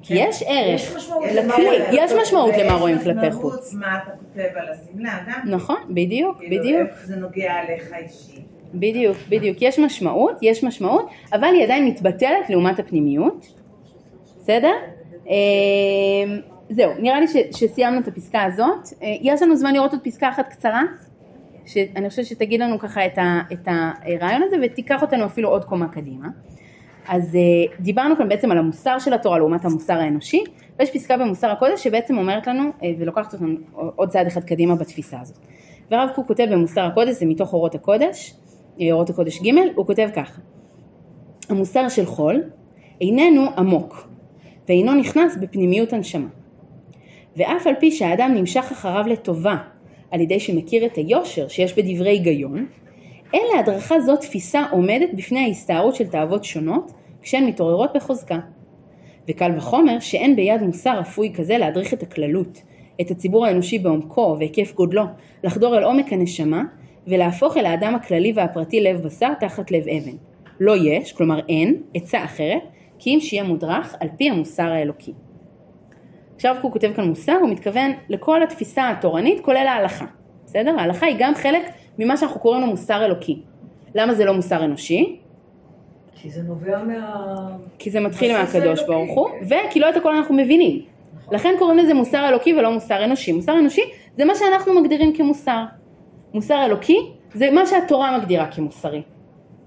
[0.01, 0.25] כי כן.
[0.29, 3.53] יש ערך יש משמעות לכלי, יש משמעות למה רואים כלפי ויש חוץ.
[3.53, 5.51] משמעות מה אתה כותב על השמלה, גם.
[5.51, 8.45] נכון, בדיוק, כאילו, בדיוק, איך זה נוגע עליך אישית.
[8.73, 9.57] בדיוק, בדיוק.
[9.61, 13.47] יש משמעות, יש משמעות, אבל היא עדיין מתבטלת לעומת הפנימיות.
[14.39, 14.73] בסדר?
[15.29, 15.35] אה,
[16.69, 18.87] זהו, נראה לי שסיימנו את הפסקה הזאת.
[19.03, 20.81] אה, יש לנו זמן לראות עוד פסקה אחת קצרה,
[21.65, 25.87] שאני חושבת שתגיד לנו ככה את, ה, את הרעיון הזה ותיקח אותנו אפילו עוד קומה
[25.87, 26.27] קדימה.
[27.07, 30.43] אז אה, דיברנו כאן בעצם על המוסר של התורה לעומת המוסר האנושי,
[30.79, 33.55] ויש פסקה במוסר הקודש שבעצם אומרת לנו אה, ולוקחת אותנו
[33.95, 35.37] עוד צעד אחד קדימה בתפיסה הזאת.
[35.91, 38.33] והרב קוק כותב במוסר הקודש, זה מתוך אורות הקודש,
[38.81, 40.41] אה, אורות הקודש ג', הוא כותב ככה:
[41.49, 42.43] המוסר של חול
[43.01, 44.07] איננו עמוק,
[44.67, 46.27] ואינו נכנס בפנימיות הנשמה.
[47.37, 49.57] ואף על פי שהאדם נמשך אחריו לטובה
[50.15, 52.65] על ידי שמכיר את היושר שיש בדברי היגיון,
[53.33, 58.39] אין להדרכה זו תפיסה עומדת בפני ההסתערות של תאוות שונות כשהן מתעוררות בחוזקה.
[59.29, 62.61] וקל וחומר שאין ביד מוסר אפוי כזה להדריך את הכללות,
[63.01, 65.03] את הציבור האנושי בעומקו והיקף גודלו,
[65.43, 66.63] לחדור אל עומק הנשמה
[67.07, 70.17] ולהפוך אל האדם הכללי והפרטי לב בשר תחת לב אבן.
[70.59, 72.61] לא יש, כלומר אין, עצה אחרת,
[72.99, 75.13] כי אם שיהיה מודרך על פי המוסר האלוקי.
[76.35, 80.05] עכשיו הוא כותב כאן מוסר, הוא מתכוון לכל התפיסה התורנית כולל ההלכה,
[80.45, 80.79] בסדר?
[80.79, 81.61] ההלכה היא גם חלק
[81.99, 83.41] ממה שאנחנו קוראים לו מוסר אלוקי.
[83.95, 85.19] למה זה לא מוסר אנושי?
[86.15, 87.25] כי זה נובע מה...
[87.79, 89.29] כי זה מתחיל מהקדוש ברוך הוא.
[89.49, 90.81] וכי לא את הכל אנחנו מבינים.
[91.31, 93.31] לכן קוראים לזה מוסר אלוקי ולא מוסר אנושי.
[93.31, 93.81] מוסר אנושי
[94.15, 95.63] זה מה שאנחנו מגדירים כמוסר.
[96.33, 96.97] מוסר אלוקי
[97.33, 99.01] זה מה שהתורה מגדירה כמוסרי.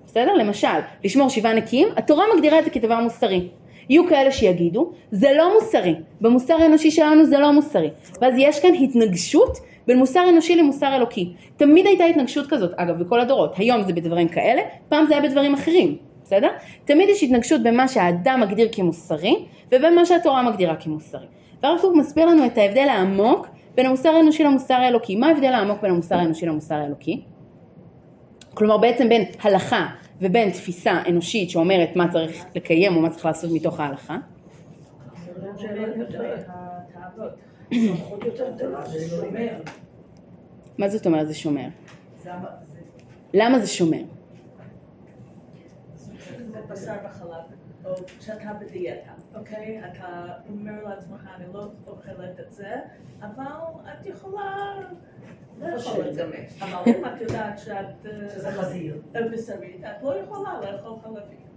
[0.07, 0.35] בסדר?
[0.35, 3.49] למשל, לשמור שבעה נקיים, התורה מגדירה את זה כדבר מוסרי.
[3.89, 7.90] יהיו כאלה שיגידו, זה לא מוסרי, במוסר האנושי שלנו זה לא מוסרי.
[8.20, 11.32] ואז יש כאן התנגשות בין מוסר אנושי למוסר אלוקי.
[11.56, 13.59] תמיד הייתה התנגשות כזאת, אגב, בכל הדורות.
[13.59, 16.48] היום זה בדברים כאלה, פעם זה היה בדברים אחרים, בסדר?
[16.85, 19.35] תמיד יש התנגשות בין מה שהאדם מגדיר כמוסרי,
[19.73, 21.27] ובין מה שהתורה מגדירה כמוסרי.
[21.62, 25.16] והרב קוק מסביר לנו את ההבדל העמוק בין המוסר האנושי למוסר האלוקי.
[25.16, 27.20] מה ההבדל העמוק בין המוסר האנושי למוסר האלוקי?
[28.55, 29.86] כלומר בעצם בין הלכה
[30.20, 34.19] ובין תפיסה אנושית שאומרת מה צריך לקיים או מה צריך לעשות מתוך ההלכה.
[40.78, 41.69] מה זאת אומרת זה שומר?
[43.35, 44.03] למה זה שומר?
[47.85, 47.95] או
[49.35, 49.81] אוקיי?
[49.85, 52.74] אתה אומר לעצמך, אני לא אוכלת את זה,
[53.20, 53.45] אבל
[53.93, 54.74] את יכולה
[55.60, 56.24] לאכול את זה.
[56.60, 58.97] אבל אם את יודעת שאת אה, שזה חזיר.
[59.32, 61.48] בשרית, את לא יכולה לאכול חלבים.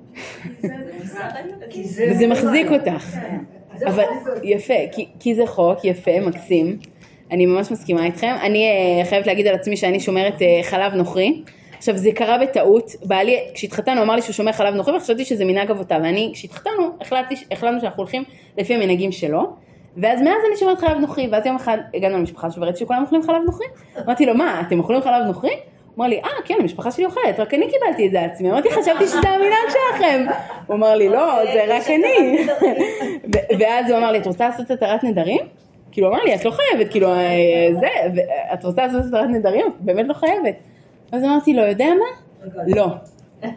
[1.83, 2.07] זה.
[2.11, 3.01] וזה מחזיק אותך.
[3.01, 3.37] כן.
[3.87, 4.03] אבל.
[4.43, 4.73] יפה,
[5.19, 6.77] כי, זה חוק יפה, מקסים.
[7.31, 8.35] אני ממש מסכימה איתכם.
[8.41, 11.41] אני אה, חייבת להגיד על עצמי שאני שומרת אה, חלב נוכרי.
[11.77, 15.71] עכשיו זה קרה בטעות, בעלי כשהתחתנו אמר לי שהוא שומר חלב נוכרי וחשבתי שזה מנהג
[15.71, 18.23] אבותיו ואני כשהתחתנו החלטנו שאנחנו הולכים
[18.57, 19.55] לפי המנהגים שלו
[19.97, 23.41] ואז מאז אני שומרת חלב נוכרי ואז יום אחד הגענו למשפחה וראיתי שכולם אוכלים חלב
[23.45, 23.68] נוכרי
[24.05, 25.49] אמרתי לו מה אתם אוכלים חלב נוכרי?
[25.49, 28.69] הוא אמר לי אה כן המשפחה שלי אוכלת רק אני קיבלתי את זה עצמי אמרתי
[28.72, 30.26] חשבתי שזה המנהג שלכם
[30.68, 32.38] הוא אמר לי לא זה רק אני
[33.59, 35.41] ואז הוא אמר לי את רוצה לעשות התרת נדרים?
[35.91, 37.88] כאילו אמר לי את לא חייבת כאילו אה, זה
[38.53, 39.65] את רוצה לעשות התרת נדרים?
[39.80, 40.55] באמת לא חייבת
[41.11, 42.41] אז אמרתי לו, יודע מה?
[42.68, 42.85] לא.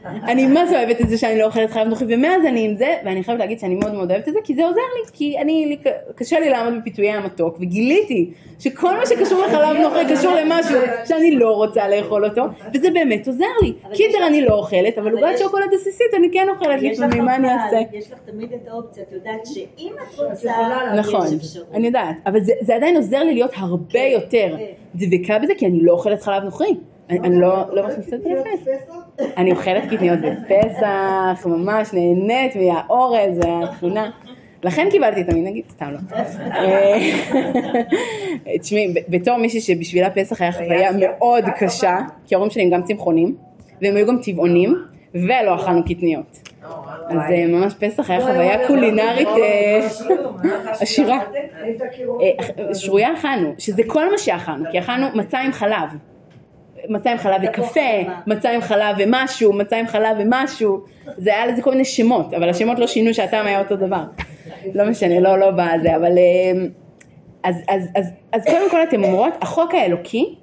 [0.05, 2.95] אני מה זה אוהבת את זה שאני לא אוכלת חלב נוחי, ומאז אני עם זה,
[3.05, 5.67] ואני חייבת להגיד שאני מאוד מאוד אוהבת את זה, כי זה עוזר לי, כי אני,
[5.67, 11.31] לי- קשה לי לעמוד בפיתויי המתוק, וגיליתי שכל מה שקשור לחלב נוחי קשור למשהו שאני
[11.37, 12.43] לא רוצה לאכול אותו,
[12.75, 13.73] וזה באמת עוזר לי.
[13.95, 17.37] קיטר אני לא אוכלת, אבל עוגת שוקולד עסיסית אני כן אוכלת יש לך לפעמים, מה
[17.37, 17.79] אני אעשה?
[17.93, 20.53] יש לך תמיד את האופציה, את יודעת שאם את רוצה,
[20.97, 21.27] נכון.
[21.75, 24.65] אני יודעת, אבל זה, זה עדיין עוזר לי להיות הרבה יותר כן.
[24.95, 26.75] דבקה בזה, כי אני לא אוכלת חלב נוכרי.
[27.11, 28.95] אני, אני לא, לא מכניסה את זה לפה.
[29.37, 34.11] אני אוכלת קטניות בפסח, ממש נהנית מהאורז והתכונה.
[34.63, 35.99] לכן קיבלתי את המנהגים, סתם לא.
[38.47, 41.97] אה, תשמעי, בתור מישהי שבשבילה פסח היה חוויה מאוד קשה,
[42.27, 43.37] כי ההורים שלי הם גם צמחונים,
[43.83, 44.75] והם היו גם טבעונים,
[45.15, 46.39] ולא אכלנו קטניות.
[47.09, 49.89] אז אה, ממש פסח היה חוויה קולינרית אה,
[50.81, 51.19] עשירה.
[52.21, 55.89] אה, שרויה אכלנו, שזה כל מה שאכלנו, כי אכלנו מצה עם חלב.
[56.89, 57.81] מצה עם חלב וקפה,
[58.27, 60.81] מצה עם חלב ומשהו, מצה עם חלב ומשהו,
[61.17, 64.03] זה היה לזה כל מיני שמות, אבל השמות לא שינו שהטעם היה אותו דבר.
[64.75, 66.19] לא משנה, לא, לא בזה, אבל...
[66.19, 66.67] אה,
[67.45, 70.35] אז, אז, אז, אז קודם כל אתן אומרות, החוק האלוקי,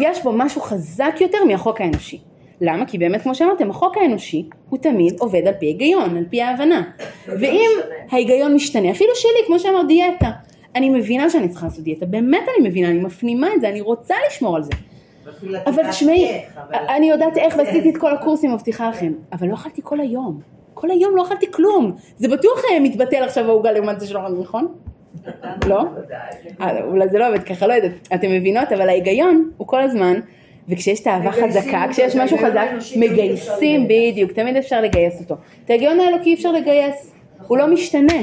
[0.00, 2.20] יש בו משהו חזק יותר מהחוק האנושי.
[2.60, 2.86] למה?
[2.86, 6.82] כי באמת כמו שאמרתם, החוק האנושי הוא תמיד עובד על פי היגיון, על פי ההבנה.
[7.26, 7.70] ואם
[8.10, 10.30] ההיגיון משתנה, אפילו שלי, כמו שאמר דיאטה,
[10.76, 14.14] אני מבינה שאני צריכה לעשות דיאטה, באמת אני מבינה, אני מפנימה את זה, אני רוצה
[14.28, 14.72] לשמור על זה.
[15.66, 16.40] אבל תשמעי,
[16.96, 20.40] אני יודעת איך ועשיתי את כל הקורסים, מבטיחה לכם, אבל לא אכלתי כל היום.
[20.74, 21.96] כל היום לא אכלתי כלום.
[22.16, 24.74] זה בטוח אה, מתבטל עכשיו העוגה לעומת זה שלא אכלתי, נכון?
[25.70, 25.84] לא?
[26.60, 27.92] אה, אולי זה לא עובד ככה, לא יודעת.
[28.14, 28.72] אתם מבינות?
[28.72, 30.20] אבל ההיגיון הוא כל הזמן,
[30.68, 35.36] וכשיש תאווה חזקה, כשיש משהו חזק, מגייסים, בדיוק, תמיד אפשר לגייס אותו.
[35.64, 37.13] את ההיגיון האלוקי אפשר לגייס.
[37.46, 38.22] הוא לא משתנה,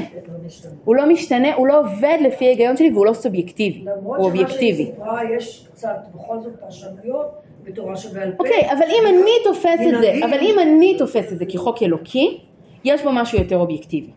[0.84, 4.22] הוא לא משתנה, הוא לא עובד לפי ההיגיון שלי והוא לא סובייקטיבי, הוא אובייקטיבי.
[4.26, 7.26] למרות שמה שהיא סיפרה יש קצת בכל זאת פרשנויות
[7.64, 8.44] בתורה שבעל פה.
[8.44, 12.40] אוקיי, אבל אם אני תופס את זה, אבל אם אני תופס את זה כחוק אלוקי,
[12.84, 14.10] יש בו משהו יותר אובייקטיבי.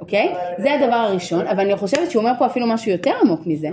[0.00, 0.34] אוקיי?
[0.58, 3.68] זה הדבר הראשון, אבל אני חושבת שהוא אומר פה אפילו משהו יותר עמוק מזה.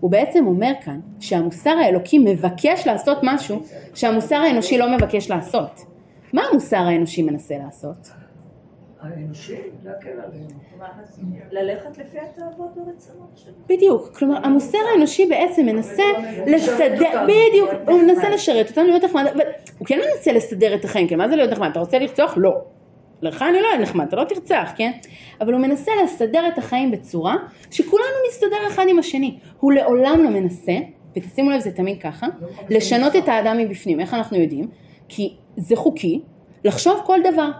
[0.00, 3.62] הוא בעצם אומר כאן שהמוסר האלוקי מבקש לעשות משהו
[3.94, 5.80] שהמוסר האנושי לא מבקש לעשות.
[6.32, 8.10] מה המוסר האנושי מנסה לעשות?
[9.14, 10.48] האנושי, להקל עלינו.
[11.50, 13.54] ללכת לפי התאוות והרצונות שלו.
[13.68, 16.02] בדיוק, כלומר המוסר האנושי בעצם מנסה
[16.46, 19.44] לסדר, בדיוק, הוא מנסה לשרת אותנו להיות נחמד, אבל
[19.78, 21.68] הוא כן מנסה לסדר את החיים, כן, מה זה להיות נחמד?
[21.70, 22.34] אתה רוצה לרצוח?
[22.36, 22.52] לא.
[23.22, 24.92] לך אני לא אהיה נחמד, אתה לא תרצח, כן?
[25.40, 27.36] אבל הוא מנסה לסדר את החיים בצורה
[27.70, 29.38] שכולנו נסתדר אחד עם השני.
[29.60, 30.72] הוא לעולם לא מנסה,
[31.16, 32.26] ותשימו לב זה תמיד ככה,
[32.70, 34.68] לשנות את האדם מבפנים, איך אנחנו יודעים?
[35.08, 36.20] כי זה חוקי
[36.64, 37.50] לחשוב כל דבר.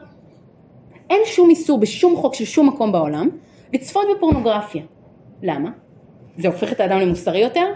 [1.11, 3.29] אין שום איסור בשום חוק של שום מקום בעולם
[3.73, 4.83] לצפות בפורנוגרפיה.
[5.43, 5.71] למה?
[6.39, 7.67] זה הופך את האדם למוסרי יותר?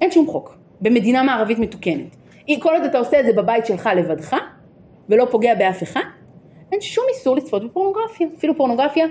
[0.00, 0.58] אין שום חוק.
[0.80, 2.16] במדינה מערבית מתוקנת.
[2.58, 4.36] כל עוד אתה עושה את זה בבית שלך לבדך,
[5.08, 6.00] ולא פוגע באף אחד,
[6.72, 8.26] אין שום איסור לצפות בפורנוגרפיה.
[8.36, 9.06] אפילו פורנוגרפיה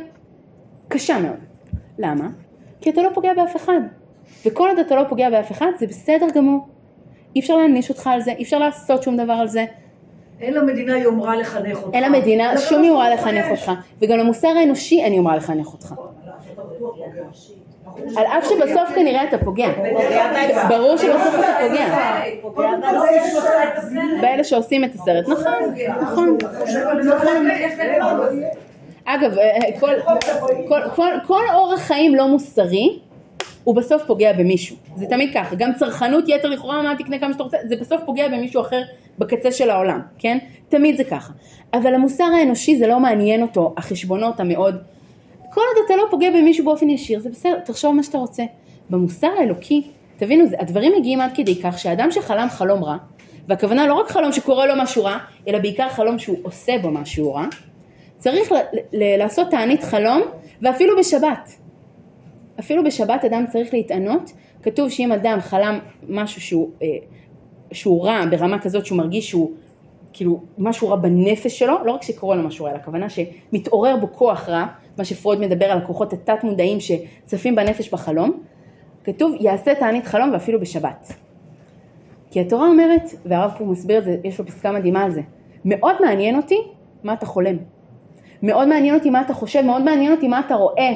[0.88, 1.40] קשה מאוד.
[2.00, 2.30] למה?
[2.82, 3.80] כי אתה לא פוגע באף אחד.
[4.46, 6.68] וכל עוד אתה לא פוגע באף אחד, זה בסדר גמור.
[7.36, 9.66] אי אפשר להעניש אותך על זה, אי אפשר לעשות שום דבר על זה.
[10.42, 11.96] אין למדינה יומרה לחנך אותך.
[11.96, 13.72] אין למדינה שום יומרה לחנך אותך,
[14.02, 15.94] וגם למוסר האנושי אין יומרה לחנך אותך.
[18.18, 19.68] על אף שבסוף כנראה אתה פוגע.
[20.70, 21.88] ברור שבסוף אתה פוגע.
[24.22, 25.28] באלה שעושים את הסרט.
[25.28, 26.38] נכון, נכון.
[29.06, 29.32] אגב,
[31.28, 33.00] כל אורח חיים לא מוסרי
[33.66, 34.76] הוא בסוף פוגע במישהו.
[34.96, 35.56] זה תמיד ככה.
[35.56, 38.82] גם צרכנות יתר לכאורה, מה תקנה כמה שאתה רוצה, זה בסוף פוגע במישהו אחר
[39.20, 40.38] בקצה של העולם, כן?
[40.70, 41.34] תמיד זה ככה.
[41.74, 44.76] אבל המוסר האנושי זה לא מעניין אותו, החשבונות המאוד...
[45.54, 48.44] כל עוד אתה לא פוגע במישהו באופן ישיר, זה בסדר, תחשוב מה שאתה רוצה.
[48.90, 49.82] במוסר האלוקי,
[50.18, 52.98] תבינו, הדברים מגיעים עד כדי כך שאדם שחלם חלום רע,
[53.48, 55.18] והכוונה לא רק חלום שקורה לו משהו רע,
[55.48, 57.46] אלא בעיקר חלום שהוא עושה בו משהו רע,
[58.18, 58.52] צריך
[58.94, 60.22] לעשות תענית חלום,
[60.62, 61.65] ואפילו בשבת.
[62.60, 64.32] אפילו בשבת אדם צריך להתענות,
[64.64, 65.80] כתוב שאם אדם חלם
[66.10, 66.88] משהו שהוא, אה,
[67.72, 69.52] שהוא רע ברמה כזאת שהוא מרגיש שהוא
[70.14, 74.08] כאילו משהו רע בנפש שלו, לא רק שקורה לו משהו רע, אלא הכוונה שמתעורר בו
[74.12, 74.66] כוח רע,
[74.98, 78.42] מה שפרויד מדבר על הכוחות התת מודעים שצפים בנפש בחלום,
[79.04, 81.14] כתוב יעשה תענית חלום ואפילו בשבת.
[82.32, 85.22] כי התורה אומרת, והרב פה מסביר את זה, יש לו פסקה מדהימה על זה,
[85.66, 86.58] מאוד מעניין אותי
[87.04, 87.56] מה אתה חולם.
[88.46, 90.92] מאוד מעניין אותי מה אתה חושב, מאוד מעניין אותי מה אתה רואה.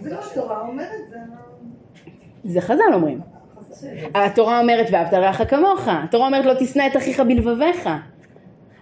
[0.00, 1.16] זה לא התורה אומרת, זה...
[2.44, 3.20] זה חז"ל אומרים.
[4.14, 7.88] התורה אומרת ואהבת לרעך כמוך, התורה אומרת לא תשנא את אחיך בלבביך.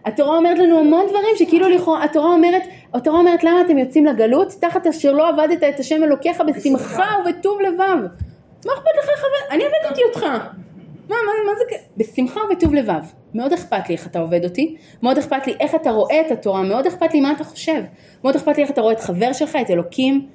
[0.04, 2.62] התורה אומרת לנו המון דברים שכאילו לכאורה, התורה אומרת,
[2.94, 7.60] התורה אומרת למה אתם יוצאים לגלות תחת אשר לא עבדת את השם אלוקיך בשמחה ובטוב
[7.60, 8.00] לבב.
[8.66, 9.54] מה אכפת לך חבר?
[9.54, 10.22] אני עבדתי אותך.
[10.22, 13.21] מה, מה, מה זה, בשמחה ובטוב לבב.
[13.34, 16.62] מאוד אכפת לי איך אתה עובד אותי, מאוד אכפת לי איך אתה רואה את התורה,
[16.62, 17.82] מאוד אכפת לי מה אתה חושב,
[18.24, 20.26] מאוד אכפת לי איך אתה רואה את חבר שלך, את אלוקים.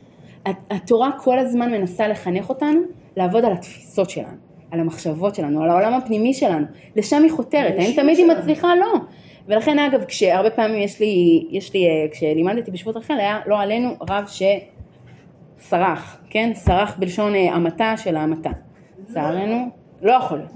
[0.72, 2.80] התורה כל הזמן מנסה לחנך אותנו
[3.18, 4.38] לעבוד על התפיסות שלנו,
[4.72, 6.66] על המחשבות שלנו, על העולם הפנימי שלנו,
[6.96, 8.76] לשם היא חותרת, האם תמיד היא מצליחה?
[8.76, 9.00] לא.
[9.48, 13.90] ולכן אגב, כשהרבה פעמים יש לי, יש לי, אה, כשלימדתי בשבות רחל, היה לא עלינו
[14.10, 14.26] רב
[15.60, 16.52] שסרח, כן?
[16.54, 18.50] סרח בלשון אה, המתה של ההמתה.
[19.00, 19.70] לצערנו,
[20.02, 20.52] לא יכול להיות.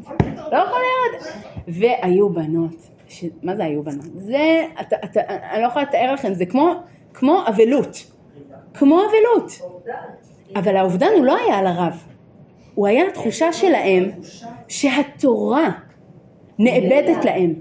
[0.52, 1.28] לא יכול להיות.
[1.68, 2.76] והיו בנות,
[3.08, 3.26] ש...
[3.44, 4.06] מה זה היו בנות?
[4.16, 6.74] זה, אתה, אתה, אני לא יכולה לתאר לכם, זה כמו,
[7.14, 8.12] כמו אבלות.
[8.74, 9.52] כמו אבלות.
[10.56, 12.04] אבל האובדן הוא לא היה על הרב.
[12.76, 14.12] הוא היה התחושה שלהם
[14.68, 15.70] שהתורה
[16.60, 17.54] נאבדת להם.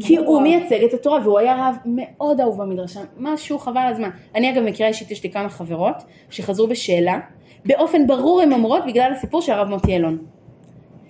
[0.00, 4.10] כי הוא מייצג את התורה והוא היה רב מאוד אהוב במדרשה, משהו חבל הזמן.
[4.34, 5.94] אני אגב מקרה אישית יש לי כמה חברות
[6.30, 7.20] שחזרו בשאלה,
[7.64, 10.18] באופן ברור הן אומרות בגלל הסיפור של הרב מוטי אלון.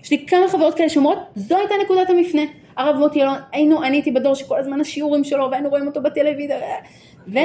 [0.02, 2.42] יש לי כמה חברות כאלה שאומרות זו הייתה נקודת המפנה.
[2.76, 6.56] הרב מוטי אלון, היינו, אני הייתי בדור שכל הזמן השיעורים שלו והיינו רואים אותו בטלוויזיה
[7.28, 7.38] ו...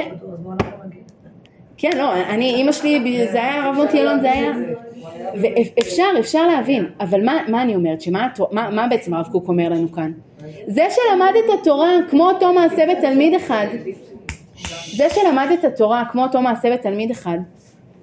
[1.78, 4.52] כן, לא, אני, אימא שלי, זה היה הרב מוטי אלון, זה היה...
[5.42, 9.70] ואפשר, אפשר להבין, אבל מה, מה אני אומרת, שמה מה, מה בעצם הרב קוק אומר
[9.70, 10.12] לנו כאן?
[10.68, 13.68] זה שלמד את התורה כמו אותו מעשה בתלמיד אחד,
[14.96, 17.38] זה שלמד את התורה כמו אותו מעשה בתלמיד אחד,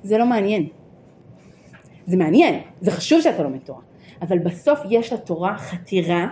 [0.03, 0.67] זה לא מעניין.
[2.07, 3.81] זה מעניין, זה חשוב שאתה לומד תורה,
[4.23, 6.27] אבל בסוף יש לתורה חתירה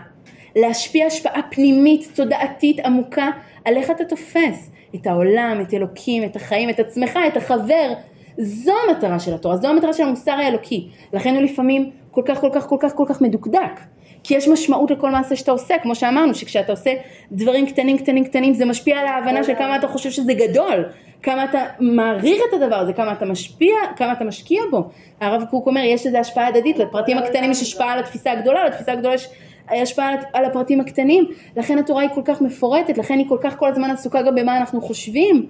[0.56, 3.31] להשפיע השפעה פנימית, תודעתית, עמוקה,
[3.65, 7.93] על איך אתה תופס את העולם, את אלוקים, את החיים, את עצמך, את החבר.
[8.39, 10.89] זו המטרה של התורה, זו המטרה של המוסר האלוקי.
[11.12, 13.81] לכן הוא לפעמים כל כך כל כך כל כך כל כך מדוקדק.
[14.29, 16.91] כי יש משמעות לכל מעשה שאתה עושה, כמו שאמרנו, שכשאתה עושה
[17.33, 20.85] דברים קטנים קטנים קטנים זה משפיע על ההבנה של כמה אתה חושב שזה גדול,
[21.23, 24.89] כמה אתה מעריך את הדבר הזה, כמה אתה משפיע, כמה אתה משקיע בו.
[25.21, 28.93] הרב קוק אומר, יש לזה השפעה הדדית, לפרטים הקטנים יש השפעה על התפיסה הגדולה, לתפיסה
[28.93, 29.29] הגדולה יש
[29.71, 31.25] השפעה על הפרטים הקטנים,
[31.57, 34.57] לכן התורה היא כל כך מפורטת, לכן היא כל כך כל הזמן עסוקה גם במה
[34.57, 35.47] אנחנו חושבים,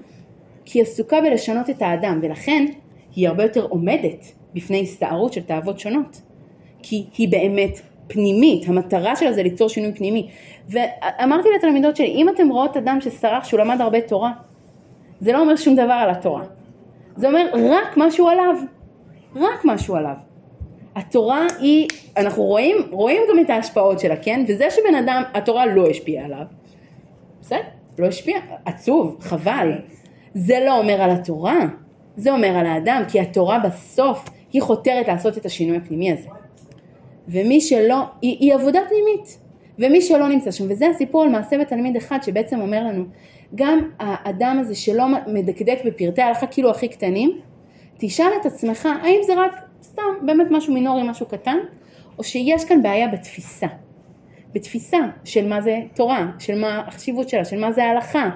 [0.65, 2.67] כי היא עסוקה בלשנות את האדם, ולכן
[3.17, 4.25] היא הרבה יותר עומדת
[4.55, 6.21] בפני הסתערות של תאוות שונות,
[6.83, 10.29] כי היא באמת פנימית, המטרה שלה זה ליצור שינוי פנימי.
[10.69, 14.33] ואמרתי לתלמידות שלי, אם אתם רואות אדם שסרח שהוא למד הרבה תורה,
[15.21, 16.45] זה לא אומר שום דבר על התורה.
[17.17, 18.55] זה אומר רק משהו עליו,
[19.37, 20.15] רק משהו עליו.
[20.97, 24.45] התורה היא, אנחנו רואים, רואים גם את ההשפעות שלה, כן?
[24.49, 26.45] וזה שבן אדם, התורה לא השפיעה עליו,
[27.41, 27.59] בסדר?
[27.99, 29.73] לא השפיע, עצוב, חבל.
[30.35, 31.59] זה לא אומר על התורה,
[32.17, 36.29] זה אומר על האדם, כי התורה בסוף היא חותרת לעשות את השינוי הפנימי הזה.
[37.29, 39.39] ומי שלא, היא, היא עבודה פנימית.
[39.79, 43.05] ומי שלא נמצא שם, וזה הסיפור על מעשה בתלמיד אחד שבעצם אומר לנו,
[43.55, 47.41] גם האדם הזה שלא מדקדק בפרטי ההלכה כאילו הכי קטנים,
[47.99, 49.53] תשאל את עצמך האם זה רק
[49.83, 51.59] סתם באמת משהו מינורי, משהו קטן,
[52.19, 53.67] או שיש כאן בעיה בתפיסה.
[54.55, 58.31] בתפיסה של מה זה תורה, של מה החשיבות שלה, של מה זה ההלכה.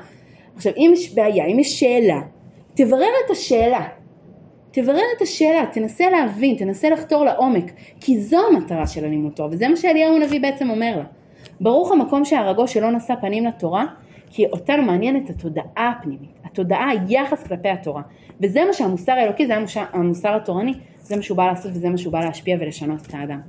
[0.57, 2.21] עכשיו אם יש בעיה, אם יש שאלה,
[2.75, 3.89] תברר את השאלה.
[4.73, 9.69] תברר את השאלה, תנסה להבין, תנסה לחתור לעומק, כי זו המטרה של הלימוד תורה, וזה
[9.69, 11.05] מה שאליהו הנביא בעצם אומר לה.
[11.61, 13.85] ברוך המקום שהרגו שלא נשא פנים לתורה,
[14.31, 18.03] כי אותנו מעניינת התודעה הפנימית, התודעה, היחס כלפי התורה.
[18.41, 21.99] וזה מה שהמוסר האלוקי, זה המוסר, המוסר התורני, זה מה שהוא בא לעשות וזה מה
[21.99, 23.41] שהוא בא להשפיע ולשנות את האדם.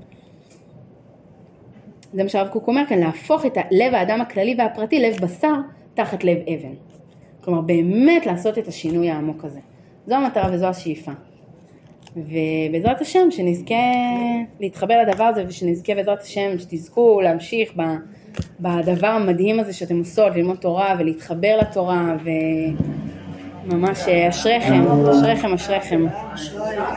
[2.14, 5.54] זה מה שהרב קוק אומר כאן, להפוך את לב האדם הכללי והפרטי, לב בשר,
[5.94, 6.74] תחת לב אבן.
[7.44, 9.60] כלומר באמת לעשות את השינוי העמוק הזה.
[10.08, 11.12] זו המטרה וזו השאיפה.
[12.16, 13.76] ובעזרת השם שנזכה
[14.60, 17.74] להתחבר לדבר הזה ושנזכה בעזרת השם שתזכו להמשיך
[18.60, 22.16] בדבר המדהים הזה שאתם עושות, ללמוד תורה ולהתחבר לתורה
[23.66, 26.06] וממש אשריכם, אשריכם, אשריכם.
[26.34, 26.94] אשריכם.